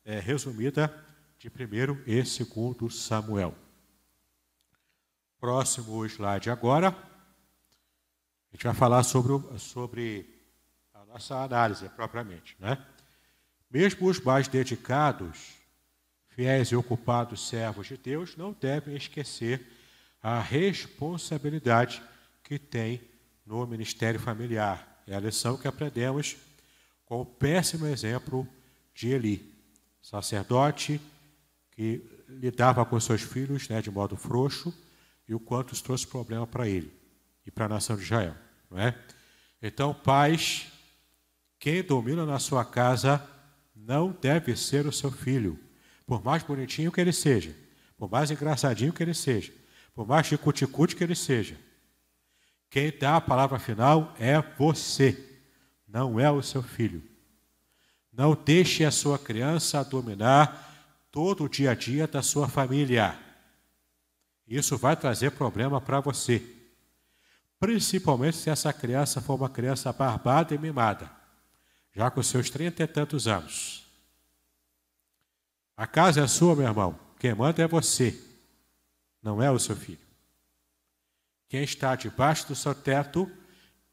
é, 0.05 0.19
resumida 0.19 0.93
de 1.39 1.49
primeiro 1.49 2.01
e 2.05 2.23
segundo 2.23 2.89
Samuel. 2.91 3.55
Próximo 5.39 6.05
slide 6.05 6.51
agora. 6.51 6.89
A 6.89 8.55
gente 8.55 8.65
vai 8.65 8.75
falar 8.75 9.01
sobre, 9.01 9.57
sobre 9.57 10.41
nossa 11.07 11.43
análise 11.43 11.89
propriamente. 11.89 12.55
Né? 12.59 12.77
Mesmo 13.69 14.07
os 14.07 14.19
mais 14.19 14.47
dedicados, 14.47 15.55
fiéis 16.29 16.67
e 16.69 16.75
ocupados 16.75 17.47
servos 17.47 17.87
de 17.87 17.97
Deus 17.97 18.37
não 18.37 18.53
devem 18.53 18.95
esquecer 18.95 19.80
a 20.21 20.39
responsabilidade 20.39 22.01
que 22.43 22.59
tem 22.59 23.01
no 23.45 23.65
ministério 23.65 24.19
familiar. 24.19 25.03
É 25.07 25.15
a 25.15 25.19
lição 25.19 25.57
que 25.57 25.67
aprendemos 25.67 26.37
com 27.05 27.21
o 27.21 27.25
péssimo 27.25 27.87
exemplo 27.87 28.47
de 28.93 29.09
Eli, 29.09 29.53
sacerdote 30.01 31.01
que 31.71 32.01
lidava 32.27 32.85
com 32.85 32.99
seus 32.99 33.21
filhos 33.21 33.67
né, 33.67 33.81
de 33.81 33.89
modo 33.89 34.15
frouxo 34.15 34.73
e 35.27 35.33
o 35.33 35.39
quanto 35.39 35.73
isso 35.73 35.83
trouxe 35.83 36.07
problema 36.07 36.45
para 36.45 36.67
ele 36.67 36.91
e 37.45 37.51
para 37.51 37.65
a 37.65 37.69
nação 37.69 37.95
de 37.95 38.03
Israel. 38.03 38.35
Não 38.69 38.79
é? 38.79 38.97
Então, 39.61 39.93
pais 39.93 40.67
Quem 41.59 41.83
domina 41.83 42.25
na 42.25 42.39
sua 42.39 42.65
casa 42.65 43.23
não 43.75 44.11
deve 44.11 44.55
ser 44.55 44.87
o 44.87 44.91
seu 44.91 45.11
filho, 45.11 45.59
por 46.05 46.23
mais 46.23 46.41
bonitinho 46.41 46.91
que 46.91 46.99
ele 46.99 47.13
seja, 47.13 47.55
por 47.97 48.09
mais 48.09 48.31
engraçadinho 48.31 48.91
que 48.93 49.03
ele 49.03 49.13
seja, 49.13 49.53
por 50.01 50.07
mais 50.07 50.25
chicuticute 50.25 50.95
que 50.95 51.03
ele 51.03 51.13
seja. 51.13 51.55
Quem 52.71 52.91
dá 52.91 53.17
a 53.17 53.21
palavra 53.21 53.59
final 53.59 54.15
é 54.17 54.41
você, 54.57 55.39
não 55.87 56.19
é 56.19 56.31
o 56.31 56.41
seu 56.41 56.63
filho. 56.63 57.03
Não 58.11 58.33
deixe 58.33 58.83
a 58.83 58.89
sua 58.89 59.19
criança 59.19 59.83
dominar 59.83 61.05
todo 61.11 61.43
o 61.43 61.47
dia 61.47 61.69
a 61.69 61.75
dia 61.75 62.07
da 62.07 62.23
sua 62.23 62.47
família. 62.47 63.15
Isso 64.47 64.75
vai 64.75 64.95
trazer 64.95 65.33
problema 65.33 65.79
para 65.79 65.99
você. 65.99 66.41
Principalmente 67.59 68.37
se 68.37 68.49
essa 68.49 68.73
criança 68.73 69.21
for 69.21 69.35
uma 69.35 69.49
criança 69.49 69.93
barbada 69.93 70.55
e 70.55 70.57
mimada, 70.57 71.11
já 71.93 72.09
com 72.09 72.23
seus 72.23 72.49
trinta 72.49 72.81
e 72.81 72.87
tantos 72.87 73.27
anos. 73.27 73.85
A 75.77 75.85
casa 75.85 76.21
é 76.21 76.27
sua, 76.27 76.55
meu 76.55 76.65
irmão. 76.65 76.99
Quem 77.19 77.35
manda 77.35 77.61
é 77.61 77.67
você, 77.67 78.30
não 79.21 79.41
é 79.41 79.49
o 79.51 79.59
seu 79.59 79.75
filho. 79.75 79.99
Quem 81.47 81.63
está 81.63 81.95
debaixo 81.95 82.47
do 82.47 82.55
seu 82.55 82.73
teto 82.73 83.29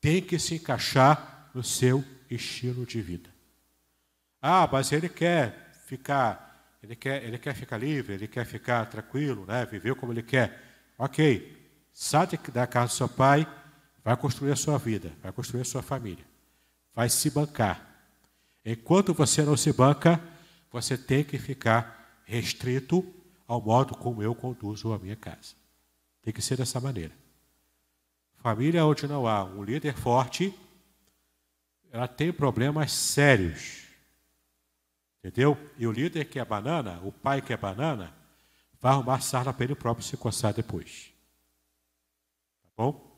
tem 0.00 0.22
que 0.22 0.38
se 0.38 0.54
encaixar 0.54 1.50
no 1.52 1.62
seu 1.62 2.04
estilo 2.30 2.86
de 2.86 3.00
vida. 3.00 3.28
Ah, 4.40 4.68
mas 4.70 4.92
ele 4.92 5.08
quer 5.08 5.72
ficar, 5.86 6.78
ele 6.82 6.94
quer, 6.94 7.24
ele 7.24 7.38
quer 7.38 7.54
ficar 7.54 7.76
livre, 7.78 8.14
ele 8.14 8.28
quer 8.28 8.46
ficar 8.46 8.86
tranquilo, 8.86 9.44
né? 9.44 9.66
viver 9.66 9.94
como 9.96 10.12
ele 10.12 10.22
quer. 10.22 10.62
Ok, 10.96 11.56
sai 11.92 12.28
da 12.52 12.66
casa 12.66 12.92
do 12.92 12.96
seu 12.96 13.08
pai, 13.08 13.46
vai 14.04 14.16
construir 14.16 14.52
a 14.52 14.56
sua 14.56 14.78
vida, 14.78 15.12
vai 15.20 15.32
construir 15.32 15.62
a 15.62 15.64
sua 15.64 15.82
família, 15.82 16.24
vai 16.94 17.08
se 17.08 17.28
bancar. 17.30 17.84
Enquanto 18.64 19.12
você 19.12 19.42
não 19.42 19.56
se 19.56 19.72
banca, 19.72 20.20
você 20.70 20.96
tem 20.96 21.24
que 21.24 21.38
ficar 21.38 22.20
restrito 22.24 23.02
ao 23.48 23.62
modo 23.62 23.96
como 23.96 24.22
eu 24.22 24.34
conduzo 24.34 24.92
a 24.92 24.98
minha 24.98 25.16
casa. 25.16 25.54
Tem 26.20 26.32
que 26.32 26.42
ser 26.42 26.58
dessa 26.58 26.78
maneira. 26.78 27.14
Família 28.36 28.84
onde 28.84 29.08
não 29.08 29.26
há 29.26 29.42
um 29.42 29.64
líder 29.64 29.96
forte, 29.96 30.54
ela 31.90 32.06
tem 32.06 32.30
problemas 32.30 32.92
sérios. 32.92 33.86
Entendeu? 35.18 35.58
E 35.78 35.86
o 35.86 35.92
líder 35.92 36.26
que 36.26 36.38
é 36.38 36.44
banana, 36.44 37.00
o 37.02 37.10
pai 37.10 37.40
que 37.40 37.52
é 37.52 37.56
banana, 37.56 38.14
vai 38.78 38.92
arrumar 38.92 39.20
sarna 39.20 39.52
para 39.52 39.64
ele 39.64 39.74
próprio 39.74 40.06
se 40.06 40.16
coçar 40.16 40.52
depois. 40.52 41.10
Tá 42.62 42.68
bom? 42.76 43.08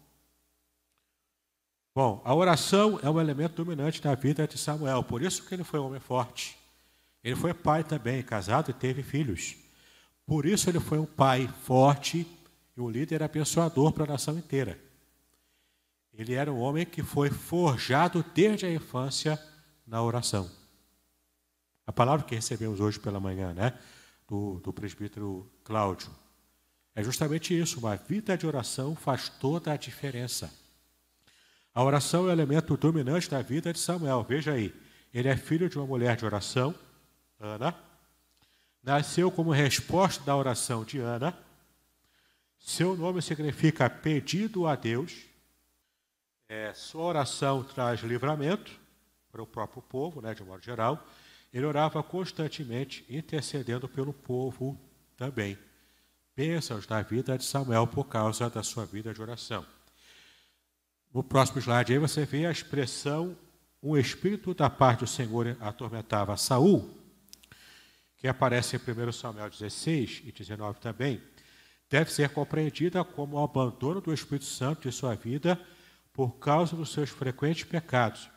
Bom, 1.92 2.22
a 2.24 2.32
oração 2.32 3.00
é 3.02 3.10
um 3.10 3.20
elemento 3.20 3.56
dominante 3.56 4.02
na 4.04 4.14
vida 4.14 4.46
de 4.46 4.56
Samuel, 4.56 5.02
por 5.02 5.20
isso 5.20 5.44
que 5.44 5.52
ele 5.52 5.64
foi 5.64 5.80
um 5.80 5.86
homem 5.86 6.00
forte. 6.00 6.56
Ele 7.22 7.34
foi 7.34 7.52
pai 7.52 7.82
também, 7.82 8.22
casado 8.22 8.70
e 8.70 8.74
teve 8.74 9.02
filhos. 9.02 9.56
Por 10.30 10.46
isso 10.46 10.70
ele 10.70 10.78
foi 10.78 10.96
um 10.96 11.04
pai 11.04 11.48
forte 11.64 12.24
e 12.76 12.80
um 12.80 12.88
líder 12.88 13.20
abençoador 13.20 13.90
para 13.90 14.04
a 14.04 14.06
nação 14.06 14.38
inteira. 14.38 14.78
Ele 16.14 16.34
era 16.34 16.52
um 16.52 16.60
homem 16.60 16.86
que 16.86 17.02
foi 17.02 17.30
forjado 17.30 18.24
desde 18.32 18.64
a 18.64 18.72
infância 18.72 19.42
na 19.84 20.00
oração. 20.00 20.48
A 21.84 21.92
palavra 21.92 22.24
que 22.24 22.36
recebemos 22.36 22.78
hoje 22.78 23.00
pela 23.00 23.18
manhã, 23.18 23.52
né, 23.52 23.76
do, 24.28 24.60
do 24.60 24.72
presbítero 24.72 25.50
Cláudio, 25.64 26.08
é 26.94 27.02
justamente 27.02 27.52
isso. 27.58 27.80
Uma 27.80 27.96
vida 27.96 28.38
de 28.38 28.46
oração 28.46 28.94
faz 28.94 29.28
toda 29.28 29.72
a 29.72 29.76
diferença. 29.76 30.48
A 31.74 31.82
oração 31.82 32.26
é 32.26 32.28
o 32.28 32.32
elemento 32.32 32.76
dominante 32.76 33.28
da 33.28 33.42
vida 33.42 33.72
de 33.72 33.80
Samuel. 33.80 34.22
Veja 34.22 34.52
aí, 34.52 34.72
ele 35.12 35.26
é 35.26 35.36
filho 35.36 35.68
de 35.68 35.76
uma 35.76 35.88
mulher 35.88 36.14
de 36.16 36.24
oração, 36.24 36.72
Ana. 37.40 37.89
Nasceu 38.82 39.30
como 39.30 39.50
resposta 39.50 40.24
da 40.24 40.36
oração 40.36 40.84
de 40.84 40.98
Ana. 40.98 41.36
Seu 42.58 42.96
nome 42.96 43.20
significa 43.20 43.88
pedido 43.88 44.66
a 44.66 44.74
Deus. 44.74 45.24
É, 46.48 46.72
sua 46.74 47.04
oração 47.04 47.62
traz 47.62 48.00
livramento 48.00 48.72
para 49.30 49.42
o 49.42 49.46
próprio 49.46 49.82
povo, 49.82 50.20
né, 50.20 50.34
de 50.34 50.42
modo 50.42 50.64
geral. 50.64 51.06
Ele 51.52 51.64
orava 51.64 52.02
constantemente, 52.02 53.04
intercedendo 53.08 53.88
pelo 53.88 54.12
povo 54.12 54.78
também. 55.16 55.58
Bênçãos 56.34 56.86
na 56.88 57.02
vida 57.02 57.36
de 57.36 57.44
Samuel 57.44 57.86
por 57.86 58.04
causa 58.04 58.48
da 58.48 58.62
sua 58.62 58.86
vida 58.86 59.12
de 59.12 59.20
oração. 59.20 59.66
No 61.12 61.22
próximo 61.22 61.60
slide 61.60 61.92
aí 61.92 61.98
você 61.98 62.24
vê 62.24 62.46
a 62.46 62.50
expressão 62.50 63.36
um 63.82 63.96
espírito 63.96 64.52
da 64.52 64.68
parte 64.68 65.00
do 65.00 65.06
Senhor 65.06 65.56
atormentava 65.58 66.36
Saul, 66.36 66.90
que 68.20 68.28
aparece 68.28 68.76
em 68.76 68.78
1 68.78 69.12
Samuel 69.12 69.48
16 69.48 70.22
e 70.26 70.30
19 70.30 70.78
também, 70.78 71.22
deve 71.88 72.12
ser 72.12 72.28
compreendida 72.28 73.02
como 73.02 73.36
o 73.36 73.42
abandono 73.42 74.00
do 74.00 74.12
Espírito 74.12 74.44
Santo 74.44 74.88
de 74.88 74.94
sua 74.94 75.14
vida 75.14 75.58
por 76.12 76.38
causa 76.38 76.76
dos 76.76 76.92
seus 76.92 77.08
frequentes 77.08 77.64
pecados. 77.64 78.30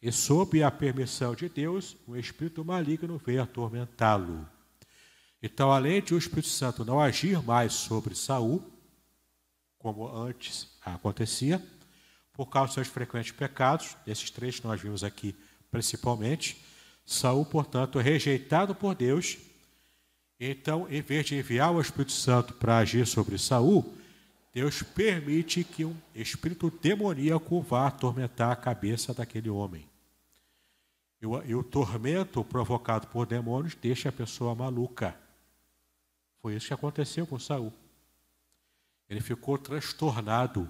E 0.00 0.10
sob 0.10 0.62
a 0.62 0.70
permissão 0.70 1.34
de 1.34 1.48
Deus, 1.48 1.96
o 2.06 2.16
espírito 2.16 2.64
maligno 2.64 3.18
veio 3.18 3.42
atormentá-lo. 3.42 4.48
Então, 5.42 5.70
além 5.70 6.00
de 6.00 6.14
o 6.14 6.18
Espírito 6.18 6.48
Santo 6.48 6.84
não 6.84 6.98
agir 6.98 7.42
mais 7.42 7.72
sobre 7.72 8.14
Saul, 8.14 8.64
como 9.78 10.08
antes 10.08 10.68
acontecia, 10.84 11.62
por 12.32 12.46
causa 12.46 12.68
dos 12.68 12.74
seus 12.74 12.88
frequentes 12.88 13.32
pecados, 13.32 13.96
esses 14.06 14.30
três 14.30 14.58
que 14.58 14.66
nós 14.66 14.80
vimos 14.80 15.04
aqui 15.04 15.36
principalmente, 15.70 16.64
Saul, 17.08 17.46
portanto, 17.46 17.98
é 17.98 18.02
rejeitado 18.02 18.74
por 18.74 18.94
Deus. 18.94 19.38
Então, 20.38 20.86
em 20.90 21.00
vez 21.00 21.24
de 21.24 21.36
enviar 21.36 21.72
o 21.72 21.80
Espírito 21.80 22.12
Santo 22.12 22.52
para 22.52 22.76
agir 22.76 23.06
sobre 23.06 23.38
Saul, 23.38 23.96
Deus 24.52 24.82
permite 24.82 25.64
que 25.64 25.86
um 25.86 25.96
espírito 26.14 26.70
demoníaco 26.70 27.62
vá 27.62 27.86
atormentar 27.86 28.52
a 28.52 28.56
cabeça 28.56 29.14
daquele 29.14 29.48
homem. 29.48 29.88
E 31.18 31.26
o, 31.26 31.42
e 31.44 31.54
o 31.54 31.64
tormento 31.64 32.44
provocado 32.44 33.06
por 33.06 33.26
demônios 33.26 33.74
deixa 33.74 34.10
a 34.10 34.12
pessoa 34.12 34.54
maluca. 34.54 35.18
Foi 36.42 36.56
isso 36.56 36.66
que 36.66 36.74
aconteceu 36.74 37.26
com 37.26 37.38
Saul. 37.38 37.72
Ele 39.08 39.22
ficou 39.22 39.56
transtornado. 39.56 40.68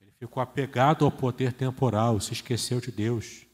Ele 0.00 0.12
ficou 0.12 0.40
apegado 0.40 1.04
ao 1.04 1.10
poder 1.10 1.52
temporal, 1.52 2.20
se 2.20 2.34
esqueceu 2.34 2.80
de 2.80 2.92
Deus. 2.92 3.47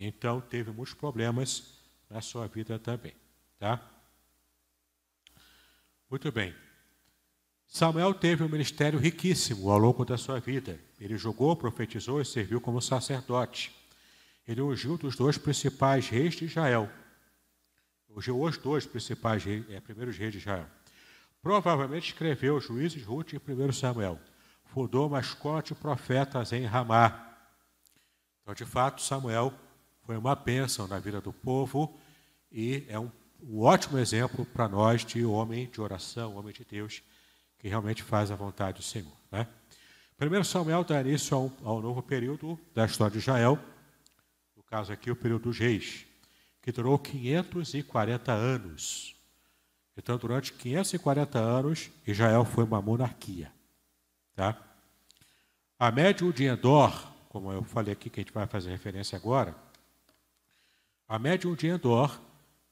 Então 0.00 0.40
teve 0.40 0.70
muitos 0.70 0.94
problemas 0.94 1.74
na 2.08 2.22
sua 2.22 2.46
vida 2.48 2.78
também, 2.78 3.14
tá? 3.58 3.78
Muito 6.10 6.32
bem. 6.32 6.54
Samuel 7.66 8.14
teve 8.14 8.42
um 8.42 8.48
ministério 8.48 8.98
riquíssimo 8.98 9.70
ao 9.70 9.78
longo 9.78 10.04
da 10.04 10.16
sua 10.16 10.40
vida. 10.40 10.80
Ele 10.98 11.18
jogou, 11.18 11.54
profetizou 11.54 12.20
e 12.20 12.24
serviu 12.24 12.62
como 12.62 12.80
sacerdote. 12.80 13.72
Ele 14.48 14.62
ungiu 14.62 14.96
dos 14.96 15.14
dois 15.14 15.36
principais 15.36 16.08
reis 16.08 16.34
de 16.34 16.46
Israel. 16.46 16.90
Ungiu 18.08 18.40
os 18.40 18.56
dois 18.56 18.86
principais 18.86 19.44
reis, 19.44 19.68
é, 19.70 19.80
primeiros 19.80 20.16
reis 20.16 20.32
de 20.32 20.38
Israel. 20.38 20.66
Provavelmente 21.42 22.08
escreveu 22.08 22.58
Juízes, 22.58 23.04
Ruth 23.04 23.34
e 23.34 23.36
1 23.36 23.72
Samuel. 23.72 24.18
Fundou 24.64 25.06
uma 25.06 25.20
escola 25.20 25.62
de 25.62 25.74
profetas 25.74 26.52
em 26.52 26.64
Ramá. 26.64 27.36
Então, 28.42 28.54
de 28.54 28.64
fato, 28.64 29.00
Samuel 29.02 29.54
foi 30.10 30.16
uma 30.16 30.34
bênção 30.34 30.88
na 30.88 30.98
vida 30.98 31.20
do 31.20 31.32
povo 31.32 31.96
e 32.50 32.84
é 32.88 32.98
um, 32.98 33.08
um 33.44 33.60
ótimo 33.60 33.96
exemplo 33.96 34.44
para 34.44 34.68
nós 34.68 35.04
de 35.04 35.24
homem 35.24 35.70
de 35.70 35.80
oração, 35.80 36.34
homem 36.34 36.52
de 36.52 36.64
Deus, 36.64 37.00
que 37.60 37.68
realmente 37.68 38.02
faz 38.02 38.28
a 38.32 38.34
vontade 38.34 38.78
do 38.78 38.82
Senhor. 38.82 39.16
Né? 39.30 39.46
Primeiro 40.16 40.44
Samuel 40.44 40.82
dá 40.82 41.00
início 41.00 41.36
ao, 41.36 41.52
ao 41.62 41.80
novo 41.80 42.02
período 42.02 42.58
da 42.74 42.86
história 42.86 43.12
de 43.12 43.18
Israel, 43.18 43.56
no 44.56 44.64
caso 44.64 44.92
aqui 44.92 45.12
o 45.12 45.14
período 45.14 45.42
dos 45.42 45.60
reis, 45.60 46.04
que 46.60 46.72
durou 46.72 46.98
540 46.98 48.32
anos. 48.32 49.14
Então, 49.96 50.18
durante 50.18 50.52
540 50.54 51.38
anos, 51.38 51.88
Israel 52.04 52.44
foi 52.44 52.64
uma 52.64 52.82
monarquia. 52.82 53.52
Tá? 54.34 54.60
A 55.78 55.92
médium 55.92 56.32
de 56.32 56.46
Endor, 56.46 57.12
como 57.28 57.52
eu 57.52 57.62
falei 57.62 57.92
aqui, 57.92 58.10
que 58.10 58.18
a 58.18 58.24
gente 58.24 58.34
vai 58.34 58.48
fazer 58.48 58.70
referência 58.70 59.14
agora, 59.14 59.69
a 61.10 61.18
médium 61.18 61.56
de 61.56 61.66
Endor, 61.66 62.20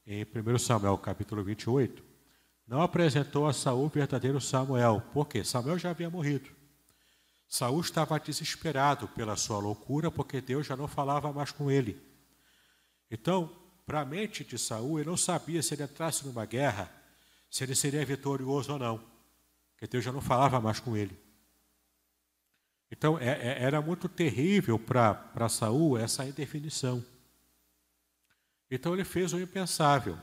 em 0.07 0.23
1 0.23 0.59
Samuel 0.61 0.97
capítulo 0.97 1.43
28, 1.43 2.05
não 2.69 2.81
apresentou 2.81 3.49
a 3.49 3.53
Saul 3.53 3.87
o 3.87 3.89
verdadeiro 3.89 4.41
Samuel, 4.41 5.03
porque 5.13 5.43
Samuel 5.43 5.77
já 5.77 5.91
havia 5.91 6.09
morrido. 6.09 6.49
Saul 7.49 7.81
estava 7.81 8.17
desesperado 8.21 9.09
pela 9.09 9.35
sua 9.35 9.59
loucura, 9.59 10.09
porque 10.09 10.41
Deus 10.41 10.69
já 10.69 10.77
não 10.77 10.87
falava 10.87 11.33
mais 11.33 11.51
com 11.51 11.69
ele. 11.69 12.01
Então, 13.11 13.51
para 13.85 14.03
a 14.03 14.05
mente 14.05 14.45
de 14.45 14.57
Saul, 14.57 15.01
ele 15.01 15.09
não 15.09 15.17
sabia 15.17 15.61
se 15.61 15.75
ele 15.75 15.83
entrasse 15.83 16.25
numa 16.25 16.47
guerra, 16.47 16.89
se 17.51 17.65
ele 17.65 17.75
seria 17.75 18.07
vitorioso 18.07 18.73
ou 18.73 18.79
não, 18.79 19.05
porque 19.73 19.89
Deus 19.89 20.05
já 20.05 20.13
não 20.13 20.21
falava 20.21 20.61
mais 20.61 20.79
com 20.79 20.97
ele. 20.97 21.19
Então 22.89 23.19
é, 23.19 23.31
é, 23.31 23.63
era 23.65 23.83
muito 23.83 24.09
terrível 24.09 24.79
para 24.79 25.49
Saul 25.49 25.99
essa 25.99 26.25
indefinição. 26.25 27.05
Então 28.71 28.95
ele 28.95 29.05
fez 29.05 29.33
o 29.33 29.41
impensável. 29.41 30.19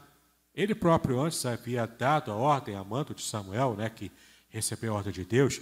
Ele 0.53 0.73
próprio 0.73 1.19
antes 1.19 1.45
havia 1.45 1.85
dado 1.85 2.31
a 2.31 2.35
ordem 2.35 2.75
a 2.75 2.83
mando 2.83 3.13
de 3.13 3.21
Samuel, 3.21 3.75
né, 3.75 3.89
que 3.89 4.11
recebeu 4.49 4.93
a 4.93 4.97
ordem 4.97 5.11
de 5.11 5.25
Deus, 5.25 5.59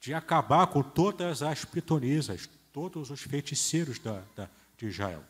de 0.00 0.14
acabar 0.14 0.66
com 0.68 0.82
todas 0.82 1.42
as 1.42 1.64
pitonisas, 1.64 2.48
todos 2.72 3.10
os 3.10 3.20
feiticeiros 3.20 3.98
da, 3.98 4.22
da, 4.36 4.48
de 4.76 4.86
Israel. 4.86 5.24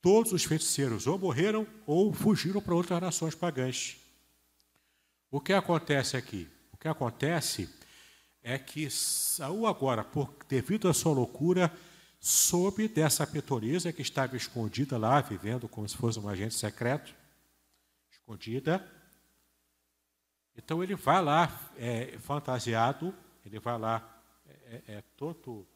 Todos 0.00 0.32
os 0.32 0.44
feiticeiros 0.44 1.06
ou 1.06 1.18
morreram 1.18 1.66
ou 1.86 2.12
fugiram 2.14 2.62
para 2.62 2.74
outras 2.74 3.00
nações 3.00 3.34
pagãs. 3.34 3.96
O 5.30 5.40
que 5.40 5.52
acontece 5.52 6.16
aqui? 6.16 6.48
O 6.72 6.76
que 6.76 6.88
acontece 6.88 7.68
é 8.42 8.56
que 8.56 8.88
Saul 8.88 9.66
agora, 9.66 10.02
por, 10.02 10.32
devido 10.48 10.88
à 10.88 10.94
sua 10.94 11.12
loucura, 11.12 11.70
soube 12.20 12.88
dessa 12.88 13.26
pitonisa 13.26 13.92
que 13.92 14.02
estava 14.02 14.36
escondida 14.36 14.98
lá, 14.98 15.20
vivendo 15.20 15.68
como 15.68 15.88
se 15.88 15.96
fosse 15.96 16.18
um 16.18 16.28
agente 16.28 16.54
secreto, 16.54 17.14
escondida. 18.10 18.86
Então 20.56 20.82
ele 20.82 20.94
vai 20.94 21.22
lá 21.22 21.70
é, 21.76 22.18
fantasiado, 22.18 23.14
ele 23.44 23.58
vai 23.58 23.78
lá 23.78 24.22
é, 24.46 24.52
é, 24.52 24.94
é 24.94 25.02
todo, 25.16 25.66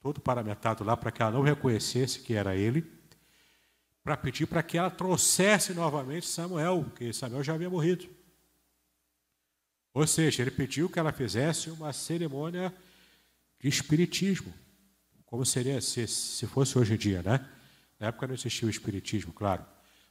todo 0.00 0.20
paramentado 0.20 0.84
lá 0.84 0.96
para 0.96 1.10
que 1.10 1.20
ela 1.20 1.32
não 1.32 1.42
reconhecesse 1.42 2.20
que 2.20 2.34
era 2.34 2.54
ele, 2.54 2.86
para 4.02 4.16
pedir 4.16 4.46
para 4.46 4.62
que 4.62 4.78
ela 4.78 4.90
trouxesse 4.90 5.74
novamente 5.74 6.26
Samuel, 6.26 6.84
porque 6.84 7.12
Samuel 7.12 7.42
já 7.42 7.54
havia 7.54 7.68
morrido. 7.68 8.08
Ou 9.92 10.06
seja, 10.06 10.42
ele 10.42 10.50
pediu 10.50 10.88
que 10.88 10.98
ela 10.98 11.12
fizesse 11.12 11.70
uma 11.70 11.92
cerimônia 11.92 12.72
de 13.58 13.68
espiritismo, 13.68 14.54
como 15.28 15.44
seria 15.44 15.78
se, 15.82 16.06
se 16.06 16.46
fosse 16.46 16.78
hoje 16.78 16.94
em 16.94 16.96
dia, 16.96 17.22
né? 17.22 17.46
Na 18.00 18.06
época 18.06 18.26
não 18.26 18.34
existia 18.34 18.66
o 18.66 18.70
espiritismo, 18.70 19.30
claro, 19.30 19.64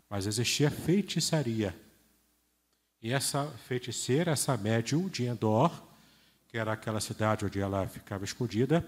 mas 0.07 0.27
existia 0.27 0.69
feitiçaria. 0.69 1.75
E 3.01 3.11
essa 3.11 3.47
feiticeira, 3.67 4.31
essa 4.31 4.55
médium 4.55 5.09
de 5.09 5.25
Endor, 5.25 5.71
que 6.47 6.57
era 6.57 6.73
aquela 6.73 6.99
cidade 6.99 7.45
onde 7.45 7.59
ela 7.59 7.87
ficava 7.87 8.25
escondida, 8.25 8.87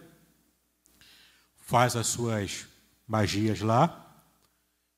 faz 1.55 1.95
as 1.95 2.05
suas 2.05 2.67
magias 3.07 3.61
lá, 3.61 4.23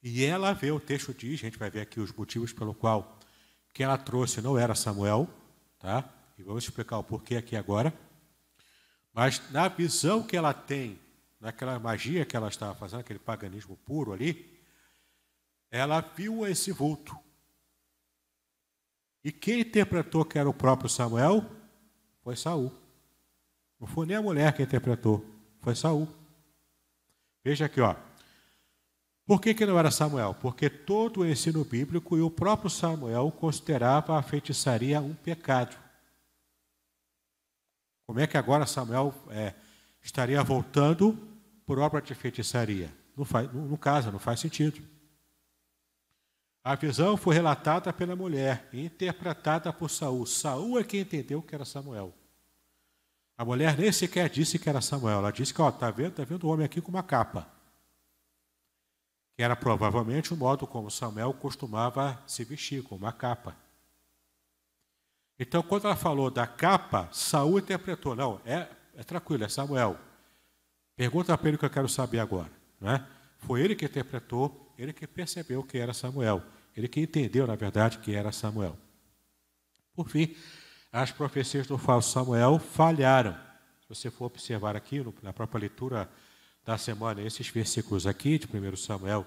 e 0.03 0.25
ela 0.25 0.51
vê, 0.51 0.69
o 0.71 0.79
texto 0.81 1.13
diz, 1.13 1.39
a 1.39 1.43
gente 1.43 1.57
vai 1.57 1.69
ver 1.69 1.81
aqui 1.81 2.01
os 2.01 2.11
motivos 2.11 2.51
pelo 2.51 2.73
qual 2.73 3.17
que 3.73 3.83
ela 3.83 3.97
trouxe 3.97 4.41
não 4.41 4.57
era 4.57 4.75
Samuel, 4.75 5.29
tá? 5.79 6.03
E 6.37 6.43
vamos 6.43 6.65
explicar 6.65 6.97
o 6.97 7.03
porquê 7.03 7.37
aqui 7.37 7.55
agora. 7.55 7.93
Mas 9.13 9.41
na 9.51 9.69
visão 9.69 10.23
que 10.23 10.35
ela 10.35 10.53
tem, 10.53 10.99
naquela 11.41 11.79
magia 11.79 12.23
que 12.23 12.37
ela 12.37 12.47
estava 12.47 12.75
fazendo, 12.75 12.99
aquele 12.99 13.19
paganismo 13.19 13.75
puro 13.77 14.13
ali, 14.13 14.61
ela 15.71 15.99
viu 15.99 16.45
esse 16.45 16.71
vulto. 16.71 17.17
E 19.23 19.31
quem 19.31 19.61
interpretou 19.61 20.23
que 20.23 20.37
era 20.37 20.49
o 20.49 20.53
próprio 20.53 20.87
Samuel 20.87 21.43
foi 22.23 22.35
Saul. 22.35 22.71
Não 23.79 23.87
foi 23.87 24.05
nem 24.05 24.17
a 24.17 24.21
mulher 24.21 24.53
que 24.53 24.61
interpretou, 24.61 25.25
foi 25.59 25.75
Saul. 25.75 26.07
Veja 27.43 27.65
aqui, 27.65 27.81
ó. 27.81 27.95
Por 29.25 29.41
que, 29.41 29.53
que 29.53 29.65
não 29.65 29.79
era 29.79 29.89
Samuel? 29.89 30.35
Porque 30.35 30.69
todo 30.69 31.21
o 31.21 31.25
ensino 31.25 31.63
bíblico 31.63 32.17
e 32.17 32.21
o 32.21 32.29
próprio 32.29 32.69
Samuel 32.69 33.31
considerava 33.31 34.17
a 34.17 34.21
feitiçaria 34.21 34.99
um 34.99 35.15
pecado. 35.15 35.75
Como 38.05 38.19
é 38.19 38.27
que 38.27 38.37
agora 38.37 38.65
Samuel 38.65 39.13
é, 39.29 39.53
estaria 40.01 40.43
voltando 40.43 41.30
por 41.65 41.79
obra 41.79 42.01
de 42.01 42.13
feitiçaria? 42.13 42.93
Não, 43.15 43.25
faz, 43.25 43.51
não, 43.53 43.67
não 43.67 43.77
casa, 43.77 44.11
não 44.11 44.19
faz 44.19 44.39
sentido. 44.39 44.81
A 46.63 46.75
visão 46.75 47.17
foi 47.17 47.33
relatada 47.33 47.91
pela 47.91 48.15
mulher 48.15 48.69
e 48.71 48.85
interpretada 48.85 49.73
por 49.73 49.89
Saul. 49.89 50.25
Saul 50.25 50.79
é 50.79 50.83
quem 50.83 51.01
entendeu 51.01 51.41
que 51.41 51.55
era 51.55 51.65
Samuel. 51.65 52.13
A 53.35 53.43
mulher 53.43 53.75
nem 53.75 53.91
sequer 53.91 54.29
disse 54.29 54.59
que 54.59 54.69
era 54.69 54.81
Samuel. 54.81 55.17
Ela 55.17 55.31
disse 55.31 55.51
que, 55.51 55.61
ó, 55.61 55.71
tá 55.71 55.89
vendo, 55.89 56.13
tá 56.13 56.23
vendo 56.23 56.43
o 56.43 56.49
homem 56.51 56.63
aqui 56.63 56.79
com 56.79 56.89
uma 56.89 57.01
capa. 57.01 57.47
Que 59.35 59.41
era 59.41 59.55
provavelmente 59.55 60.31
o 60.31 60.37
modo 60.37 60.67
como 60.67 60.91
Samuel 60.91 61.33
costumava 61.33 62.21
se 62.27 62.43
vestir, 62.43 62.83
com 62.83 62.95
uma 62.95 63.11
capa. 63.11 63.55
Então, 65.39 65.63
quando 65.63 65.85
ela 65.85 65.95
falou 65.95 66.29
da 66.29 66.45
capa, 66.45 67.09
Saul 67.11 67.57
interpretou, 67.57 68.15
não, 68.15 68.39
é, 68.45 68.67
é 68.95 69.03
tranquilo, 69.03 69.43
é 69.43 69.49
Samuel. 69.49 69.97
Pergunta 71.01 71.35
para 71.35 71.47
ele 71.47 71.55
o 71.55 71.59
que 71.59 71.65
eu 71.65 71.69
quero 71.71 71.89
saber 71.89 72.19
agora. 72.19 72.51
Não 72.79 72.91
é? 72.91 73.03
Foi 73.39 73.59
ele 73.59 73.75
que 73.75 73.85
interpretou, 73.85 74.71
ele 74.77 74.93
que 74.93 75.07
percebeu 75.07 75.63
que 75.63 75.79
era 75.79 75.95
Samuel. 75.95 76.43
Ele 76.77 76.87
que 76.87 77.01
entendeu, 77.01 77.47
na 77.47 77.55
verdade, 77.55 77.97
que 77.97 78.13
era 78.13 78.31
Samuel. 78.31 78.77
Por 79.95 80.07
fim, 80.07 80.35
as 80.91 81.11
profecias 81.11 81.65
do 81.65 81.75
falso 81.75 82.11
Samuel 82.11 82.59
falharam. 82.59 83.33
Se 83.81 83.89
você 83.89 84.11
for 84.11 84.25
observar 84.25 84.75
aqui, 84.75 85.03
na 85.23 85.33
própria 85.33 85.61
leitura 85.61 86.07
da 86.63 86.77
semana, 86.77 87.19
esses 87.23 87.49
versículos 87.49 88.05
aqui, 88.05 88.37
de 88.37 88.45
1 88.45 88.75
Samuel, 88.75 89.25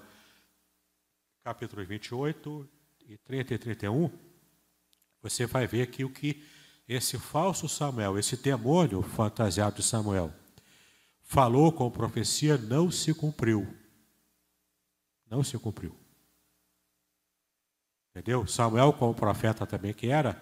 capítulo 1.43 1.85
28 1.85 2.69
e 3.05 3.17
30 3.17 3.53
e 3.53 3.57
31, 3.57 4.09
você 5.21 5.45
vai 5.45 5.67
ver 5.67 5.81
aqui 5.81 6.05
o 6.05 6.09
que 6.09 6.41
esse 6.87 7.19
falso 7.19 7.67
Samuel, 7.67 8.17
esse 8.17 8.37
demônio 8.37 9.01
fantasiado 9.01 9.75
de 9.75 9.83
Samuel, 9.83 10.33
falou 11.25 11.71
com 11.71 11.89
profecia, 11.89 12.57
não 12.57 12.89
se 12.89 13.13
cumpriu. 13.13 13.67
Não 15.29 15.43
se 15.43 15.57
cumpriu. 15.57 15.93
Entendeu? 18.11 18.47
Samuel, 18.47 18.93
como 18.93 19.13
profeta 19.13 19.65
também 19.65 19.93
que 19.93 20.07
era, 20.07 20.41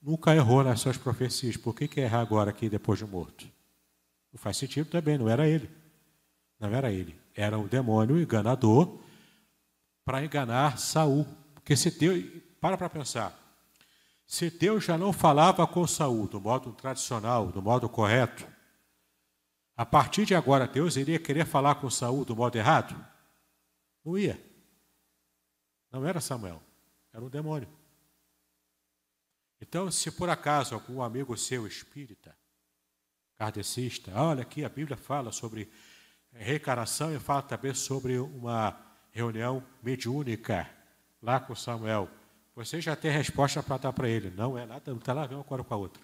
nunca 0.00 0.36
errou 0.36 0.62
nas 0.62 0.80
suas 0.80 0.96
profecias. 0.96 1.56
Por 1.56 1.74
que, 1.74 1.88
que 1.88 2.00
errar 2.00 2.20
agora 2.20 2.50
aqui 2.50 2.68
depois 2.68 2.98
de 2.98 3.06
morto? 3.06 3.48
Não 4.30 4.38
faz 4.38 4.58
sentido 4.58 4.88
também, 4.88 5.18
não 5.18 5.28
era 5.28 5.48
ele. 5.48 5.68
Não 6.60 6.72
era 6.72 6.92
ele. 6.92 7.18
Era 7.34 7.58
o 7.58 7.66
demônio 7.66 8.20
enganador 8.20 9.00
para 10.04 10.22
enganar 10.22 10.78
Saul. 10.78 11.26
Porque 11.54 11.74
se 11.74 11.90
Deus. 11.90 12.24
Para 12.60 12.76
para 12.76 12.90
pensar. 12.90 13.36
Se 14.26 14.50
Deus 14.50 14.84
já 14.84 14.98
não 14.98 15.12
falava 15.12 15.66
com 15.66 15.86
Saul 15.86 16.28
do 16.28 16.38
modo 16.38 16.72
tradicional, 16.72 17.46
do 17.46 17.62
modo 17.62 17.88
correto, 17.88 18.46
a 19.78 19.86
partir 19.86 20.26
de 20.26 20.34
agora 20.34 20.66
Deus 20.66 20.96
iria 20.96 21.20
querer 21.20 21.46
falar 21.46 21.76
com 21.76 21.88
Saul 21.88 22.24
do 22.24 22.34
modo 22.34 22.58
errado? 22.58 22.96
Não 24.04 24.18
ia. 24.18 24.36
Não 25.92 26.04
era 26.04 26.20
Samuel, 26.20 26.60
era 27.12 27.24
um 27.24 27.28
demônio. 27.28 27.68
Então, 29.60 29.88
se 29.88 30.10
por 30.10 30.28
acaso 30.28 30.74
algum 30.74 31.00
amigo 31.00 31.36
seu 31.36 31.64
espírita, 31.64 32.36
kardecista, 33.36 34.10
olha 34.20 34.42
aqui 34.42 34.64
a 34.64 34.68
Bíblia 34.68 34.96
fala 34.96 35.30
sobre 35.30 35.70
reencarnação 36.32 37.14
e 37.14 37.20
fala 37.20 37.42
também 37.42 37.72
sobre 37.72 38.18
uma 38.18 38.76
reunião 39.12 39.64
mediúnica 39.80 40.68
lá 41.22 41.38
com 41.38 41.54
Samuel. 41.54 42.08
Você 42.56 42.80
já 42.80 42.96
tem 42.96 43.12
resposta 43.12 43.62
para 43.62 43.76
dar 43.76 43.92
para 43.92 44.08
ele. 44.08 44.30
Não 44.30 44.58
é 44.58 44.66
nada, 44.66 44.90
não 44.90 44.98
está 44.98 45.12
lá 45.12 45.24
vendo 45.24 45.40
agora 45.40 45.62
com 45.62 45.74
a 45.74 45.76
outra. 45.76 46.02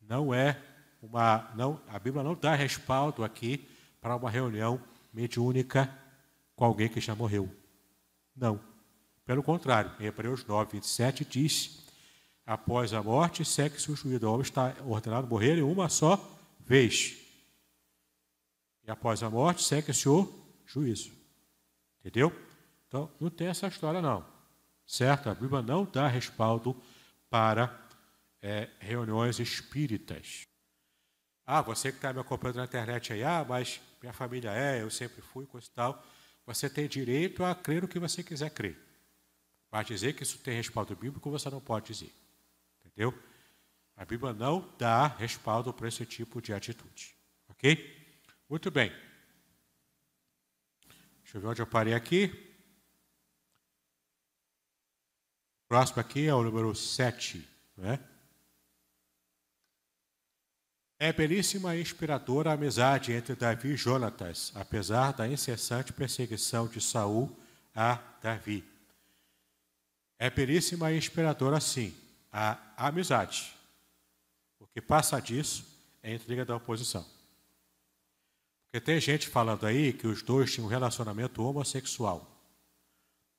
Não 0.00 0.34
é 0.34 0.60
uma. 1.02 1.50
Não, 1.56 1.80
a 1.88 1.98
Bíblia 1.98 2.22
não 2.22 2.34
dá 2.34 2.54
respaldo 2.54 3.24
aqui 3.24 3.68
para 4.00 4.16
uma 4.16 4.30
reunião 4.30 4.80
mediúnica 5.12 5.92
com 6.54 6.64
alguém 6.64 6.88
que 6.88 7.00
já 7.00 7.14
morreu. 7.14 7.54
Não. 8.34 8.60
Pelo 9.24 9.42
contrário, 9.42 9.92
em 10.00 10.06
Hebreus 10.06 10.44
9, 10.44 10.72
27 10.72 11.24
diz: 11.24 11.86
após 12.46 12.92
a 12.92 13.02
morte, 13.02 13.44
segue-se 13.44 13.90
o 13.90 13.96
juízo. 13.96 14.26
O 14.26 14.30
homem 14.30 14.42
está 14.42 14.74
ordenado 14.84 15.26
a 15.26 15.30
morrer 15.30 15.58
em 15.58 15.62
uma 15.62 15.88
só 15.88 16.16
vez. 16.60 17.18
E 18.84 18.90
após 18.90 19.22
a 19.22 19.30
morte, 19.30 19.62
segue-se 19.62 20.08
o 20.08 20.32
juízo. 20.66 21.12
Entendeu? 22.00 22.32
Então, 22.88 23.10
não 23.20 23.30
tem 23.30 23.46
essa 23.46 23.68
história, 23.68 24.02
não. 24.02 24.24
Certo? 24.86 25.28
A 25.30 25.34
Bíblia 25.34 25.62
não 25.62 25.84
dá 25.84 26.08
respaldo 26.08 26.80
para 27.30 27.80
é, 28.40 28.68
reuniões 28.80 29.38
espíritas. 29.38 30.46
Ah, 31.54 31.60
você 31.60 31.92
que 31.92 31.98
está 31.98 32.14
me 32.14 32.18
acompanhando 32.18 32.56
na 32.56 32.64
internet 32.64 33.12
aí, 33.12 33.22
ah, 33.22 33.44
mas 33.46 33.78
minha 34.00 34.14
família 34.14 34.50
é, 34.52 34.80
eu 34.80 34.88
sempre 34.88 35.20
fui, 35.20 35.44
coisa 35.44 35.66
e 35.66 35.70
tal. 35.70 36.02
Você 36.46 36.70
tem 36.70 36.88
direito 36.88 37.44
a 37.44 37.54
crer 37.54 37.84
o 37.84 37.88
que 37.88 37.98
você 37.98 38.22
quiser 38.22 38.48
crer. 38.48 38.74
Mas 39.70 39.86
dizer 39.86 40.14
que 40.14 40.22
isso 40.22 40.38
tem 40.38 40.56
respaldo 40.56 40.96
bíblico, 40.96 41.30
você 41.30 41.50
não 41.50 41.60
pode 41.60 41.92
dizer. 41.92 42.10
Entendeu? 42.80 43.12
A 43.94 44.02
Bíblia 44.06 44.32
não 44.32 44.66
dá 44.78 45.06
respaldo 45.06 45.74
para 45.74 45.88
esse 45.88 46.06
tipo 46.06 46.40
de 46.40 46.54
atitude. 46.54 47.14
Ok? 47.50 48.16
Muito 48.48 48.70
bem. 48.70 48.90
Deixa 51.22 51.36
eu 51.36 51.42
ver 51.42 51.48
onde 51.48 51.60
eu 51.60 51.66
parei 51.66 51.92
aqui. 51.92 52.32
Próximo 55.68 56.00
aqui 56.00 56.28
é 56.28 56.34
o 56.34 56.42
número 56.42 56.74
7. 56.74 57.46
Né? 57.76 58.02
É 61.02 61.12
belíssima 61.12 61.74
e 61.74 61.82
inspiradora 61.82 62.50
a 62.50 62.52
amizade 62.52 63.12
entre 63.12 63.34
Davi 63.34 63.70
e 63.70 63.76
Jonatas, 63.76 64.52
apesar 64.54 65.10
da 65.10 65.26
incessante 65.26 65.92
perseguição 65.92 66.68
de 66.68 66.80
Saul 66.80 67.36
a 67.74 67.98
Davi. 68.22 68.64
É 70.16 70.30
belíssima 70.30 70.92
e 70.92 70.98
inspiradora, 70.98 71.58
sim, 71.58 71.92
a 72.32 72.56
amizade. 72.76 73.52
O 74.60 74.66
que 74.68 74.80
passa 74.80 75.18
disso 75.18 75.66
é 76.04 76.14
intriga 76.14 76.44
da 76.44 76.54
oposição. 76.54 77.04
Porque 78.66 78.80
tem 78.80 79.00
gente 79.00 79.26
falando 79.26 79.66
aí 79.66 79.92
que 79.92 80.06
os 80.06 80.22
dois 80.22 80.52
tinham 80.52 80.68
um 80.68 80.70
relacionamento 80.70 81.42
homossexual. 81.42 82.30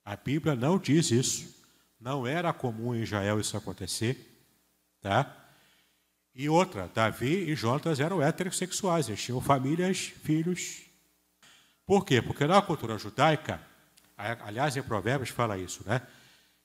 A 0.04 0.14
Bíblia 0.16 0.54
não 0.54 0.78
diz 0.78 1.10
isso. 1.10 1.64
Não 1.98 2.26
era 2.26 2.52
comum 2.52 2.94
em 2.94 3.00
Israel 3.00 3.40
isso 3.40 3.56
acontecer. 3.56 4.38
Tá? 5.00 5.43
E 6.34 6.48
outra, 6.48 6.90
Davi 6.92 7.48
e 7.50 7.54
Jonatas 7.54 8.00
eram 8.00 8.20
heterossexuais, 8.20 9.08
eles 9.08 9.22
tinham 9.22 9.40
famílias, 9.40 10.12
filhos. 10.22 10.82
Por 11.86 12.04
quê? 12.04 12.20
Porque 12.20 12.44
na 12.44 12.60
cultura 12.60 12.98
judaica, 12.98 13.60
aliás, 14.16 14.76
em 14.76 14.82
Provérbios 14.82 15.30
fala 15.30 15.56
isso, 15.56 15.84
né? 15.86 16.02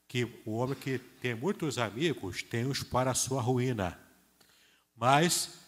Que 0.08 0.42
o 0.44 0.54
homem 0.54 0.76
que 0.76 0.98
tem 0.98 1.36
muitos 1.36 1.78
amigos 1.78 2.42
tem 2.42 2.66
os 2.66 2.82
para 2.82 3.12
a 3.12 3.14
sua 3.14 3.42
ruína. 3.42 4.00
Mas 4.96 5.60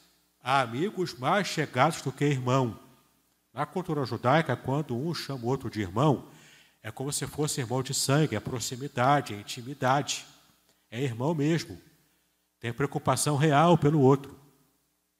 há 0.42 0.62
amigos 0.62 1.14
mais 1.14 1.48
chegados 1.48 2.02
do 2.02 2.12
que 2.12 2.26
irmão. 2.26 2.80
Na 3.54 3.68
cultura 3.68 4.04
judaica, 4.04 4.56
quando 4.56 4.98
um 4.98 5.14
chama 5.14 5.46
o 5.46 5.48
outro 5.48 5.70
de 5.70 5.80
irmão, 5.80 6.28
é 6.82 6.90
como 6.90 7.14
se 7.14 7.28
fosse 7.28 7.62
irmão 7.62 7.84
de 7.84 7.94
sangue, 7.94 8.36
é 8.36 8.40
proximidade, 8.40 9.36
é 9.36 9.38
intimidade. 9.38 10.26
É 10.90 11.00
irmão 11.00 11.36
mesmo. 11.36 11.80
Tem 12.62 12.72
preocupação 12.72 13.36
real 13.36 13.76
pelo 13.76 14.00
outro. 14.00 14.40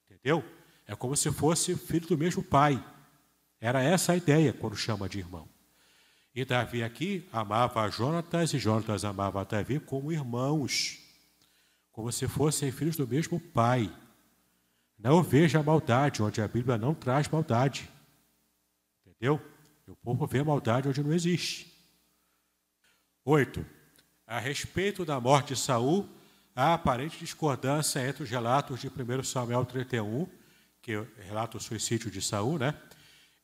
Entendeu? 0.06 0.42
É 0.86 0.94
como 0.94 1.16
se 1.16 1.30
fosse 1.32 1.76
filho 1.76 2.06
do 2.06 2.16
mesmo 2.16 2.42
pai. 2.42 2.82
Era 3.60 3.82
essa 3.82 4.12
a 4.12 4.16
ideia 4.16 4.52
quando 4.52 4.76
chama 4.76 5.08
de 5.08 5.18
irmão. 5.18 5.48
E 6.34 6.44
Davi 6.44 6.82
aqui 6.82 7.28
amava 7.32 7.90
Jonatas 7.90 8.54
e 8.54 8.58
Jonatas 8.58 9.04
amava 9.04 9.44
Davi 9.44 9.80
como 9.80 10.12
irmãos, 10.12 10.98
como 11.90 12.10
se 12.10 12.26
fossem 12.26 12.72
filhos 12.72 12.96
do 12.96 13.06
mesmo 13.06 13.38
pai. 13.38 13.92
Não 14.96 15.20
veja 15.20 15.58
a 15.58 15.62
maldade 15.62 16.22
onde 16.22 16.40
a 16.40 16.46
Bíblia 16.46 16.78
não 16.78 16.94
traz 16.94 17.28
maldade. 17.28 17.90
Entendeu? 19.04 19.40
O 19.88 19.96
povo 19.96 20.26
vê 20.28 20.42
maldade 20.44 20.88
onde 20.88 21.02
não 21.02 21.12
existe. 21.12 21.70
Oito. 23.24 23.66
A 24.26 24.38
respeito 24.38 25.04
da 25.04 25.20
morte 25.20 25.54
de 25.54 25.60
Saul, 25.60 26.08
há 26.54 26.74
aparente 26.74 27.18
discordância 27.18 28.06
entre 28.06 28.22
os 28.22 28.30
relatos 28.30 28.80
de 28.80 28.88
1 28.88 29.22
Samuel 29.24 29.64
31, 29.64 30.26
que 30.80 30.92
relata 31.26 31.56
o 31.56 31.60
suicídio 31.60 32.10
de 32.10 32.20
Saul, 32.20 32.58
né? 32.58 32.74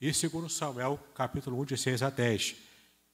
E 0.00 0.12
2 0.12 0.52
Samuel, 0.52 0.98
capítulo 1.14 1.60
1, 1.60 1.64
de 1.64 1.76
6 1.76 2.02
a 2.02 2.10
10, 2.10 2.56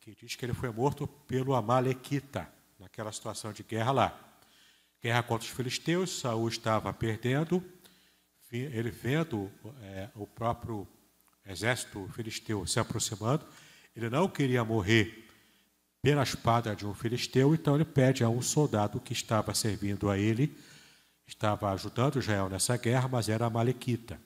que 0.01 0.15
diz 0.15 0.37
que 0.37 0.45
ele 0.45 0.55
foi 0.55 0.71
morto 0.71 1.07
pelo 1.07 1.55
Amalequita, 1.55 2.49
naquela 2.79 3.13
situação 3.13 3.53
de 3.53 3.63
guerra 3.63 3.93
lá. 3.93 4.21
Guerra 5.03 5.23
contra 5.23 5.47
os 5.47 5.55
filisteus, 5.55 6.21
Saul 6.21 6.49
estava 6.49 6.93
perdendo, 6.93 7.63
ele 8.51 8.91
vendo 8.91 9.51
é, 9.83 10.09
o 10.15 10.27
próprio 10.27 10.87
exército 11.47 12.09
filisteu 12.15 12.67
se 12.67 12.79
aproximando, 12.79 13.45
ele 13.97 14.09
não 14.09 14.29
queria 14.29 14.65
morrer 14.65 15.24
pela 16.05 16.23
espada 16.23 16.77
de 16.77 16.87
um 16.87 16.93
filisteu, 16.93 17.55
então 17.55 17.77
ele 17.77 17.85
pede 17.87 18.23
a 18.23 18.29
um 18.29 18.43
soldado 18.43 19.01
que 19.01 19.15
estava 19.15 19.55
servindo 19.55 20.11
a 20.11 20.19
ele, 20.19 20.55
estava 21.27 21.73
ajudando 21.73 22.19
Israel 22.19 22.51
nessa 22.51 22.77
guerra, 22.77 23.09
mas 23.09 23.31
era 23.31 23.49
malequita. 23.49 24.21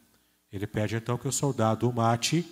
Ele 0.53 0.67
pede 0.67 0.97
então 0.97 1.17
que 1.17 1.29
o 1.29 1.31
soldado 1.31 1.89
o 1.89 1.93
mate 1.93 2.45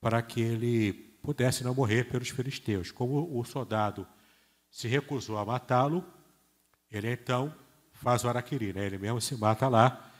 para 0.00 0.22
que 0.22 0.40
ele 0.40 0.94
pudesse 1.22 1.62
não 1.62 1.74
morrer 1.74 2.04
pelos 2.04 2.30
filisteus. 2.30 2.90
Como 2.90 3.38
o 3.38 3.44
soldado 3.44 4.06
se 4.70 4.88
recusou 4.88 5.36
a 5.36 5.44
matá-lo, 5.44 6.02
ele 6.90 7.12
então 7.12 7.54
faz 7.92 8.24
o 8.24 8.28
araquiri, 8.30 8.72
né? 8.72 8.86
ele 8.86 8.96
mesmo 8.96 9.20
se 9.20 9.36
mata 9.36 9.68
lá 9.68 10.10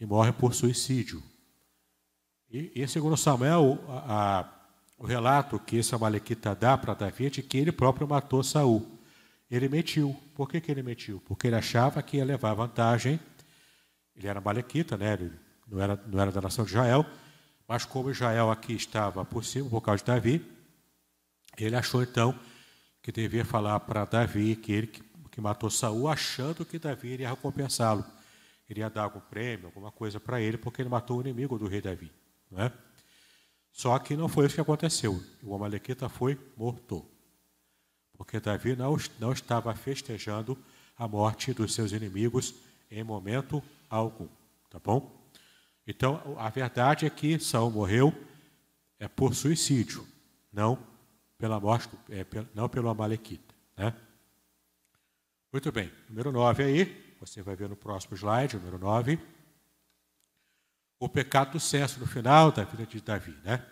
e 0.00 0.04
morre 0.04 0.32
por 0.32 0.52
suicídio. 0.52 1.22
E, 2.50 2.72
e 2.74 2.88
segundo 2.88 3.16
Samuel, 3.16 3.78
a, 3.88 4.40
a 4.40 4.57
o 4.98 5.06
relato 5.06 5.60
que 5.60 5.76
esse 5.76 5.94
Amalequita 5.94 6.54
dá 6.54 6.76
para 6.76 6.92
Davi 6.92 7.26
é 7.26 7.30
de 7.30 7.42
que 7.42 7.56
ele 7.56 7.70
próprio 7.70 8.08
matou 8.08 8.42
Saul. 8.42 8.98
Ele 9.48 9.68
mentiu. 9.68 10.14
Por 10.34 10.48
que, 10.48 10.60
que 10.60 10.70
ele 10.70 10.82
mentiu? 10.82 11.22
Porque 11.24 11.46
ele 11.46 11.56
achava 11.56 12.02
que 12.02 12.16
ia 12.16 12.24
levar 12.24 12.52
vantagem. 12.54 13.20
Ele 14.16 14.26
era 14.26 14.40
Amalequita, 14.40 14.96
né? 14.96 15.12
ele 15.12 15.32
não 15.68 15.80
era, 15.80 15.96
não 16.06 16.20
era 16.20 16.32
da 16.32 16.40
nação 16.40 16.64
de 16.64 16.72
Israel, 16.72 17.06
mas 17.66 17.84
como 17.84 18.10
Israel 18.10 18.50
aqui 18.50 18.72
estava 18.72 19.24
por 19.24 19.44
cima, 19.44 19.70
por 19.70 19.80
causa 19.80 20.02
de 20.02 20.06
Davi, 20.06 20.44
ele 21.56 21.76
achou 21.76 22.02
então 22.02 22.38
que 23.00 23.12
devia 23.12 23.44
falar 23.44 23.78
para 23.80 24.04
Davi 24.04 24.56
que 24.56 24.72
ele 24.72 24.86
que, 24.88 25.02
que 25.30 25.40
matou 25.40 25.70
Saul, 25.70 26.08
achando 26.08 26.64
que 26.64 26.78
Davi 26.78 27.08
iria 27.08 27.30
recompensá-lo. 27.30 28.04
Iria 28.68 28.90
dar 28.90 29.04
algum 29.04 29.20
prêmio, 29.20 29.66
alguma 29.66 29.92
coisa 29.92 30.18
para 30.18 30.40
ele, 30.40 30.58
porque 30.58 30.82
ele 30.82 30.88
matou 30.88 31.18
o 31.18 31.20
inimigo 31.20 31.56
do 31.56 31.68
rei 31.68 31.80
Davi. 31.80 32.10
Não 32.50 32.62
é? 32.62 32.72
Só 33.78 33.96
que 34.00 34.16
não 34.16 34.28
foi 34.28 34.46
isso 34.46 34.56
que 34.56 34.60
aconteceu. 34.60 35.22
O 35.40 35.54
Amalequita 35.54 36.08
foi 36.08 36.36
morto. 36.56 37.06
Porque 38.16 38.40
Davi 38.40 38.74
não, 38.74 38.96
não 39.20 39.32
estava 39.32 39.72
festejando 39.72 40.58
a 40.96 41.06
morte 41.06 41.52
dos 41.52 41.74
seus 41.74 41.92
inimigos 41.92 42.56
em 42.90 43.04
momento 43.04 43.62
algum. 43.88 44.26
Tá 44.68 44.80
bom? 44.80 45.16
Então, 45.86 46.20
a 46.36 46.50
verdade 46.50 47.06
é 47.06 47.10
que 47.10 47.38
Saul 47.38 47.70
morreu 47.70 48.12
é 48.98 49.06
por 49.06 49.32
suicídio, 49.32 50.04
não 50.52 50.76
pela 51.38 51.60
morte, 51.60 51.88
é, 52.10 52.26
não 52.52 52.68
pelo 52.68 52.88
Amalequita. 52.88 53.54
Né? 53.76 53.94
Muito 55.52 55.70
bem, 55.70 55.88
número 56.08 56.32
9 56.32 56.64
aí, 56.64 57.14
você 57.20 57.42
vai 57.42 57.54
ver 57.54 57.68
no 57.68 57.76
próximo 57.76 58.16
slide, 58.16 58.56
número 58.56 58.80
9 58.80 59.37
o 60.98 61.08
pecado 61.08 61.52
do 61.52 61.60
senso 61.60 62.00
no 62.00 62.06
final 62.06 62.50
da 62.50 62.64
vida 62.64 62.84
de 62.86 63.00
Davi, 63.00 63.36
né? 63.44 63.64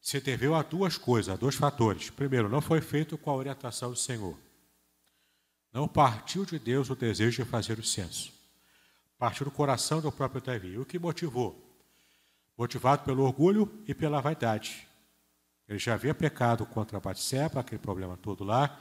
Se 0.00 0.20
deveu 0.20 0.54
a 0.54 0.62
duas 0.62 0.96
coisas, 0.96 1.32
a 1.32 1.36
dois 1.36 1.54
fatores. 1.54 2.10
Primeiro, 2.10 2.48
não 2.48 2.60
foi 2.60 2.80
feito 2.80 3.18
com 3.18 3.30
a 3.30 3.36
orientação 3.36 3.90
do 3.90 3.96
Senhor. 3.96 4.36
Não 5.72 5.86
partiu 5.86 6.44
de 6.44 6.58
Deus 6.58 6.90
o 6.90 6.96
desejo 6.96 7.44
de 7.44 7.48
fazer 7.48 7.78
o 7.78 7.84
censo. 7.84 8.32
Partiu 9.18 9.44
do 9.44 9.50
coração 9.50 10.00
do 10.00 10.10
próprio 10.10 10.40
Davi. 10.40 10.78
O 10.78 10.84
que 10.86 10.98
motivou? 10.98 11.62
Motivado 12.56 13.04
pelo 13.04 13.22
orgulho 13.22 13.70
e 13.86 13.94
pela 13.94 14.20
vaidade. 14.20 14.88
Ele 15.68 15.78
já 15.78 15.94
havia 15.94 16.14
pecado 16.14 16.66
contra 16.66 16.98
Batseba, 16.98 17.60
aquele 17.60 17.80
problema 17.80 18.16
todo 18.16 18.42
lá, 18.42 18.80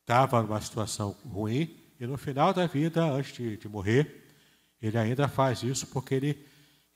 estava 0.00 0.40
numa 0.42 0.60
situação 0.60 1.14
ruim, 1.26 1.76
e 2.00 2.06
no 2.06 2.16
final 2.16 2.54
da 2.54 2.66
vida, 2.66 3.04
antes 3.04 3.34
de, 3.34 3.58
de 3.58 3.68
morrer, 3.68 4.24
ele 4.80 4.96
ainda 4.96 5.28
faz 5.28 5.62
isso 5.62 5.86
porque 5.88 6.14
ele 6.14 6.46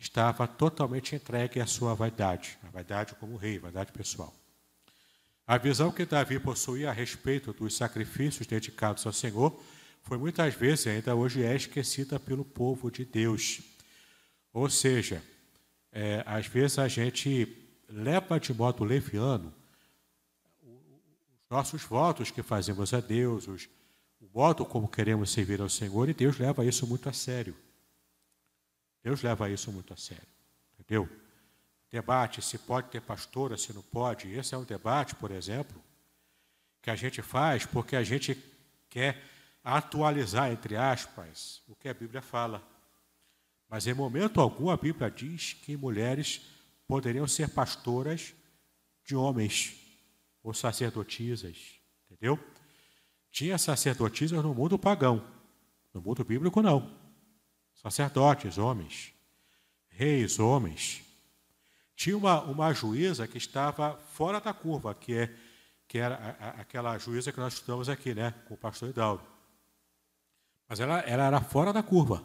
estava 0.02 0.48
totalmente 0.48 1.14
entregue 1.14 1.60
à 1.60 1.66
sua 1.66 1.94
vaidade, 1.94 2.58
a 2.64 2.70
vaidade 2.70 3.14
como 3.14 3.36
rei, 3.36 3.60
vaidade 3.60 3.92
pessoal. 3.92 4.34
A 5.46 5.56
visão 5.56 5.92
que 5.92 6.04
Davi 6.04 6.40
possuía 6.40 6.90
a 6.90 6.92
respeito 6.92 7.52
dos 7.52 7.76
sacrifícios 7.76 8.46
dedicados 8.46 9.06
ao 9.06 9.12
Senhor 9.12 9.56
foi 10.02 10.18
muitas 10.18 10.54
vezes, 10.54 10.88
ainda 10.88 11.14
hoje 11.14 11.44
é, 11.44 11.54
esquecida 11.54 12.18
pelo 12.18 12.44
povo 12.44 12.90
de 12.90 13.04
Deus. 13.04 13.60
Ou 14.52 14.68
seja, 14.68 15.22
é, 15.92 16.24
às 16.26 16.48
vezes 16.48 16.80
a 16.80 16.88
gente 16.88 17.56
leva 17.88 18.40
de 18.40 18.52
modo 18.52 18.82
leviano 18.82 19.54
os 20.64 21.48
nossos 21.48 21.82
votos 21.82 22.32
que 22.32 22.42
fazemos 22.42 22.92
a 22.92 22.98
Deus, 22.98 23.46
os, 23.46 23.68
o 24.20 24.28
modo 24.34 24.66
como 24.66 24.88
queremos 24.88 25.30
servir 25.30 25.60
ao 25.60 25.68
Senhor, 25.68 26.08
e 26.08 26.14
Deus 26.14 26.38
leva 26.38 26.64
isso 26.64 26.88
muito 26.88 27.08
a 27.08 27.12
sério. 27.12 27.54
Deus 29.02 29.22
leva 29.22 29.50
isso 29.50 29.72
muito 29.72 29.92
a 29.92 29.96
sério, 29.96 30.26
entendeu? 30.78 31.08
Debate 31.90 32.40
se 32.40 32.56
pode 32.56 32.88
ter 32.88 33.02
pastora, 33.02 33.58
se 33.58 33.72
não 33.72 33.82
pode. 33.82 34.32
Esse 34.32 34.54
é 34.54 34.58
um 34.58 34.64
debate, 34.64 35.14
por 35.16 35.30
exemplo, 35.30 35.82
que 36.80 36.88
a 36.88 36.96
gente 36.96 37.20
faz 37.20 37.66
porque 37.66 37.96
a 37.96 38.02
gente 38.02 38.34
quer 38.88 39.22
atualizar, 39.62 40.50
entre 40.50 40.76
aspas, 40.76 41.60
o 41.68 41.74
que 41.74 41.88
a 41.88 41.94
Bíblia 41.94 42.22
fala. 42.22 42.62
Mas 43.68 43.86
em 43.86 43.94
momento 43.94 44.40
algum 44.40 44.70
a 44.70 44.76
Bíblia 44.76 45.10
diz 45.10 45.52
que 45.52 45.76
mulheres 45.76 46.46
poderiam 46.86 47.26
ser 47.26 47.48
pastoras 47.50 48.34
de 49.04 49.16
homens 49.16 49.76
ou 50.42 50.54
sacerdotisas, 50.54 51.74
entendeu? 52.04 52.38
Tinha 53.30 53.58
sacerdotisas 53.58 54.42
no 54.42 54.54
mundo 54.54 54.78
pagão, 54.78 55.26
no 55.92 56.00
mundo 56.00 56.24
bíblico 56.24 56.62
não 56.62 57.01
sacerdotes, 57.82 58.58
homens, 58.58 59.12
reis, 59.88 60.38
homens. 60.38 61.02
Tinha 61.96 62.16
uma, 62.16 62.40
uma 62.42 62.72
juíza 62.72 63.26
que 63.26 63.38
estava 63.38 63.96
fora 64.12 64.40
da 64.40 64.54
curva, 64.54 64.94
que, 64.94 65.14
é, 65.14 65.34
que 65.88 65.98
era 65.98 66.14
a, 66.16 66.46
a, 66.46 66.50
aquela 66.60 66.96
juíza 66.98 67.32
que 67.32 67.40
nós 67.40 67.54
estudamos 67.54 67.88
aqui, 67.88 68.14
né, 68.14 68.32
com 68.46 68.54
o 68.54 68.56
pastor 68.56 68.90
Hidalgo. 68.90 69.26
Mas 70.68 70.80
ela, 70.80 71.00
ela 71.00 71.26
era 71.26 71.40
fora 71.40 71.72
da 71.72 71.82
curva. 71.82 72.24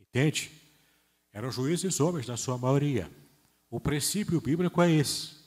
Entende? 0.00 0.52
Eram 1.32 1.50
juízes 1.50 1.98
homens, 1.98 2.28
na 2.28 2.36
sua 2.36 2.56
maioria. 2.56 3.10
O 3.68 3.80
princípio 3.80 4.40
bíblico 4.40 4.80
é 4.80 4.90
esse. 4.90 5.42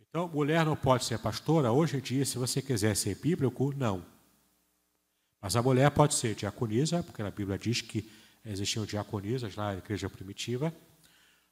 Então, 0.00 0.26
mulher 0.26 0.66
não 0.66 0.74
pode 0.74 1.04
ser 1.04 1.20
pastora. 1.20 1.70
Hoje 1.70 1.98
em 1.98 2.00
dia, 2.00 2.24
se 2.26 2.36
você 2.36 2.60
quiser 2.60 2.96
ser 2.96 3.14
bíblico, 3.14 3.72
não. 3.76 4.04
Mas 5.40 5.56
a 5.56 5.62
mulher 5.62 5.90
pode 5.90 6.14
ser 6.14 6.34
diaconisa, 6.34 7.02
porque 7.02 7.22
a 7.22 7.30
Bíblia 7.30 7.58
diz 7.58 7.80
que 7.80 8.10
existiam 8.44 8.84
diaconisas 8.84 9.56
na 9.56 9.74
igreja 9.74 10.08
primitiva. 10.10 10.74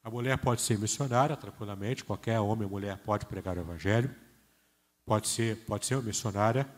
A 0.02 0.10
mulher 0.10 0.36
pode 0.38 0.60
ser 0.60 0.78
missionária, 0.78 1.36
tranquilamente. 1.36 2.04
Qualquer 2.04 2.38
homem 2.40 2.64
ou 2.64 2.70
mulher 2.70 2.98
pode 2.98 3.26
pregar 3.26 3.56
o 3.56 3.60
evangelho. 3.60 4.14
Pode 5.04 5.28
ser, 5.28 5.56
pode 5.64 5.86
ser 5.86 5.94
uma 5.94 6.02
missionária. 6.02 6.68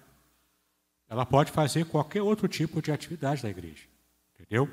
Ela 1.08 1.26
pode 1.26 1.50
fazer 1.50 1.86
qualquer 1.86 2.22
outro 2.22 2.46
tipo 2.46 2.80
de 2.80 2.92
atividade 2.92 3.42
na 3.42 3.50
igreja. 3.50 3.84
Entendeu? 4.34 4.68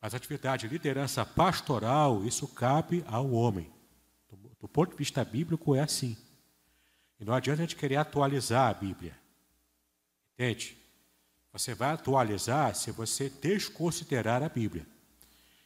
Mas 0.00 0.14
a 0.14 0.16
atividade 0.16 0.66
de 0.66 0.72
liderança 0.72 1.24
pastoral, 1.26 2.24
isso 2.24 2.48
cabe 2.48 3.04
ao 3.06 3.30
homem. 3.30 3.70
Do, 4.30 4.36
do 4.60 4.68
ponto 4.68 4.92
de 4.92 4.96
vista 4.96 5.22
bíblico, 5.22 5.74
é 5.76 5.80
assim. 5.80 6.16
E 7.20 7.24
não 7.24 7.34
adianta 7.34 7.60
a 7.60 7.66
gente 7.66 7.76
querer 7.76 7.96
atualizar 7.96 8.70
a 8.70 8.74
Bíblia. 8.74 9.14
Entende? 10.32 10.79
Você 11.52 11.74
vai 11.74 11.92
atualizar 11.92 12.74
se 12.74 12.90
você 12.90 13.28
desconsiderar 13.28 14.42
a 14.42 14.48
Bíblia 14.48 14.86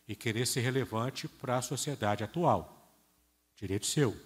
e 0.08 0.14
querer 0.14 0.46
ser 0.46 0.60
relevante 0.60 1.28
para 1.28 1.58
a 1.58 1.62
sociedade 1.62 2.24
atual. 2.24 2.90
Direito 3.56 3.86
seu. 3.86 4.16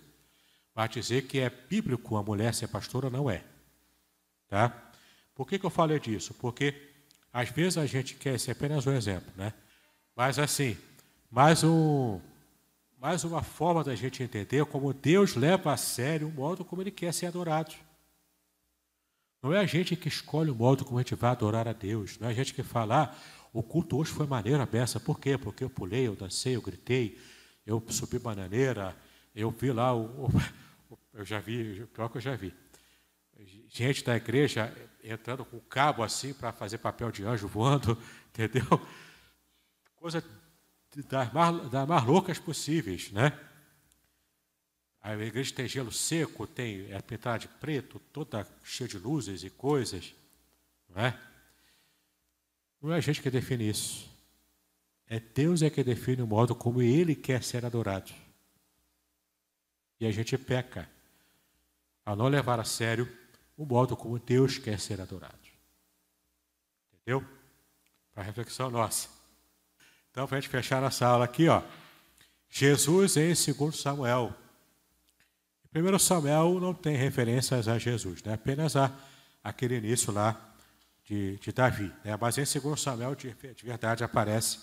Vai 0.75 0.89
dizer 0.89 1.23
que 1.27 1.41
é 1.41 1.51
bíblico 1.51 2.17
a 2.17 2.23
mulher 2.23 2.55
ser 2.55 2.69
pastora, 2.69 3.11
não 3.11 3.29
é. 3.29 3.45
Tá? 4.49 4.73
Por 5.35 5.47
que, 5.47 5.59
que 5.59 5.67
eu 5.67 5.71
falei 5.71 5.99
disso? 5.99 6.35
Porque 6.35 6.75
às 7.33 7.51
vezes 7.51 7.77
a 7.79 7.87
gente 7.87 8.15
quer, 8.15 8.35
esse 8.35 8.49
é 8.51 8.53
apenas 8.53 8.87
um 8.87 8.93
exemplo, 8.93 9.33
né? 9.37 9.53
Mas 10.17 10.39
assim, 10.39 10.77
mais, 11.31 11.63
um, 11.63 12.21
mais 12.99 13.23
uma 13.25 13.43
forma 13.43 13.85
da 13.85 13.95
gente 13.95 14.23
entender 14.23 14.65
como 14.67 14.93
Deus 14.93 15.35
leva 15.35 15.73
a 15.73 15.77
sério 15.77 16.29
o 16.29 16.33
modo 16.33 16.65
como 16.65 16.83
Ele 16.83 16.91
quer 16.91 17.13
ser 17.13 17.27
adorado. 17.27 17.75
Não 19.43 19.53
é 19.53 19.59
a 19.59 19.67
gente 19.67 19.95
que 19.97 20.09
escolhe 20.09 20.51
o 20.51 20.55
modo 20.55 20.85
como 20.85 20.99
a 20.99 21.03
gente 21.03 21.15
vai 21.15 21.31
adorar 21.31 21.69
a 21.69 21.73
Deus. 21.73 22.19
Não 22.19 22.29
é 22.29 22.31
a 22.33 22.35
gente 22.35 22.53
que 22.53 22.63
fala, 22.63 23.05
ah, 23.05 23.15
o 23.53 23.63
culto 23.63 23.97
hoje 23.97 24.11
foi 24.11 24.27
maneiro 24.27 24.61
a 24.61 24.67
beça. 24.67 24.99
Por 24.99 25.21
quê? 25.21 25.39
Porque 25.39 25.63
eu 25.63 25.71
pulei, 25.71 26.07
eu 26.07 26.17
dancei, 26.17 26.57
eu 26.57 26.63
gritei, 26.63 27.19
eu 27.65 27.83
subi 27.89 28.19
bananeira, 28.19 28.97
eu 29.35 29.51
vi 29.51 29.73
lá, 29.73 29.95
o, 29.95 30.27
o, 30.91 30.99
eu 31.15 31.25
já 31.25 31.39
vi, 31.39 31.87
pior 31.93 32.09
que 32.09 32.19
eu 32.19 32.23
já 32.23 32.35
vi. 32.35 32.53
Gente 33.69 34.05
da 34.05 34.17
igreja 34.17 34.75
entrando 35.05 35.45
com 35.45 35.57
o 35.57 35.61
cabo 35.61 36.03
assim 36.03 36.35
para 36.35 36.53
fazer 36.53 36.79
papel 36.79 37.13
de 37.13 37.25
anjo 37.25 37.47
voando, 37.47 37.97
entendeu? 38.31 38.81
coisa 40.01 40.25
das 41.09 41.33
mais, 41.33 41.71
das 41.71 41.89
mais 41.89 42.05
loucas 42.05 42.39
possíveis, 42.39 43.11
né? 43.13 43.39
A 45.09 45.15
igreja 45.15 45.55
tem 45.55 45.67
gelo 45.67 45.91
seco, 45.91 46.47
tem 46.47 46.93
é 46.93 47.01
pintada 47.01 47.39
de 47.39 47.49
preto, 47.49 47.99
toda 48.13 48.47
cheia 48.63 48.87
de 48.87 48.99
luzes 48.99 49.43
e 49.43 49.49
coisas, 49.49 50.15
não 50.87 51.03
é? 51.03 51.19
Não 52.79 52.93
é 52.93 52.99
a 52.99 53.01
gente 53.01 53.23
que 53.23 53.31
define 53.31 53.71
isso. 53.71 54.07
É 55.07 55.19
Deus 55.19 55.63
é 55.63 55.71
que 55.71 55.83
define 55.83 56.21
o 56.21 56.27
modo 56.27 56.55
como 56.55 56.83
Ele 56.83 57.15
quer 57.17 57.43
ser 57.43 57.65
adorado. 57.65 58.13
E 59.99 60.07
a 60.07 60.13
gente 60.13 60.37
peca 60.37 60.87
a 62.05 62.15
não 62.15 62.29
levar 62.29 62.61
a 62.61 62.65
sério 62.65 63.11
o 63.57 63.65
modo 63.65 63.97
como 63.97 64.19
Deus 64.19 64.59
quer 64.59 64.79
ser 64.79 65.01
adorado. 65.01 65.39
Entendeu? 66.93 67.27
Para 68.13 68.25
reflexão 68.25 68.71
nossa. 68.71 69.09
Então, 70.11 70.29
para 70.29 70.37
a 70.37 70.41
gente 70.43 70.51
fechar 70.51 70.83
nossa 70.83 71.07
aula 71.07 71.25
aqui, 71.25 71.49
ó. 71.49 71.63
Jesus 72.51 73.17
em 73.17 73.33
2 73.33 73.75
Samuel. 73.75 74.48
1 75.75 75.99
Samuel 75.99 76.59
não 76.61 76.73
tem 76.73 76.97
referências 76.97 77.69
a 77.69 77.79
Jesus, 77.79 78.23
né? 78.23 78.35
apenas 78.35 78.75
a, 78.75 78.91
aquele 79.45 79.77
início 79.77 80.13
lá 80.13 80.55
de, 81.05 81.37
de 81.39 81.53
Davi. 81.53 81.93
Né? 82.05 82.17
Mas 82.19 82.39
em 82.39 82.61
2 82.61 82.81
Samuel, 82.81 83.15
de, 83.15 83.35
de, 83.35 83.65
verdade, 83.65 84.03
aparece 84.03 84.59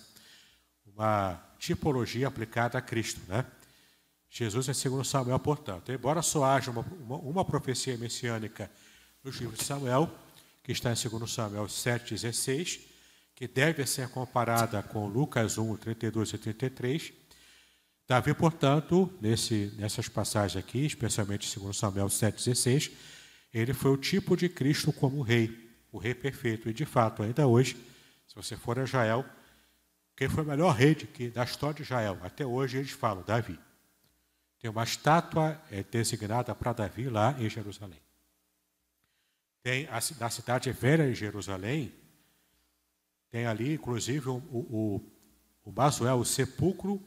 uma 0.85 1.39
tipologia 1.59 2.27
aplicada 2.27 2.77
a 2.77 2.81
Cristo. 2.81 3.21
Né? 3.27 3.45
Jesus 4.29 4.67
em 4.67 4.89
2 4.89 5.07
Samuel, 5.07 5.39
portanto. 5.39 5.91
Embora 5.91 6.21
só 6.23 6.43
haja 6.43 6.71
uma, 6.71 6.81
uma, 6.81 7.17
uma 7.17 7.45
profecia 7.45 7.95
messiânica 7.97 8.69
no 9.23 9.29
livro 9.31 9.55
de 9.55 9.63
Samuel, 9.63 10.09
que 10.63 10.71
está 10.71 10.91
em 10.91 10.95
2 10.95 11.31
Samuel 11.31 11.65
7,16, 11.65 12.79
que 13.35 13.47
deve 13.47 13.85
ser 13.85 14.09
comparada 14.09 14.81
com 14.81 15.07
Lucas 15.07 15.57
1, 15.57 15.77
32 15.77 16.33
e 16.33 16.37
33. 16.37 17.13
Davi, 18.07 18.35
portanto, 18.35 19.11
nesse, 19.19 19.73
nessas 19.77 20.07
passagens 20.07 20.63
aqui, 20.63 20.85
especialmente 20.85 21.49
segundo 21.49 21.73
Samuel 21.73 22.05
7,16, 22.05 22.91
ele 23.51 23.73
foi 23.73 23.91
o 23.91 23.97
tipo 23.97 24.37
de 24.37 24.47
Cristo 24.47 24.93
como 24.93 25.21
rei, 25.23 25.73
o 25.91 25.97
rei 25.97 26.13
perfeito. 26.13 26.69
E, 26.69 26.73
de 26.73 26.85
fato, 26.85 27.23
ainda 27.23 27.47
hoje, 27.47 27.75
se 28.27 28.35
você 28.35 28.55
for 28.55 28.77
a 28.77 28.83
Israel, 28.83 29.25
quem 30.15 30.29
foi 30.29 30.43
o 30.43 30.47
melhor 30.47 30.75
rei 30.75 30.93
de, 30.93 31.29
da 31.31 31.43
história 31.43 31.75
de 31.75 31.81
Israel? 31.81 32.19
Até 32.21 32.45
hoje 32.45 32.77
eles 32.77 32.91
falam, 32.91 33.23
Davi. 33.23 33.59
Tem 34.59 34.69
uma 34.69 34.83
estátua 34.83 35.59
é, 35.71 35.83
designada 35.83 36.53
para 36.53 36.73
Davi 36.73 37.09
lá 37.09 37.35
em 37.39 37.49
Jerusalém. 37.49 38.01
Tem 39.63 39.87
a, 39.87 39.99
na 40.19 40.29
cidade 40.29 40.71
velha 40.71 41.07
de 41.07 41.15
Jerusalém, 41.15 41.91
tem 43.31 43.47
ali, 43.47 43.73
inclusive, 43.73 44.29
o, 44.29 44.37
o, 44.37 45.11
o 45.63 45.71
Basuel, 45.71 46.17
o 46.17 46.25
sepulcro 46.25 47.01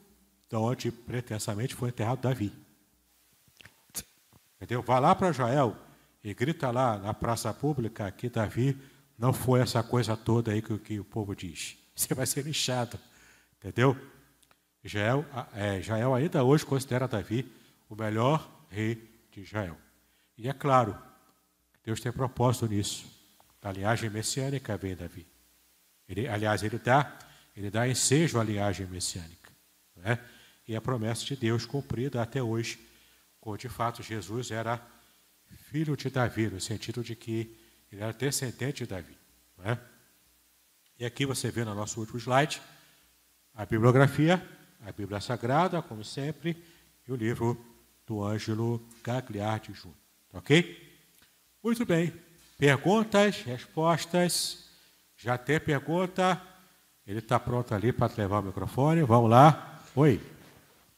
de 0.48 0.56
onde 0.56 0.90
pretensamente 0.90 1.74
foi 1.74 1.90
enterrado 1.90 2.20
Davi. 2.20 2.52
Entendeu? 4.56 4.82
Vá 4.82 4.98
lá 4.98 5.14
para 5.14 5.32
Jael 5.32 5.76
e 6.22 6.34
grita 6.34 6.70
lá 6.70 6.98
na 6.98 7.14
praça 7.14 7.52
pública 7.52 8.10
que 8.10 8.28
Davi 8.28 8.76
não 9.18 9.32
foi 9.32 9.60
essa 9.60 9.82
coisa 9.82 10.16
toda 10.16 10.52
aí 10.52 10.62
que, 10.62 10.76
que 10.78 11.00
o 11.00 11.04
povo 11.04 11.34
diz. 11.34 11.76
Você 11.94 12.14
vai 12.14 12.26
ser 12.26 12.44
lixado. 12.44 12.98
Entendeu? 13.58 13.96
Jael, 14.84 15.24
é, 15.54 15.80
Jael 15.82 16.14
ainda 16.14 16.42
hoje 16.44 16.64
considera 16.64 17.08
Davi 17.08 17.50
o 17.88 17.94
melhor 17.94 18.48
rei 18.70 18.94
de 19.30 19.40
Israel. 19.40 19.76
E 20.36 20.48
é 20.48 20.52
claro, 20.52 20.96
Deus 21.84 22.00
tem 22.00 22.12
propósito 22.12 22.66
nisso. 22.66 23.06
A 23.62 23.72
linhagem 23.72 24.08
messiânica 24.08 24.76
vem 24.76 24.94
Davi. 24.94 25.26
Ele, 26.08 26.26
aliás, 26.26 26.62
ele 26.62 26.78
dá, 26.78 27.18
ele 27.56 27.70
dá 27.70 27.88
ensejo 27.88 28.40
à 28.40 28.44
linhagem 28.44 28.86
messiânica. 28.86 29.52
Né? 29.96 30.18
E 30.68 30.76
a 30.76 30.80
promessa 30.82 31.24
de 31.24 31.34
Deus 31.34 31.64
cumprida 31.64 32.22
até 32.22 32.42
hoje, 32.42 32.78
como 33.40 33.56
de 33.56 33.70
fato 33.70 34.02
Jesus 34.02 34.50
era 34.50 34.86
filho 35.70 35.96
de 35.96 36.10
Davi, 36.10 36.48
no 36.48 36.60
sentido 36.60 37.02
de 37.02 37.16
que 37.16 37.56
ele 37.90 38.02
era 38.02 38.12
descendente 38.12 38.84
de 38.84 38.90
Davi. 38.90 39.16
Né? 39.56 39.78
E 40.98 41.06
aqui 41.06 41.24
você 41.24 41.50
vê 41.50 41.64
no 41.64 41.74
nosso 41.74 41.98
último 41.98 42.18
slide 42.18 42.60
a 43.54 43.64
bibliografia, 43.64 44.46
a 44.84 44.92
Bíblia 44.92 45.20
Sagrada, 45.20 45.80
como 45.80 46.04
sempre, 46.04 46.62
e 47.06 47.10
o 47.12 47.16
livro 47.16 47.58
do 48.06 48.22
Ângelo 48.22 48.86
Gagliardi 49.02 49.72
Júnior. 49.72 49.96
Ok? 50.34 50.86
Muito 51.64 51.86
bem. 51.86 52.12
Perguntas, 52.58 53.42
respostas. 53.42 54.68
Já 55.16 55.38
tem 55.38 55.58
pergunta? 55.58 56.40
Ele 57.06 57.20
está 57.20 57.40
pronto 57.40 57.74
ali 57.74 57.90
para 57.90 58.12
levar 58.16 58.40
o 58.40 58.42
microfone. 58.42 59.02
Vamos 59.02 59.30
lá. 59.30 59.82
Oi. 59.96 60.37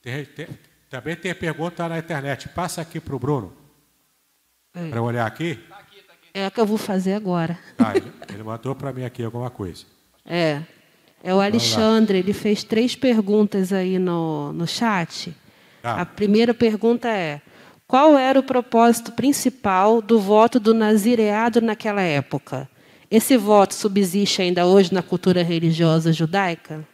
Tem, 0.03 0.25
tem, 0.25 0.49
também 0.89 1.17
tem 1.17 1.35
pergunta 1.35 1.89
na 1.89 1.99
internet. 1.99 2.49
Passa 2.49 2.81
aqui 2.81 2.99
para 3.01 3.15
o 3.15 3.19
Bruno. 3.19 3.53
Para 4.73 5.03
olhar 5.03 5.27
aqui. 5.27 5.59
É 6.33 6.47
a 6.47 6.51
que 6.51 6.61
eu 6.61 6.67
vou 6.67 6.79
fazer 6.79 7.15
agora. 7.15 7.59
Tá, 7.77 7.93
ele, 7.97 8.13
ele 8.33 8.43
mandou 8.43 8.75
para 8.75 8.93
mim 8.93 9.05
aqui 9.05 9.23
alguma 9.23 9.51
coisa. 9.51 9.85
É. 10.25 10.63
É 11.23 11.35
o 11.35 11.41
Alexandre, 11.41 12.19
ele 12.19 12.33
fez 12.33 12.65
três 12.65 12.95
perguntas 12.97 13.73
aí 13.73 13.99
no, 13.99 14.53
no 14.55 14.67
chat. 14.67 15.37
Tá. 15.83 16.01
A 16.01 16.07
primeira 16.07 16.55
pergunta 16.55 17.09
é: 17.09 17.43
qual 17.87 18.17
era 18.17 18.39
o 18.39 18.43
propósito 18.43 19.13
principal 19.13 20.01
do 20.01 20.19
voto 20.19 20.59
do 20.59 20.73
nazireado 20.73 21.61
naquela 21.61 22.01
época? 22.01 22.69
Esse 23.11 23.37
voto 23.37 23.75
subsiste 23.75 24.41
ainda 24.41 24.65
hoje 24.65 24.95
na 24.95 25.03
cultura 25.03 25.43
religiosa 25.43 26.13
judaica? 26.13 26.87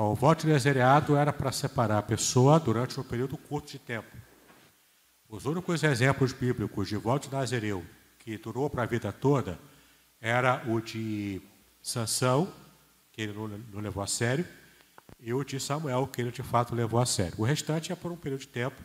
O 0.00 0.14
voto 0.14 0.46
de 0.46 0.52
nazireado 0.52 1.16
era 1.16 1.32
para 1.32 1.50
separar 1.50 1.98
a 1.98 2.02
pessoa 2.02 2.60
durante 2.60 3.00
um 3.00 3.02
período 3.02 3.36
curto 3.36 3.72
de 3.72 3.80
tempo. 3.80 4.16
Os 5.28 5.44
únicos 5.44 5.82
exemplos 5.82 6.32
bíblicos 6.32 6.86
de 6.86 6.96
voto 6.96 7.28
de 7.28 7.34
nazireu 7.34 7.84
que 8.20 8.38
durou 8.38 8.70
para 8.70 8.84
a 8.84 8.86
vida 8.86 9.10
toda 9.10 9.58
era 10.20 10.62
o 10.68 10.80
de 10.80 11.42
Sansão, 11.82 12.48
que 13.10 13.22
ele 13.22 13.32
não 13.72 13.80
levou 13.80 14.00
a 14.00 14.06
sério, 14.06 14.46
e 15.18 15.34
o 15.34 15.42
de 15.42 15.58
Samuel, 15.58 16.06
que 16.06 16.20
ele 16.20 16.30
de 16.30 16.44
fato 16.44 16.76
levou 16.76 17.00
a 17.00 17.06
sério. 17.06 17.34
O 17.36 17.44
restante 17.44 17.90
é 17.90 17.96
por 17.96 18.12
um 18.12 18.16
período 18.16 18.42
de 18.42 18.48
tempo 18.48 18.80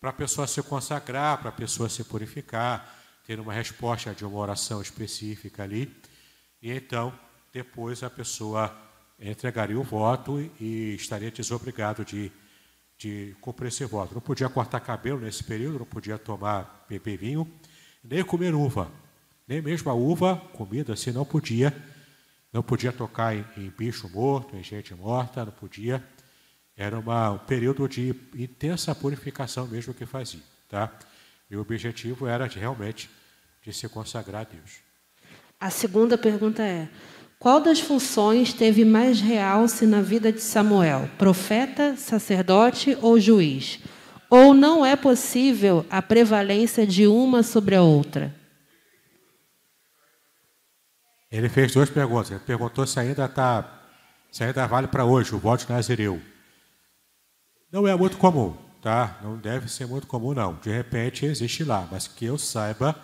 para 0.00 0.08
a 0.08 0.14
pessoa 0.14 0.46
se 0.46 0.62
consagrar, 0.62 1.36
para 1.40 1.50
a 1.50 1.52
pessoa 1.52 1.90
se 1.90 2.04
purificar, 2.04 2.96
ter 3.26 3.38
uma 3.38 3.52
resposta 3.52 4.14
de 4.14 4.24
uma 4.24 4.38
oração 4.38 4.80
específica 4.80 5.62
ali. 5.62 5.94
E 6.62 6.72
então, 6.72 7.12
depois 7.52 8.02
a 8.02 8.08
pessoa 8.08 8.87
entregaria 9.20 9.78
o 9.78 9.82
voto 9.82 10.40
e 10.60 10.94
estaria 10.94 11.30
desobrigado 11.30 12.04
de, 12.04 12.30
de 12.96 13.34
cumprir 13.40 13.68
esse 13.68 13.84
voto. 13.84 14.14
Não 14.14 14.20
podia 14.20 14.48
cortar 14.48 14.80
cabelo 14.80 15.20
nesse 15.20 15.42
período, 15.42 15.80
não 15.80 15.86
podia 15.86 16.18
tomar 16.18 16.86
beber 16.88 17.18
vinho, 17.18 17.50
nem 18.02 18.22
comer 18.24 18.54
uva. 18.54 18.90
Nem 19.46 19.62
mesmo 19.62 19.90
a 19.90 19.94
uva, 19.94 20.36
comida 20.52 20.92
assim, 20.92 21.10
não 21.10 21.24
podia. 21.24 21.74
Não 22.52 22.62
podia 22.62 22.92
tocar 22.92 23.34
em, 23.34 23.44
em 23.56 23.70
bicho 23.70 24.08
morto, 24.08 24.56
em 24.56 24.62
gente 24.62 24.94
morta, 24.94 25.44
não 25.44 25.52
podia. 25.52 26.02
Era 26.76 26.98
uma, 26.98 27.30
um 27.30 27.38
período 27.38 27.88
de 27.88 28.14
intensa 28.34 28.94
purificação 28.94 29.66
mesmo 29.66 29.92
que 29.92 30.06
fazia. 30.06 30.42
Tá? 30.68 30.92
E 31.50 31.56
o 31.56 31.60
objetivo 31.60 32.26
era 32.26 32.46
de, 32.46 32.58
realmente 32.58 33.10
de 33.62 33.72
se 33.72 33.88
consagrar 33.88 34.42
a 34.42 34.44
Deus. 34.44 34.80
A 35.58 35.70
segunda 35.70 36.16
pergunta 36.16 36.62
é: 36.62 36.88
qual 37.38 37.60
das 37.60 37.78
funções 37.78 38.52
teve 38.52 38.84
mais 38.84 39.20
realce 39.20 39.86
na 39.86 40.00
vida 40.00 40.32
de 40.32 40.40
Samuel? 40.40 41.08
Profeta, 41.16 41.96
sacerdote 41.96 42.98
ou 43.00 43.20
juiz? 43.20 43.78
Ou 44.28 44.52
não 44.52 44.84
é 44.84 44.96
possível 44.96 45.86
a 45.88 46.02
prevalência 46.02 46.86
de 46.86 47.06
uma 47.06 47.42
sobre 47.44 47.76
a 47.76 47.82
outra? 47.82 48.34
Ele 51.30 51.48
fez 51.48 51.72
duas 51.72 51.88
perguntas. 51.88 52.30
Ele 52.30 52.40
perguntou 52.40 52.86
se 52.86 52.98
ainda 52.98 53.28
tá, 53.28 53.82
se 54.32 54.42
ainda 54.42 54.66
vale 54.66 54.88
para 54.88 55.04
hoje 55.04 55.34
o 55.34 55.38
voto 55.38 55.70
Nazireu. 55.70 56.20
Não 57.70 57.86
é 57.86 57.94
muito 57.94 58.16
comum, 58.16 58.56
tá? 58.82 59.18
Não 59.22 59.36
deve 59.36 59.70
ser 59.70 59.86
muito 59.86 60.06
comum, 60.06 60.34
não. 60.34 60.54
De 60.54 60.70
repente 60.70 61.24
existe 61.24 61.62
lá, 61.62 61.86
mas 61.90 62.08
que 62.08 62.24
eu 62.24 62.36
saiba, 62.36 62.96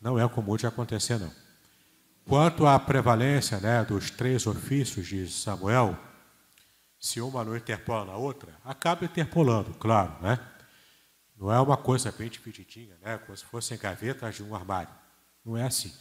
não 0.00 0.18
é 0.18 0.28
comum 0.28 0.56
de 0.56 0.66
acontecer, 0.66 1.18
não. 1.18 1.43
Quanto 2.26 2.66
à 2.66 2.78
prevalência 2.78 3.60
né, 3.60 3.84
dos 3.84 4.10
três 4.10 4.46
ofícios 4.46 5.06
de 5.06 5.28
Samuel, 5.30 5.98
se 6.98 7.20
uma 7.20 7.44
não 7.44 7.54
interpola 7.54 8.06
na 8.06 8.16
outra, 8.16 8.58
acaba 8.64 9.04
interpolando, 9.04 9.74
claro, 9.74 10.16
né? 10.22 10.40
Não 11.36 11.52
é 11.52 11.60
uma 11.60 11.76
coisa 11.76 12.10
bem 12.10 12.30
divididinha, 12.30 12.96
né? 13.02 13.18
Como 13.18 13.36
se 13.36 13.44
fossem 13.44 13.76
gavetas 13.76 14.36
de 14.36 14.42
um 14.42 14.54
armário. 14.54 14.94
Não 15.44 15.54
é 15.54 15.64
assim. 15.64 15.92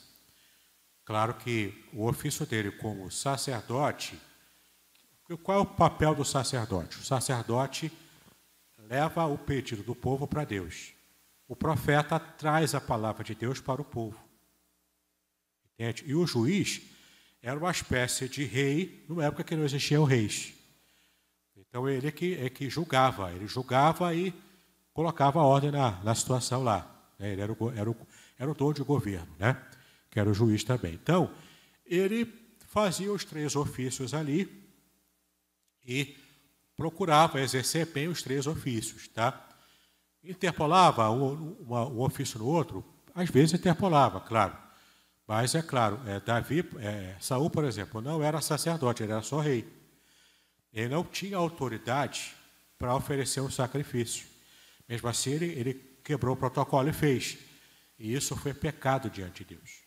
Claro 1.03 1.33
que 1.33 1.83
o 1.91 2.07
ofício 2.07 2.45
dele 2.45 2.71
como 2.71 3.11
sacerdote, 3.11 4.17
qual 5.43 5.57
é 5.57 5.61
o 5.61 5.65
papel 5.65 6.15
do 6.15 6.23
sacerdote? 6.23 6.99
O 6.99 7.03
sacerdote 7.03 7.91
leva 8.77 9.25
o 9.25 9.37
pedido 9.37 9.83
do 9.83 9.93
povo 9.93 10.25
para 10.25 10.45
Deus. 10.45 10.93
O 11.49 11.55
profeta 11.55 12.17
traz 12.17 12.73
a 12.73 12.79
palavra 12.79 13.23
de 13.23 13.35
Deus 13.35 13.59
para 13.59 13.81
o 13.81 13.85
povo. 13.85 14.22
Entende? 15.73 16.03
E 16.05 16.15
o 16.15 16.25
juiz 16.25 16.81
era 17.41 17.59
uma 17.59 17.71
espécie 17.71 18.29
de 18.29 18.43
rei, 18.45 19.03
numa 19.07 19.25
época 19.25 19.43
que 19.43 19.55
não 19.55 19.65
existiam 19.65 20.05
reis. 20.05 20.53
Então 21.57 21.89
ele 21.89 22.07
é 22.07 22.11
que, 22.11 22.35
é 22.35 22.49
que 22.49 22.69
julgava, 22.69 23.31
ele 23.33 23.47
julgava 23.47 24.13
e 24.13 24.33
colocava 24.93 25.41
ordem 25.41 25.71
na, 25.71 26.01
na 26.03 26.15
situação 26.15 26.63
lá. 26.63 26.89
Né? 27.17 27.33
Ele 27.33 27.41
era 27.41 27.51
o, 27.51 27.71
era, 27.71 27.89
o, 27.89 27.95
era 28.37 28.51
o 28.51 28.53
dono 28.53 28.73
de 28.73 28.83
governo, 28.83 29.33
né? 29.39 29.61
que 30.09 30.19
era 30.19 30.29
o 30.29 30.33
juiz 30.33 30.63
também. 30.63 30.93
Então, 30.93 31.31
ele 31.85 32.31
fazia 32.67 33.11
os 33.11 33.25
três 33.25 33.55
ofícios 33.55 34.13
ali 34.13 34.49
e 35.85 36.15
procurava 36.77 37.41
exercer 37.41 37.87
bem 37.87 38.07
os 38.07 38.21
três 38.21 38.47
ofícios. 38.47 39.07
Tá? 39.07 39.49
Interpolava 40.23 41.09
um, 41.09 41.55
uma, 41.59 41.87
um 41.87 42.01
ofício 42.01 42.39
no 42.39 42.45
outro? 42.45 42.85
Às 43.13 43.29
vezes 43.29 43.53
interpolava, 43.53 44.19
claro. 44.21 44.55
Mas 45.27 45.55
é 45.55 45.61
claro, 45.61 45.99
é, 46.05 46.19
Davi, 46.19 46.65
é, 46.79 47.15
Saul, 47.19 47.49
por 47.49 47.63
exemplo, 47.63 48.01
não 48.01 48.21
era 48.21 48.41
sacerdote, 48.41 49.03
ele 49.03 49.13
era 49.13 49.21
só 49.21 49.39
rei. 49.39 49.65
Ele 50.73 50.89
não 50.89 51.03
tinha 51.03 51.37
autoridade 51.37 52.33
para 52.77 52.95
oferecer 52.95 53.39
um 53.39 53.49
sacrifício. 53.49 54.27
Mesmo 54.87 55.07
assim, 55.07 55.31
ele, 55.31 55.45
ele 55.45 55.73
quebrou 56.03 56.35
o 56.35 56.37
protocolo 56.37 56.89
e 56.89 56.93
fez. 56.93 57.37
E 57.97 58.13
isso 58.13 58.35
foi 58.35 58.53
pecado 58.53 59.09
diante 59.09 59.45
de 59.45 59.55
Deus. 59.55 59.83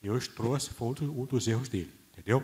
Deus 0.00 0.26
trouxe, 0.26 0.70
foi 0.70 0.88
um 1.02 1.24
dos 1.24 1.46
erros 1.46 1.68
dele, 1.68 1.92
entendeu? 2.12 2.42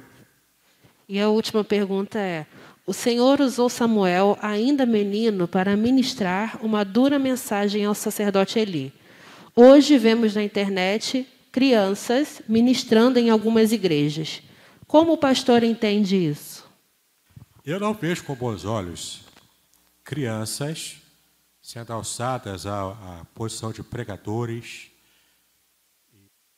E 1.09 1.21
a 1.21 1.29
última 1.29 1.65
pergunta 1.65 2.19
é: 2.19 2.47
O 2.87 2.93
Senhor 2.93 3.41
usou 3.41 3.69
Samuel, 3.69 4.39
ainda 4.41 4.87
menino, 4.87 5.49
para 5.49 5.77
ministrar 5.77 6.59
uma 6.65 6.85
dura 6.85 7.19
mensagem 7.19 7.85
ao 7.85 7.95
sacerdote 7.95 8.59
Eli. 8.59 8.93
Hoje 9.55 9.99
vemos 9.99 10.35
na 10.35 10.43
internet 10.43 11.27
crianças 11.55 12.43
ministrando 12.49 13.17
em 13.17 13.31
algumas 13.31 13.71
igrejas. 13.71 14.43
Como 14.89 15.13
o 15.13 15.17
pastor 15.17 15.63
entende 15.63 16.17
isso? 16.17 16.69
Eu 17.65 17.79
não 17.79 17.95
vejo 17.95 18.25
com 18.25 18.35
bons 18.35 18.65
olhos 18.65 19.23
crianças 20.03 20.97
sendo 21.63 21.93
alçadas 21.93 22.67
à, 22.67 22.91
à 22.91 23.25
posição 23.27 23.71
de 23.71 23.85
pregadores, 23.85 24.91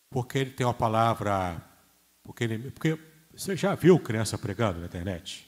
porque 0.09 0.39
ele 0.39 0.51
tem 0.53 0.67
uma 0.67 0.73
palavra. 0.73 1.63
Porque, 2.23 2.45
ele, 2.45 2.71
porque 2.71 2.99
você 3.35 3.55
já 3.55 3.75
viu 3.75 4.01
criança 4.01 4.39
pregando 4.39 4.81
na 4.81 4.87
internet? 4.87 5.47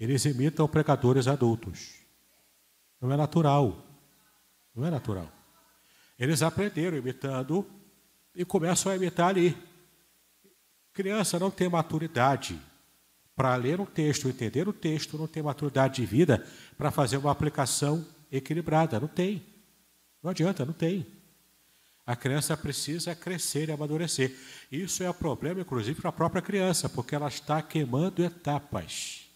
Eles 0.00 0.24
imitam 0.24 0.66
pregadores 0.66 1.28
adultos. 1.28 1.96
Não 2.98 3.12
é 3.12 3.18
natural. 3.18 3.84
Não 4.74 4.86
é 4.86 4.90
natural. 4.90 5.30
Eles 6.18 6.40
aprenderam 6.40 6.96
imitando 6.96 7.66
e 8.34 8.44
começam 8.44 8.90
a 8.90 8.96
imitar 8.96 9.28
ali. 9.28 9.56
Criança 10.92 11.38
não 11.38 11.50
tem 11.50 11.68
maturidade 11.68 12.60
para 13.34 13.56
ler 13.56 13.80
um 13.80 13.86
texto, 13.86 14.28
entender 14.28 14.68
o 14.68 14.72
texto, 14.72 15.16
não 15.16 15.26
tem 15.26 15.42
maturidade 15.42 15.96
de 15.96 16.06
vida 16.06 16.46
para 16.76 16.90
fazer 16.90 17.16
uma 17.16 17.30
aplicação 17.30 18.06
equilibrada. 18.30 19.00
Não 19.00 19.08
tem. 19.08 19.42
Não 20.22 20.30
adianta, 20.30 20.64
não 20.64 20.72
tem. 20.72 21.06
A 22.04 22.16
criança 22.16 22.56
precisa 22.56 23.14
crescer 23.14 23.68
e 23.68 23.72
amadurecer. 23.72 24.36
Isso 24.70 25.02
é 25.02 25.10
um 25.10 25.14
problema, 25.14 25.60
inclusive, 25.60 26.00
para 26.00 26.10
a 26.10 26.12
própria 26.12 26.42
criança, 26.42 26.88
porque 26.88 27.14
ela 27.14 27.28
está 27.28 27.62
queimando 27.62 28.24
etapas. 28.24 29.28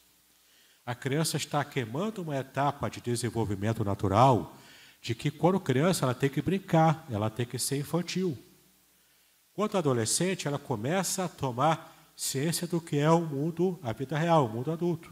A 0.85 0.95
criança 0.95 1.37
está 1.37 1.65
queimando 1.65 2.23
uma 2.23 2.37
etapa 2.37 2.89
de 2.89 3.01
desenvolvimento 3.01 3.85
natural, 3.85 4.57
de 5.01 5.15
que 5.15 5.31
quando 5.31 5.61
criança 5.61 6.05
ela 6.05 6.15
tem 6.15 6.29
que 6.29 6.43
brincar, 6.43 7.07
ela 7.11 7.31
tem 7.31 7.47
que 7.47 7.59
ser 7.59 7.79
infantil. 7.79 8.37
Quando 9.57 9.79
adolescente, 9.79 10.47
ela 10.47 10.59
começa 10.59 11.25
a 11.25 11.29
tomar 11.31 12.13
ciência 12.15 12.67
do 12.67 12.79
que 12.79 12.99
é 12.99 13.11
o 13.11 13.23
mundo, 13.23 13.81
a 13.83 13.91
vida 13.91 14.19
real, 14.19 14.45
o 14.45 14.49
mundo 14.51 14.71
adulto. 14.71 15.11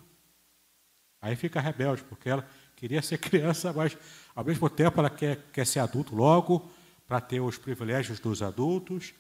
Aí 1.19 1.35
fica 1.35 1.63
rebelde, 1.63 2.05
porque 2.05 2.29
ela 2.29 2.47
queria 2.77 3.01
ser 3.01 3.17
criança, 3.19 3.73
mas 3.73 3.97
ao 4.37 4.45
mesmo 4.45 4.69
tempo 4.69 5.01
ela 5.01 5.09
quer, 5.09 5.39
quer 5.51 5.67
ser 5.67 5.79
adulto 5.79 6.15
logo, 6.15 6.71
para 7.07 7.23
ter 7.23 7.41
os 7.41 7.57
privilégios 7.57 8.21
dos 8.21 8.43
adultos, 8.43 9.15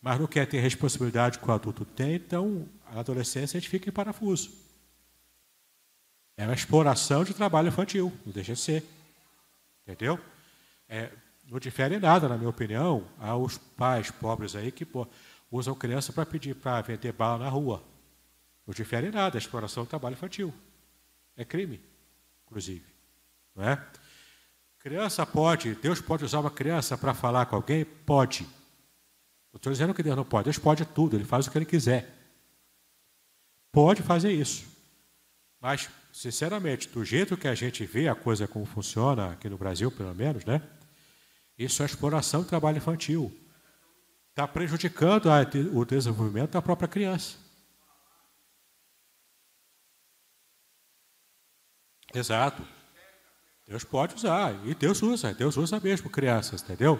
mas 0.00 0.20
não 0.20 0.28
quer 0.28 0.46
ter 0.46 0.60
responsabilidade 0.60 1.40
que 1.40 1.48
o 1.48 1.52
adulto 1.52 1.84
tem, 1.84 2.14
então 2.14 2.68
a 2.86 3.00
adolescência 3.00 3.58
a 3.58 3.60
gente 3.60 3.68
fica 3.68 3.88
em 3.88 3.92
parafuso. 3.92 4.52
É 6.36 6.44
uma 6.44 6.54
exploração 6.54 7.24
de 7.24 7.34
trabalho 7.34 7.66
infantil, 7.66 8.12
não 8.24 8.32
deixa 8.32 8.54
de 8.54 8.60
ser. 8.60 8.84
Entendeu? 9.82 10.20
É, 10.88 11.10
não 11.48 11.58
difere 11.58 11.98
nada, 11.98 12.28
na 12.28 12.36
minha 12.36 12.50
opinião, 12.50 13.08
aos 13.18 13.56
pais 13.56 14.10
pobres 14.10 14.54
aí 14.54 14.70
que 14.70 14.84
pô, 14.84 15.08
usam 15.50 15.74
criança 15.74 16.12
para 16.12 16.26
pedir 16.26 16.54
para 16.54 16.82
vender 16.82 17.12
bala 17.12 17.44
na 17.44 17.48
rua. 17.48 17.82
Não 18.66 18.74
difere 18.74 19.10
nada, 19.10 19.38
a 19.38 19.40
exploração 19.40 19.84
do 19.84 19.88
trabalho 19.88 20.12
infantil. 20.12 20.52
É 21.34 21.44
crime, 21.44 21.80
inclusive. 22.46 22.84
Não 23.56 23.64
é? 23.64 23.82
Criança 24.78 25.24
pode, 25.24 25.74
Deus 25.76 26.00
pode 26.02 26.24
usar 26.24 26.40
uma 26.40 26.50
criança 26.50 26.98
para 26.98 27.14
falar 27.14 27.46
com 27.46 27.56
alguém? 27.56 27.84
Pode. 27.84 28.42
Não 29.50 29.56
estou 29.56 29.72
dizendo 29.72 29.94
que 29.94 30.02
Deus 30.02 30.16
não 30.16 30.24
pode, 30.24 30.44
Deus 30.44 30.58
pode 30.58 30.84
tudo, 30.84 31.16
Ele 31.16 31.24
faz 31.24 31.46
o 31.46 31.50
que 31.50 31.56
Ele 31.56 31.64
quiser. 31.64 32.14
Pode 33.72 34.02
fazer 34.02 34.32
isso. 34.32 34.66
Mas, 35.60 35.88
sinceramente, 36.12 36.88
do 36.88 37.04
jeito 37.04 37.36
que 37.36 37.48
a 37.48 37.54
gente 37.54 37.86
vê 37.86 38.06
a 38.06 38.14
coisa 38.14 38.46
como 38.46 38.66
funciona, 38.66 39.32
aqui 39.32 39.48
no 39.48 39.56
Brasil 39.56 39.90
pelo 39.90 40.14
menos, 40.14 40.44
né? 40.44 40.62
Isso 41.58 41.82
é 41.82 41.86
exploração 41.86 42.42
do 42.42 42.48
trabalho 42.48 42.76
infantil. 42.76 43.36
Está 44.30 44.46
prejudicando 44.46 45.28
o 45.72 45.84
desenvolvimento 45.84 46.52
da 46.52 46.62
própria 46.62 46.86
criança. 46.86 47.36
Exato. 52.14 52.62
Deus 53.66 53.84
pode 53.84 54.14
usar, 54.14 54.54
e 54.64 54.74
Deus 54.74 55.02
usa, 55.02 55.34
Deus 55.34 55.56
usa 55.58 55.78
mesmo 55.78 56.08
crianças, 56.08 56.62
entendeu? 56.62 56.98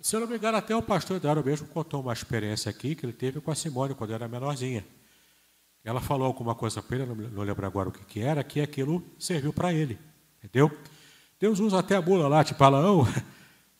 Se 0.00 0.14
eu 0.14 0.20
não 0.20 0.28
me 0.28 0.36
engano, 0.36 0.56
até 0.56 0.76
o 0.76 0.82
pastor 0.82 1.18
Daro 1.18 1.44
mesmo 1.44 1.66
contou 1.66 2.02
uma 2.02 2.12
experiência 2.12 2.70
aqui 2.70 2.94
que 2.94 3.04
ele 3.04 3.12
teve 3.12 3.40
com 3.40 3.50
a 3.50 3.54
Simone 3.54 3.94
quando 3.94 4.12
era 4.12 4.28
menorzinha. 4.28 4.86
Ela 5.82 6.00
falou 6.00 6.26
alguma 6.26 6.54
coisa 6.54 6.80
para 6.80 6.98
ele, 6.98 7.06
não 7.06 7.42
lembro 7.42 7.66
agora 7.66 7.88
o 7.88 7.92
que, 7.92 8.04
que 8.04 8.20
era, 8.20 8.44
que 8.44 8.60
aquilo 8.60 9.02
serviu 9.18 9.52
para 9.52 9.72
ele, 9.72 9.98
entendeu? 10.38 10.70
Deus 11.40 11.58
usa 11.58 11.80
até 11.80 11.96
a 11.96 12.02
mula 12.02 12.28
lá, 12.28 12.44
tipo 12.44 12.60
Balaão, 12.60 13.04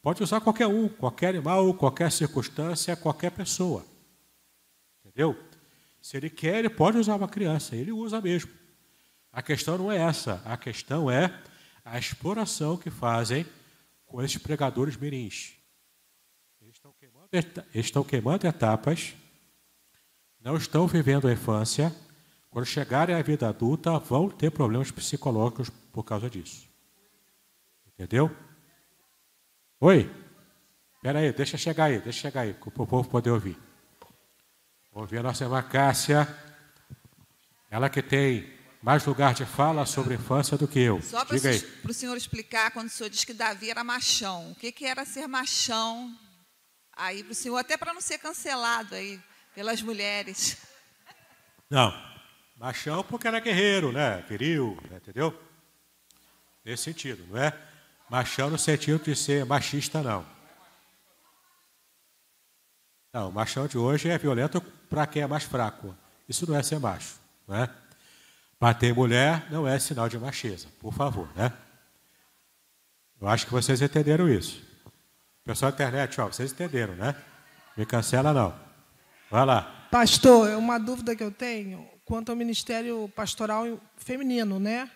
Pode 0.06 0.22
usar 0.22 0.40
qualquer 0.40 0.68
um, 0.68 0.88
qualquer 0.88 1.30
animal, 1.30 1.74
qualquer 1.74 2.12
circunstância, 2.12 2.94
qualquer 2.94 3.32
pessoa. 3.32 3.84
Entendeu? 5.04 5.36
Se 6.00 6.16
ele 6.16 6.30
quer, 6.30 6.60
ele 6.60 6.70
pode 6.70 6.96
usar 6.96 7.16
uma 7.16 7.26
criança, 7.26 7.74
ele 7.74 7.90
usa 7.90 8.20
mesmo. 8.20 8.52
A 9.32 9.42
questão 9.42 9.76
não 9.76 9.90
é 9.90 9.96
essa, 9.96 10.40
a 10.44 10.56
questão 10.56 11.10
é 11.10 11.36
a 11.84 11.98
exploração 11.98 12.76
que 12.76 12.88
fazem 12.88 13.44
com 14.06 14.22
esses 14.22 14.38
pregadores 14.40 14.96
mirins. 14.96 15.54
Eles 16.60 16.76
estão 16.76 16.92
queimando, 16.92 17.28
estão 17.74 18.04
queimando 18.04 18.46
etapas, 18.46 19.12
não 20.40 20.56
estão 20.56 20.86
vivendo 20.86 21.26
a 21.26 21.32
infância, 21.32 21.92
quando 22.48 22.64
chegarem 22.64 23.16
à 23.16 23.22
vida 23.22 23.48
adulta, 23.48 23.98
vão 23.98 24.30
ter 24.30 24.52
problemas 24.52 24.92
psicológicos 24.92 25.68
por 25.68 26.04
causa 26.04 26.30
disso. 26.30 26.68
Entendeu? 27.88 28.30
Oi? 29.80 30.10
Espera 30.96 31.18
aí, 31.18 31.32
deixa 31.32 31.58
chegar 31.58 31.84
aí, 31.84 31.98
deixa 31.98 32.20
chegar 32.20 32.40
aí, 32.42 32.54
para 32.54 32.82
o 32.82 32.86
povo 32.86 33.08
poder 33.08 33.30
ouvir. 33.30 33.58
Ouvir 34.92 35.18
a 35.18 35.22
nossa 35.22 35.44
irmã 35.44 35.62
Cássia, 35.62 36.26
ela 37.70 37.90
que 37.90 38.02
tem 38.02 38.50
mais 38.82 39.04
lugar 39.04 39.34
de 39.34 39.44
fala 39.44 39.84
sobre 39.84 40.14
infância 40.14 40.56
do 40.56 40.66
que 40.66 40.80
eu. 40.80 41.02
Só 41.02 41.24
para 41.24 41.36
o 41.36 41.94
senhor 41.94 42.16
explicar, 42.16 42.70
quando 42.70 42.86
o 42.86 42.90
senhor 42.90 43.10
diz 43.10 43.24
que 43.24 43.34
Davi 43.34 43.70
era 43.70 43.84
machão, 43.84 44.52
o 44.52 44.54
que, 44.54 44.72
que 44.72 44.86
era 44.86 45.04
ser 45.04 45.26
machão 45.26 46.16
aí 46.96 47.22
para 47.22 47.32
o 47.32 47.34
senhor, 47.34 47.58
até 47.58 47.76
para 47.76 47.92
não 47.92 48.00
ser 48.00 48.18
cancelado 48.18 48.94
aí 48.94 49.20
pelas 49.54 49.82
mulheres. 49.82 50.56
Não, 51.68 51.92
machão 52.56 53.04
porque 53.04 53.28
era 53.28 53.40
guerreiro, 53.40 53.92
né? 53.92 54.24
Viril, 54.26 54.78
né? 54.90 54.96
entendeu? 54.96 55.38
Nesse 56.64 56.84
sentido, 56.84 57.26
não 57.28 57.36
é? 57.38 57.75
Machão 58.08 58.50
no 58.50 58.58
sentido 58.58 59.02
de 59.02 59.16
ser 59.16 59.44
machista, 59.44 60.02
não. 60.02 60.24
Não, 63.12 63.30
o 63.30 63.32
machão 63.32 63.66
de 63.66 63.78
hoje 63.78 64.08
é 64.08 64.18
violento 64.18 64.60
para 64.60 65.06
quem 65.06 65.22
é 65.22 65.26
mais 65.26 65.44
fraco. 65.44 65.96
Isso 66.28 66.48
não 66.48 66.56
é 66.56 66.62
ser 66.62 66.78
macho, 66.78 67.14
não 67.48 67.56
é? 67.56 67.70
Bater 68.60 68.94
mulher 68.94 69.50
não 69.50 69.66
é 69.66 69.78
sinal 69.78 70.08
de 70.08 70.18
macheza, 70.18 70.68
por 70.80 70.92
favor, 70.92 71.28
né? 71.34 71.52
Eu 73.20 73.28
acho 73.28 73.46
que 73.46 73.52
vocês 73.52 73.80
entenderam 73.80 74.28
isso. 74.28 74.62
Pessoal 75.44 75.72
da 75.72 75.76
internet, 75.76 76.20
ó, 76.20 76.26
vocês 76.26 76.52
entenderam, 76.52 76.94
né? 76.94 77.14
Me 77.76 77.86
cancela 77.86 78.32
não. 78.32 78.54
Vai 79.30 79.44
lá. 79.44 79.88
Pastor, 79.90 80.48
é 80.48 80.56
uma 80.56 80.78
dúvida 80.78 81.16
que 81.16 81.22
eu 81.22 81.30
tenho 81.30 81.88
quanto 82.04 82.30
ao 82.30 82.36
ministério 82.36 83.10
pastoral 83.14 83.80
feminino, 83.96 84.58
né? 84.60 84.90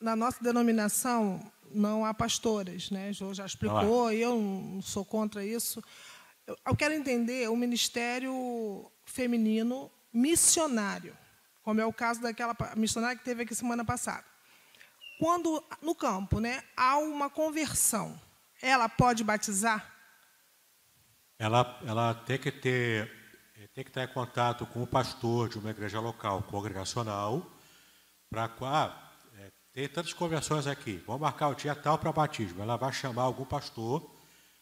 Na 0.00 0.16
nossa 0.16 0.42
denominação 0.42 1.40
não 1.70 2.04
há 2.04 2.12
pastoras, 2.12 2.90
né? 2.90 3.10
O 3.20 3.34
já 3.34 3.46
explicou, 3.46 4.12
e 4.12 4.20
eu 4.20 4.38
não 4.38 4.82
sou 4.82 5.04
contra 5.04 5.44
isso. 5.44 5.82
Eu 6.66 6.76
quero 6.76 6.94
entender 6.94 7.48
o 7.48 7.56
ministério 7.56 8.90
feminino 9.04 9.90
missionário 10.12 11.16
como 11.62 11.80
é 11.80 11.86
o 11.86 11.92
caso 11.92 12.20
daquela 12.20 12.56
missionária 12.76 13.16
que 13.16 13.24
teve 13.24 13.42
aqui 13.42 13.54
semana 13.54 13.84
passada. 13.84 14.24
Quando 15.18 15.62
no 15.82 15.94
campo, 15.94 16.40
né, 16.40 16.62
há 16.76 16.98
uma 16.98 17.28
conversão, 17.28 18.20
ela 18.62 18.88
pode 18.88 19.22
batizar? 19.22 19.94
Ela, 21.38 21.78
ela 21.86 22.14
tem 22.14 22.38
que 22.38 22.50
ter 22.50 23.20
tem 23.72 23.84
que 23.84 23.90
estar 23.90 24.02
em 24.02 24.12
contato 24.12 24.66
com 24.66 24.82
o 24.82 24.86
pastor 24.86 25.48
de 25.48 25.58
uma 25.58 25.70
igreja 25.70 26.00
local 26.00 26.42
congregacional 26.42 27.46
para 28.28 28.50
ah, 28.62 29.09
tem 29.80 29.88
tantas 29.88 30.12
conversões 30.12 30.66
aqui. 30.66 31.02
Vamos 31.06 31.22
marcar 31.22 31.48
o 31.48 31.54
dia 31.54 31.74
tal 31.74 31.96
para 31.96 32.12
batismo. 32.12 32.62
Ela 32.62 32.76
vai 32.76 32.92
chamar 32.92 33.22
algum 33.22 33.46
pastor 33.46 34.14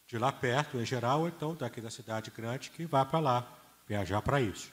de 0.07 0.17
lá 0.17 0.31
perto, 0.31 0.79
em 0.79 0.87
geral, 0.87 1.23
ou 1.23 1.29
então 1.29 1.57
daqui 1.57 1.81
da 1.81 1.91
cidade 1.91 2.31
grande, 2.31 2.71
que 2.71 2.87
vá 2.87 3.05
para 3.05 3.19
lá 3.19 3.59
viajar 3.85 4.23
para 4.23 4.41
isso. 4.41 4.71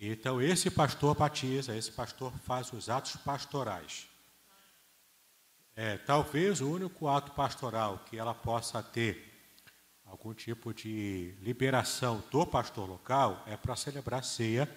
Então, 0.00 0.42
esse 0.42 0.68
pastor 0.68 1.14
batiza, 1.14 1.76
esse 1.76 1.92
pastor 1.92 2.32
faz 2.44 2.72
os 2.72 2.88
atos 2.90 3.14
pastorais. 3.16 4.08
É, 5.76 5.96
talvez 5.96 6.60
o 6.60 6.68
único 6.68 7.06
ato 7.06 7.30
pastoral 7.30 8.04
que 8.10 8.18
ela 8.18 8.34
possa 8.34 8.82
ter 8.82 9.32
algum 10.04 10.34
tipo 10.34 10.74
de 10.74 11.36
liberação 11.40 12.20
do 12.32 12.44
pastor 12.44 12.88
local 12.88 13.44
é 13.46 13.56
para 13.56 13.76
celebrar 13.76 14.24
ceia. 14.24 14.68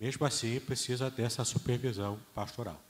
Mesmo 0.00 0.26
assim, 0.26 0.58
precisa 0.58 1.08
dessa 1.08 1.44
supervisão 1.44 2.18
pastoral 2.34 2.82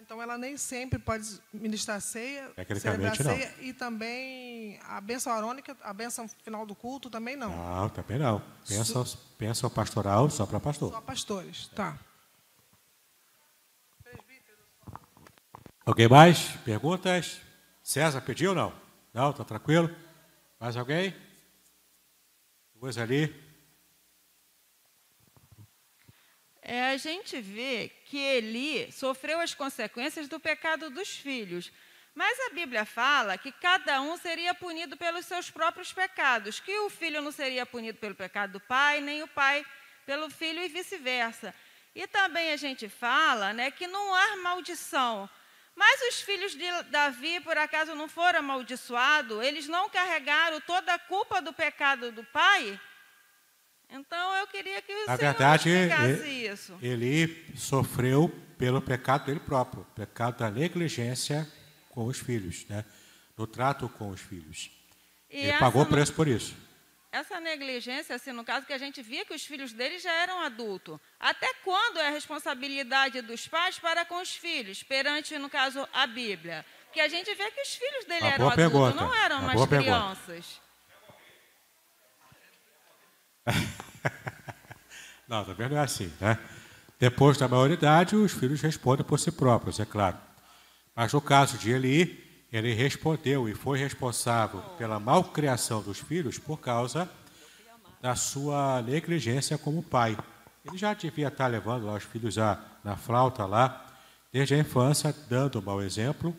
então 0.00 0.22
ela 0.22 0.38
nem 0.38 0.56
sempre 0.56 0.98
pode 0.98 1.40
ministrar 1.52 2.00
ceia, 2.00 2.50
celebrar 2.78 3.14
ceia 3.16 3.54
e 3.60 3.72
também 3.72 4.80
a 4.88 5.00
bênção 5.00 5.32
arônica, 5.32 5.76
a 5.82 5.92
bênção 5.92 6.28
final 6.42 6.64
do 6.64 6.74
culto 6.74 7.10
também 7.10 7.36
não. 7.36 7.50
Não, 7.50 7.88
também 7.88 8.18
não. 8.18 8.42
Bênção, 8.68 9.04
bênção 9.38 9.70
pastoral 9.70 10.30
só 10.30 10.46
para 10.46 10.58
pastor. 10.58 10.92
Só 10.92 11.00
pastores, 11.00 11.68
tá. 11.68 11.98
Alguém 15.84 16.08
mais? 16.08 16.50
Perguntas? 16.64 17.40
César 17.82 18.20
pediu 18.20 18.50
ou 18.50 18.56
não? 18.56 18.72
Não, 19.12 19.30
está 19.30 19.44
tranquilo? 19.44 19.94
Mais 20.58 20.76
alguém? 20.76 21.14
Duas 22.74 22.96
ali. 22.96 23.49
É, 26.62 26.90
a 26.90 26.96
gente 26.96 27.40
vê 27.40 27.90
que 28.06 28.18
Eli 28.18 28.90
sofreu 28.92 29.40
as 29.40 29.54
consequências 29.54 30.28
do 30.28 30.38
pecado 30.38 30.90
dos 30.90 31.08
filhos. 31.08 31.72
Mas 32.14 32.38
a 32.40 32.50
Bíblia 32.50 32.84
fala 32.84 33.38
que 33.38 33.52
cada 33.52 34.00
um 34.02 34.16
seria 34.16 34.52
punido 34.54 34.96
pelos 34.96 35.24
seus 35.24 35.50
próprios 35.50 35.92
pecados, 35.92 36.60
que 36.60 36.76
o 36.80 36.90
filho 36.90 37.22
não 37.22 37.32
seria 37.32 37.64
punido 37.64 37.98
pelo 37.98 38.14
pecado 38.14 38.52
do 38.52 38.60
pai, 38.60 39.00
nem 39.00 39.22
o 39.22 39.28
pai 39.28 39.64
pelo 40.04 40.28
filho 40.28 40.60
e 40.62 40.68
vice-versa. 40.68 41.54
E 41.94 42.06
também 42.06 42.52
a 42.52 42.56
gente 42.56 42.88
fala 42.88 43.52
né, 43.52 43.70
que 43.70 43.86
não 43.86 44.14
há 44.14 44.36
maldição. 44.36 45.30
Mas 45.74 46.00
os 46.02 46.20
filhos 46.20 46.52
de 46.52 46.82
Davi, 46.90 47.40
por 47.40 47.56
acaso, 47.56 47.94
não 47.94 48.08
foram 48.08 48.40
amaldiçoados? 48.40 49.42
Eles 49.42 49.66
não 49.66 49.88
carregaram 49.88 50.60
toda 50.60 50.92
a 50.92 50.98
culpa 50.98 51.40
do 51.40 51.52
pecado 51.52 52.12
do 52.12 52.24
pai? 52.24 52.78
Então 53.90 54.36
eu 54.36 54.46
queria 54.46 54.80
que 54.80 54.92
o 54.92 55.06
Na 55.06 55.16
senhor 55.16 55.18
verdade, 55.18 55.68
ele, 55.68 56.48
isso. 56.48 56.78
Ele 56.80 57.44
sofreu 57.56 58.32
pelo 58.56 58.80
pecado 58.80 59.26
dele 59.26 59.40
próprio, 59.40 59.84
pecado 59.94 60.38
da 60.38 60.50
negligência 60.50 61.50
com 61.90 62.04
os 62.06 62.18
filhos, 62.18 62.66
né? 62.68 62.84
no 63.36 63.46
trato 63.46 63.88
com 63.88 64.10
os 64.10 64.20
filhos. 64.20 64.70
E 65.30 65.46
ele 65.46 65.58
pagou 65.58 65.86
preço 65.86 66.12
por 66.12 66.28
isso. 66.28 66.54
Essa 67.10 67.40
negligência, 67.40 68.14
assim, 68.14 68.30
no 68.30 68.44
caso 68.44 68.66
que 68.66 68.72
a 68.72 68.78
gente 68.78 69.02
via 69.02 69.24
que 69.24 69.34
os 69.34 69.44
filhos 69.44 69.72
dele 69.72 69.98
já 69.98 70.12
eram 70.12 70.40
adultos. 70.40 70.98
Até 71.18 71.52
quando 71.64 71.98
é 71.98 72.06
a 72.06 72.10
responsabilidade 72.10 73.20
dos 73.22 73.48
pais 73.48 73.78
para 73.78 74.04
com 74.04 74.20
os 74.20 74.32
filhos, 74.32 74.82
perante, 74.82 75.36
no 75.38 75.50
caso, 75.50 75.88
a 75.92 76.06
Bíblia? 76.06 76.64
Porque 76.84 77.00
a 77.00 77.08
gente 77.08 77.34
vê 77.34 77.50
que 77.50 77.62
os 77.62 77.74
filhos 77.74 78.04
dele 78.04 78.20
Uma 78.20 78.30
eram 78.32 78.48
adultos, 78.48 78.56
pergunta. 78.56 78.94
não 78.94 79.14
eram 79.14 79.38
Uma 79.38 79.54
mais 79.54 79.66
crianças. 79.66 80.26
Pergunta. 80.26 80.69
não, 85.28 85.44
também 85.44 85.68
não 85.68 85.76
é 85.76 85.80
assim, 85.80 86.12
né? 86.20 86.38
Depois 86.98 87.38
da 87.38 87.48
maioridade, 87.48 88.14
os 88.14 88.32
filhos 88.32 88.60
respondem 88.60 89.04
por 89.04 89.18
si 89.18 89.30
próprios, 89.30 89.80
é 89.80 89.84
claro. 89.84 90.18
Mas 90.94 91.12
no 91.12 91.20
caso 91.20 91.56
de 91.56 91.70
Eli, 91.70 92.46
ele 92.52 92.74
respondeu 92.74 93.48
e 93.48 93.54
foi 93.54 93.78
responsável 93.78 94.60
pela 94.76 95.00
malcriação 95.00 95.80
dos 95.82 95.98
filhos 95.98 96.38
por 96.38 96.58
causa 96.58 97.08
da 98.02 98.16
sua 98.16 98.82
negligência 98.82 99.56
como 99.56 99.82
pai. 99.82 100.18
Ele 100.64 100.76
já 100.76 100.92
devia 100.92 101.28
estar 101.28 101.46
levando 101.46 101.86
lá 101.86 101.94
os 101.94 102.04
filhos 102.04 102.36
a, 102.38 102.62
na 102.84 102.96
flauta 102.96 103.46
lá, 103.46 103.86
desde 104.32 104.54
a 104.54 104.58
infância, 104.58 105.14
dando 105.28 105.58
um 105.58 105.62
mau 105.62 105.80
exemplo, 105.82 106.36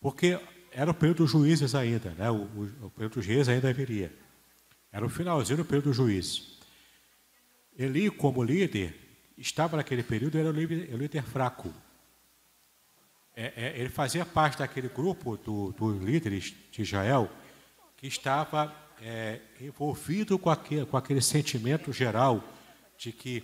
porque 0.00 0.38
era 0.72 0.90
o 0.90 0.94
período 0.94 1.18
dos 1.18 1.30
juízes 1.30 1.74
ainda, 1.74 2.10
né? 2.10 2.30
o, 2.30 2.34
o, 2.34 2.86
o 2.86 2.90
período 2.90 3.14
dos 3.14 3.26
reis 3.26 3.48
ainda 3.48 3.72
viria. 3.72 4.12
Era 4.92 5.06
o 5.06 5.08
finalzinho 5.08 5.56
do 5.56 5.64
período 5.64 5.86
do 5.86 5.92
juiz. 5.94 6.58
Eli, 7.78 8.10
como 8.10 8.44
líder, 8.44 8.94
estava 9.38 9.78
naquele 9.78 10.02
período, 10.02 10.38
era 10.38 10.50
o 10.50 10.52
líder, 10.52 10.94
o 10.94 10.98
líder 10.98 11.22
fraco. 11.22 11.72
É, 13.34 13.52
é, 13.56 13.80
ele 13.80 13.88
fazia 13.88 14.26
parte 14.26 14.58
daquele 14.58 14.88
grupo 14.88 15.38
do, 15.38 15.72
dos 15.72 16.02
líderes 16.02 16.54
de 16.70 16.82
Israel 16.82 17.30
que 17.96 18.06
estava 18.06 18.74
é, 19.00 19.40
envolvido 19.58 20.38
com 20.38 20.50
aquele, 20.50 20.84
com 20.84 20.98
aquele 20.98 21.22
sentimento 21.22 21.90
geral 21.92 22.44
de 22.98 23.10
que 23.10 23.42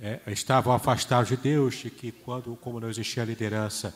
é, 0.00 0.20
estavam 0.28 0.72
afastados 0.72 1.28
de 1.28 1.36
Deus, 1.36 1.74
de 1.74 1.90
que 1.90 2.10
quando, 2.10 2.56
como 2.56 2.80
não 2.80 2.88
existia 2.88 3.22
liderança, 3.24 3.94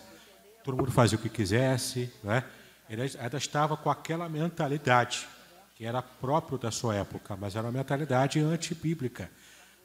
todo 0.62 0.76
mundo 0.76 0.92
fazia 0.92 1.16
o 1.16 1.20
que 1.20 1.30
quisesse, 1.30 2.12
né? 2.22 2.44
ele 2.90 3.02
ainda 3.18 3.38
estava 3.38 3.76
com 3.76 3.88
aquela 3.88 4.28
mentalidade 4.28 5.26
que 5.74 5.84
era 5.84 6.00
próprio 6.00 6.56
da 6.56 6.70
sua 6.70 6.94
época, 6.94 7.36
mas 7.36 7.56
era 7.56 7.66
uma 7.66 7.72
mentalidade 7.72 8.38
antibíblica, 8.38 9.30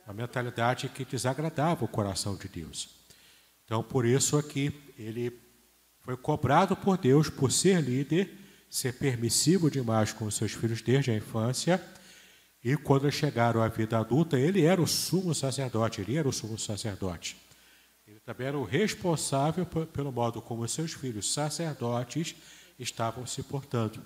uma 0.05 0.13
mentalidade 0.13 0.87
que 0.89 1.03
desagradava 1.03 1.83
o 1.83 1.87
coração 1.87 2.35
de 2.35 2.47
Deus. 2.47 2.89
Então, 3.65 3.83
por 3.83 4.05
isso 4.05 4.37
aqui 4.37 4.73
ele 4.97 5.39
foi 6.01 6.15
cobrado 6.15 6.75
por 6.75 6.97
Deus 6.97 7.29
por 7.29 7.51
ser 7.51 7.81
líder, 7.81 8.31
ser 8.69 8.93
permissivo 8.93 9.69
demais 9.69 10.13
com 10.13 10.25
os 10.25 10.35
seus 10.35 10.53
filhos 10.53 10.81
desde 10.81 11.11
a 11.11 11.15
infância 11.15 11.81
E 12.63 12.75
quando 12.75 13.09
chegaram 13.09 13.63
à 13.63 13.67
vida 13.69 13.97
adulta, 13.97 14.37
ele 14.37 14.63
era 14.63 14.81
o 14.81 14.87
sumo 14.87 15.33
sacerdote, 15.33 16.01
ele 16.01 16.17
era 16.17 16.27
o 16.27 16.33
sumo 16.33 16.59
sacerdote. 16.59 17.37
Ele 18.05 18.19
também 18.19 18.47
era 18.47 18.57
o 18.57 18.65
responsável 18.65 19.65
pelo 19.65 20.11
modo 20.11 20.41
como 20.41 20.67
seus 20.67 20.93
filhos 20.93 21.31
sacerdotes 21.33 22.35
estavam 22.77 23.25
se 23.25 23.41
portando. 23.43 24.03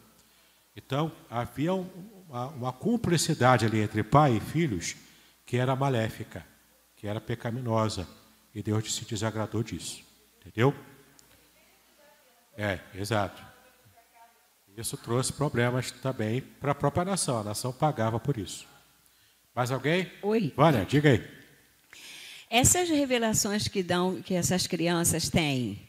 Então, 0.76 1.12
havia 1.30 1.74
uma, 1.74 2.48
uma 2.48 2.74
cumplicidade 2.74 3.66
ali 3.66 3.80
entre 3.80 4.04
pai 4.04 4.38
e 4.38 4.40
filhos 4.40 4.95
que 5.45 5.58
era 5.58 5.76
maléfica, 5.76 6.45
que 6.95 7.08
era 7.08 7.22
pecaminosa. 7.22 8.08
E 8.56 8.62
Deus 8.62 8.94
se 8.94 9.06
desagradou 9.06 9.64
disso. 9.64 10.04
Entendeu? 10.40 10.74
É, 12.58 12.80
exato. 12.95 13.41
Isso 14.76 14.98
trouxe 14.98 15.32
problemas 15.32 15.91
também 15.91 16.41
para 16.41 16.72
a 16.72 16.76
própria 16.76 17.06
nação. 17.06 17.40
A 17.40 17.44
nação 17.44 17.72
pagava 17.72 18.20
por 18.20 18.38
isso. 18.38 18.68
Mais 19.56 19.72
alguém? 19.72 20.12
Oi. 20.24 20.52
Vânia, 20.56 20.86
diga 20.86 21.10
aí. 21.10 21.28
Essas 22.50 22.90
revelações 22.90 23.68
que 23.68 23.84
dão, 23.84 24.22
que 24.22 24.34
essas 24.34 24.66
crianças 24.66 25.30
têm, 25.30 25.80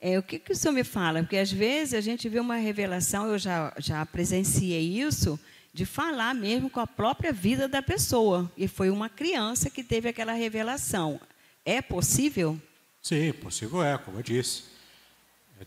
é, 0.00 0.18
o 0.18 0.22
que, 0.22 0.38
que 0.38 0.52
o 0.52 0.56
senhor 0.56 0.72
me 0.72 0.84
fala? 0.84 1.20
Porque 1.22 1.36
às 1.36 1.50
vezes 1.50 1.94
a 1.94 2.00
gente 2.00 2.28
vê 2.28 2.38
uma 2.38 2.56
revelação, 2.56 3.26
eu 3.28 3.38
já, 3.38 3.72
já 3.78 4.04
presenciei 4.04 5.00
isso, 5.00 5.38
de 5.72 5.84
falar 5.84 6.34
mesmo 6.34 6.70
com 6.70 6.80
a 6.80 6.86
própria 6.86 7.32
vida 7.32 7.68
da 7.68 7.82
pessoa. 7.82 8.50
E 8.56 8.66
foi 8.68 8.90
uma 8.90 9.08
criança 9.08 9.70
que 9.70 9.82
teve 9.82 10.08
aquela 10.08 10.32
revelação. 10.32 11.20
É 11.64 11.82
possível? 11.82 12.60
Sim, 13.02 13.32
possível 13.32 13.82
é, 13.82 13.98
como 13.98 14.18
eu 14.18 14.22
disse. 14.22 14.64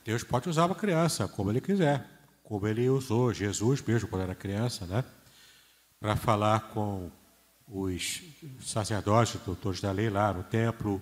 Deus 0.05 0.23
pode 0.23 0.49
usar 0.49 0.65
uma 0.65 0.75
criança 0.75 1.27
como 1.27 1.51
ele 1.51 1.61
quiser 1.61 2.05
como 2.49 2.67
ele 2.67 2.89
usou 2.89 3.31
Jesus 3.31 3.79
mesmo 3.79 4.09
quando 4.09 4.23
era 4.23 4.33
criança, 4.33 4.87
né? 4.87 5.03
Para 5.99 6.15
falar 6.15 6.71
com 6.71 7.11
os 7.67 8.23
sacerdotes, 8.59 9.39
doutores 9.45 9.79
da 9.79 9.91
lei 9.91 10.09
lá 10.09 10.33
no 10.33 10.43
templo, 10.43 10.99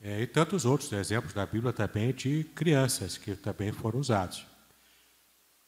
é, 0.00 0.20
e 0.20 0.26
tantos 0.26 0.64
outros 0.64 0.92
exemplos 0.92 1.32
da 1.32 1.44
Bíblia 1.44 1.72
também 1.72 2.12
de 2.12 2.44
crianças 2.54 3.18
que 3.18 3.34
também 3.34 3.72
foram 3.72 3.98
usados. 3.98 4.46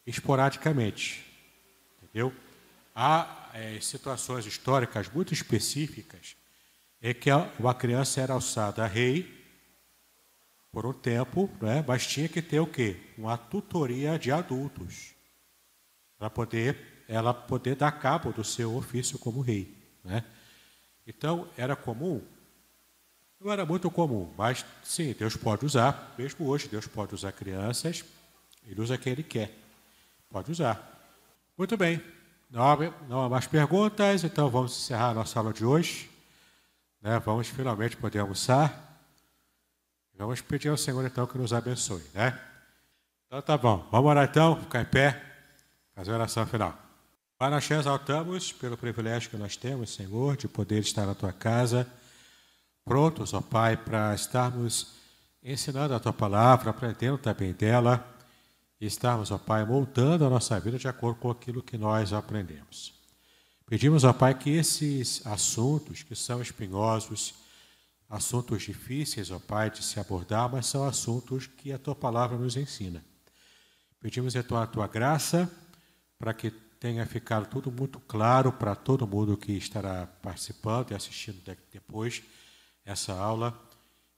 Esporadicamente, 0.06 1.24
entendeu? 2.02 2.32
Há 2.94 3.50
é, 3.54 3.80
situações 3.80 4.46
históricas 4.46 5.08
muito 5.08 5.32
específicas 5.32 6.36
em 7.02 7.14
que 7.14 7.30
uma 7.58 7.74
criança 7.74 8.20
era 8.20 8.34
alçada 8.34 8.84
a 8.84 8.86
rei 8.86 9.38
por 10.70 10.86
um 10.86 10.92
tempo, 10.92 11.50
né? 11.60 11.84
mas 11.86 12.06
tinha 12.06 12.28
que 12.28 12.40
ter 12.40 12.60
o 12.60 12.66
quê? 12.66 12.96
Uma 13.18 13.36
tutoria 13.36 14.18
de 14.18 14.30
adultos 14.30 15.14
para 16.18 16.30
poder 16.30 17.04
ela 17.10 17.34
poder 17.34 17.74
dar 17.74 17.90
cabo 17.90 18.32
do 18.32 18.44
seu 18.44 18.76
ofício 18.76 19.18
como 19.18 19.40
rei, 19.40 19.76
né? 20.04 20.24
Então 21.04 21.48
era 21.56 21.74
comum, 21.74 22.22
não 23.40 23.50
era 23.50 23.64
muito 23.64 23.90
comum, 23.90 24.30
mas 24.36 24.64
sim, 24.84 25.14
Deus 25.18 25.34
pode 25.34 25.64
usar, 25.64 26.14
mesmo 26.18 26.46
hoje 26.46 26.68
Deus 26.68 26.86
pode 26.86 27.14
usar 27.14 27.32
crianças, 27.32 28.04
Ele 28.66 28.80
usa 28.80 28.98
quem 28.98 29.14
Ele 29.14 29.22
quer, 29.22 29.50
pode 30.28 30.52
usar. 30.52 30.86
Muito 31.56 31.76
bem, 31.76 32.02
não 32.50 32.62
há, 32.62 32.76
não 33.08 33.22
há 33.22 33.28
mais 33.28 33.46
perguntas, 33.46 34.24
então 34.24 34.50
vamos 34.50 34.76
encerrar 34.76 35.10
a 35.10 35.14
nossa 35.14 35.38
aula 35.38 35.52
de 35.52 35.64
hoje, 35.64 36.10
né? 37.00 37.18
Vamos 37.20 37.48
finalmente 37.48 37.96
poder 37.96 38.18
almoçar. 38.18 38.88
Vamos 40.14 40.42
pedir 40.42 40.68
ao 40.68 40.76
Senhor 40.76 41.02
então 41.06 41.26
que 41.26 41.38
nos 41.38 41.52
abençoe, 41.52 42.02
né? 42.12 42.38
Então 43.26 43.40
tá 43.40 43.56
bom. 43.56 43.88
Vamos 43.90 44.10
orar 44.10 44.28
então, 44.28 44.60
ficar 44.60 44.82
em 44.82 44.84
pé, 44.84 45.22
fazer 45.94 46.10
a 46.10 46.14
oração 46.14 46.46
final. 46.46 46.78
Pai, 47.38 47.48
nós 47.48 47.66
te 47.66 47.72
exaltamos 47.72 48.52
pelo 48.52 48.76
privilégio 48.76 49.30
que 49.30 49.36
nós 49.36 49.56
temos, 49.56 49.94
Senhor, 49.94 50.36
de 50.36 50.46
poder 50.46 50.80
estar 50.80 51.06
na 51.06 51.14
tua 51.14 51.32
casa, 51.32 51.90
prontos, 52.90 53.32
ó 53.32 53.40
Pai, 53.40 53.76
para 53.76 54.12
estarmos 54.16 54.94
ensinando 55.44 55.94
a 55.94 56.00
tua 56.00 56.12
palavra, 56.12 56.70
aprendendo 56.70 57.18
também 57.18 57.52
dela 57.52 58.04
e 58.80 58.86
estarmos, 58.86 59.30
ó 59.30 59.38
Pai, 59.38 59.64
moldando 59.64 60.24
a 60.24 60.28
nossa 60.28 60.58
vida 60.58 60.76
de 60.76 60.88
acordo 60.88 61.20
com 61.20 61.30
aquilo 61.30 61.62
que 61.62 61.78
nós 61.78 62.12
aprendemos. 62.12 62.92
Pedimos, 63.64 64.02
ó 64.02 64.12
Pai, 64.12 64.36
que 64.36 64.50
esses 64.50 65.24
assuntos 65.24 66.02
que 66.02 66.16
são 66.16 66.42
espinhosos, 66.42 67.34
assuntos 68.08 68.64
difíceis, 68.64 69.30
ó 69.30 69.38
Pai, 69.38 69.70
de 69.70 69.84
se 69.84 70.00
abordar, 70.00 70.50
mas 70.50 70.66
são 70.66 70.84
assuntos 70.84 71.46
que 71.46 71.72
a 71.72 71.78
tua 71.78 71.94
palavra 71.94 72.36
nos 72.36 72.56
ensina. 72.56 73.04
Pedimos 74.00 74.34
então 74.34 74.56
a 74.56 74.66
tua 74.66 74.88
graça 74.88 75.48
para 76.18 76.34
que 76.34 76.50
tenha 76.50 77.06
ficado 77.06 77.46
tudo 77.46 77.70
muito 77.70 78.00
claro 78.00 78.50
para 78.50 78.74
todo 78.74 79.06
mundo 79.06 79.36
que 79.36 79.52
estará 79.52 80.08
participando 80.20 80.90
e 80.90 80.94
assistindo 80.96 81.40
depois 81.72 82.20
essa 82.84 83.12
aula, 83.12 83.58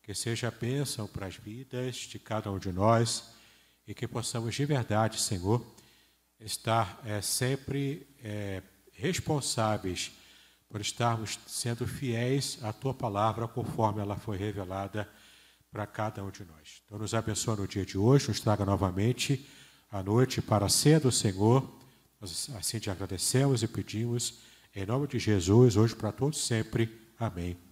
que 0.03 0.15
seja 0.15 0.51
bênção 0.51 1.07
para 1.07 1.27
as 1.27 1.37
vidas 1.37 1.97
de 1.97 2.19
cada 2.19 2.51
um 2.51 2.59
de 2.59 2.73
nós 2.73 3.33
e 3.87 3.95
que 3.95 4.07
possamos 4.07 4.55
de 4.55 4.65
verdade, 4.65 5.21
Senhor, 5.21 5.65
estar 6.41 7.01
é, 7.05 7.21
sempre 7.21 8.07
é, 8.23 8.63
responsáveis 8.93 10.13
por 10.69 10.81
estarmos 10.81 11.39
sendo 11.47 11.87
fiéis 11.87 12.59
à 12.63 12.73
tua 12.73 12.95
palavra 12.95 13.47
conforme 13.47 14.01
ela 14.01 14.17
foi 14.17 14.37
revelada 14.37 15.09
para 15.71 15.87
cada 15.87 16.25
um 16.25 16.31
de 16.31 16.45
nós. 16.45 16.83
Então, 16.85 16.99
nos 16.99 17.15
abençoa 17.15 17.57
no 17.57 17.69
dia 17.69 17.85
de 17.85 17.97
hoje, 17.97 18.29
nos 18.29 18.41
traga 18.41 18.65
novamente 18.65 19.47
a 19.91 20.03
noite 20.03 20.41
para 20.41 20.69
ceia 20.69 20.99
do 20.99 21.13
Senhor. 21.13 21.71
Nós 22.21 22.51
assim 22.57 22.79
te 22.79 22.91
agradecemos 22.91 23.63
e 23.63 23.69
pedimos, 23.69 24.41
em 24.75 24.87
nome 24.87 25.07
de 25.07 25.19
Jesus, 25.19 25.77
hoje 25.77 25.95
para 25.95 26.13
todos 26.13 26.45
sempre. 26.45 26.91
Amém 27.19 27.72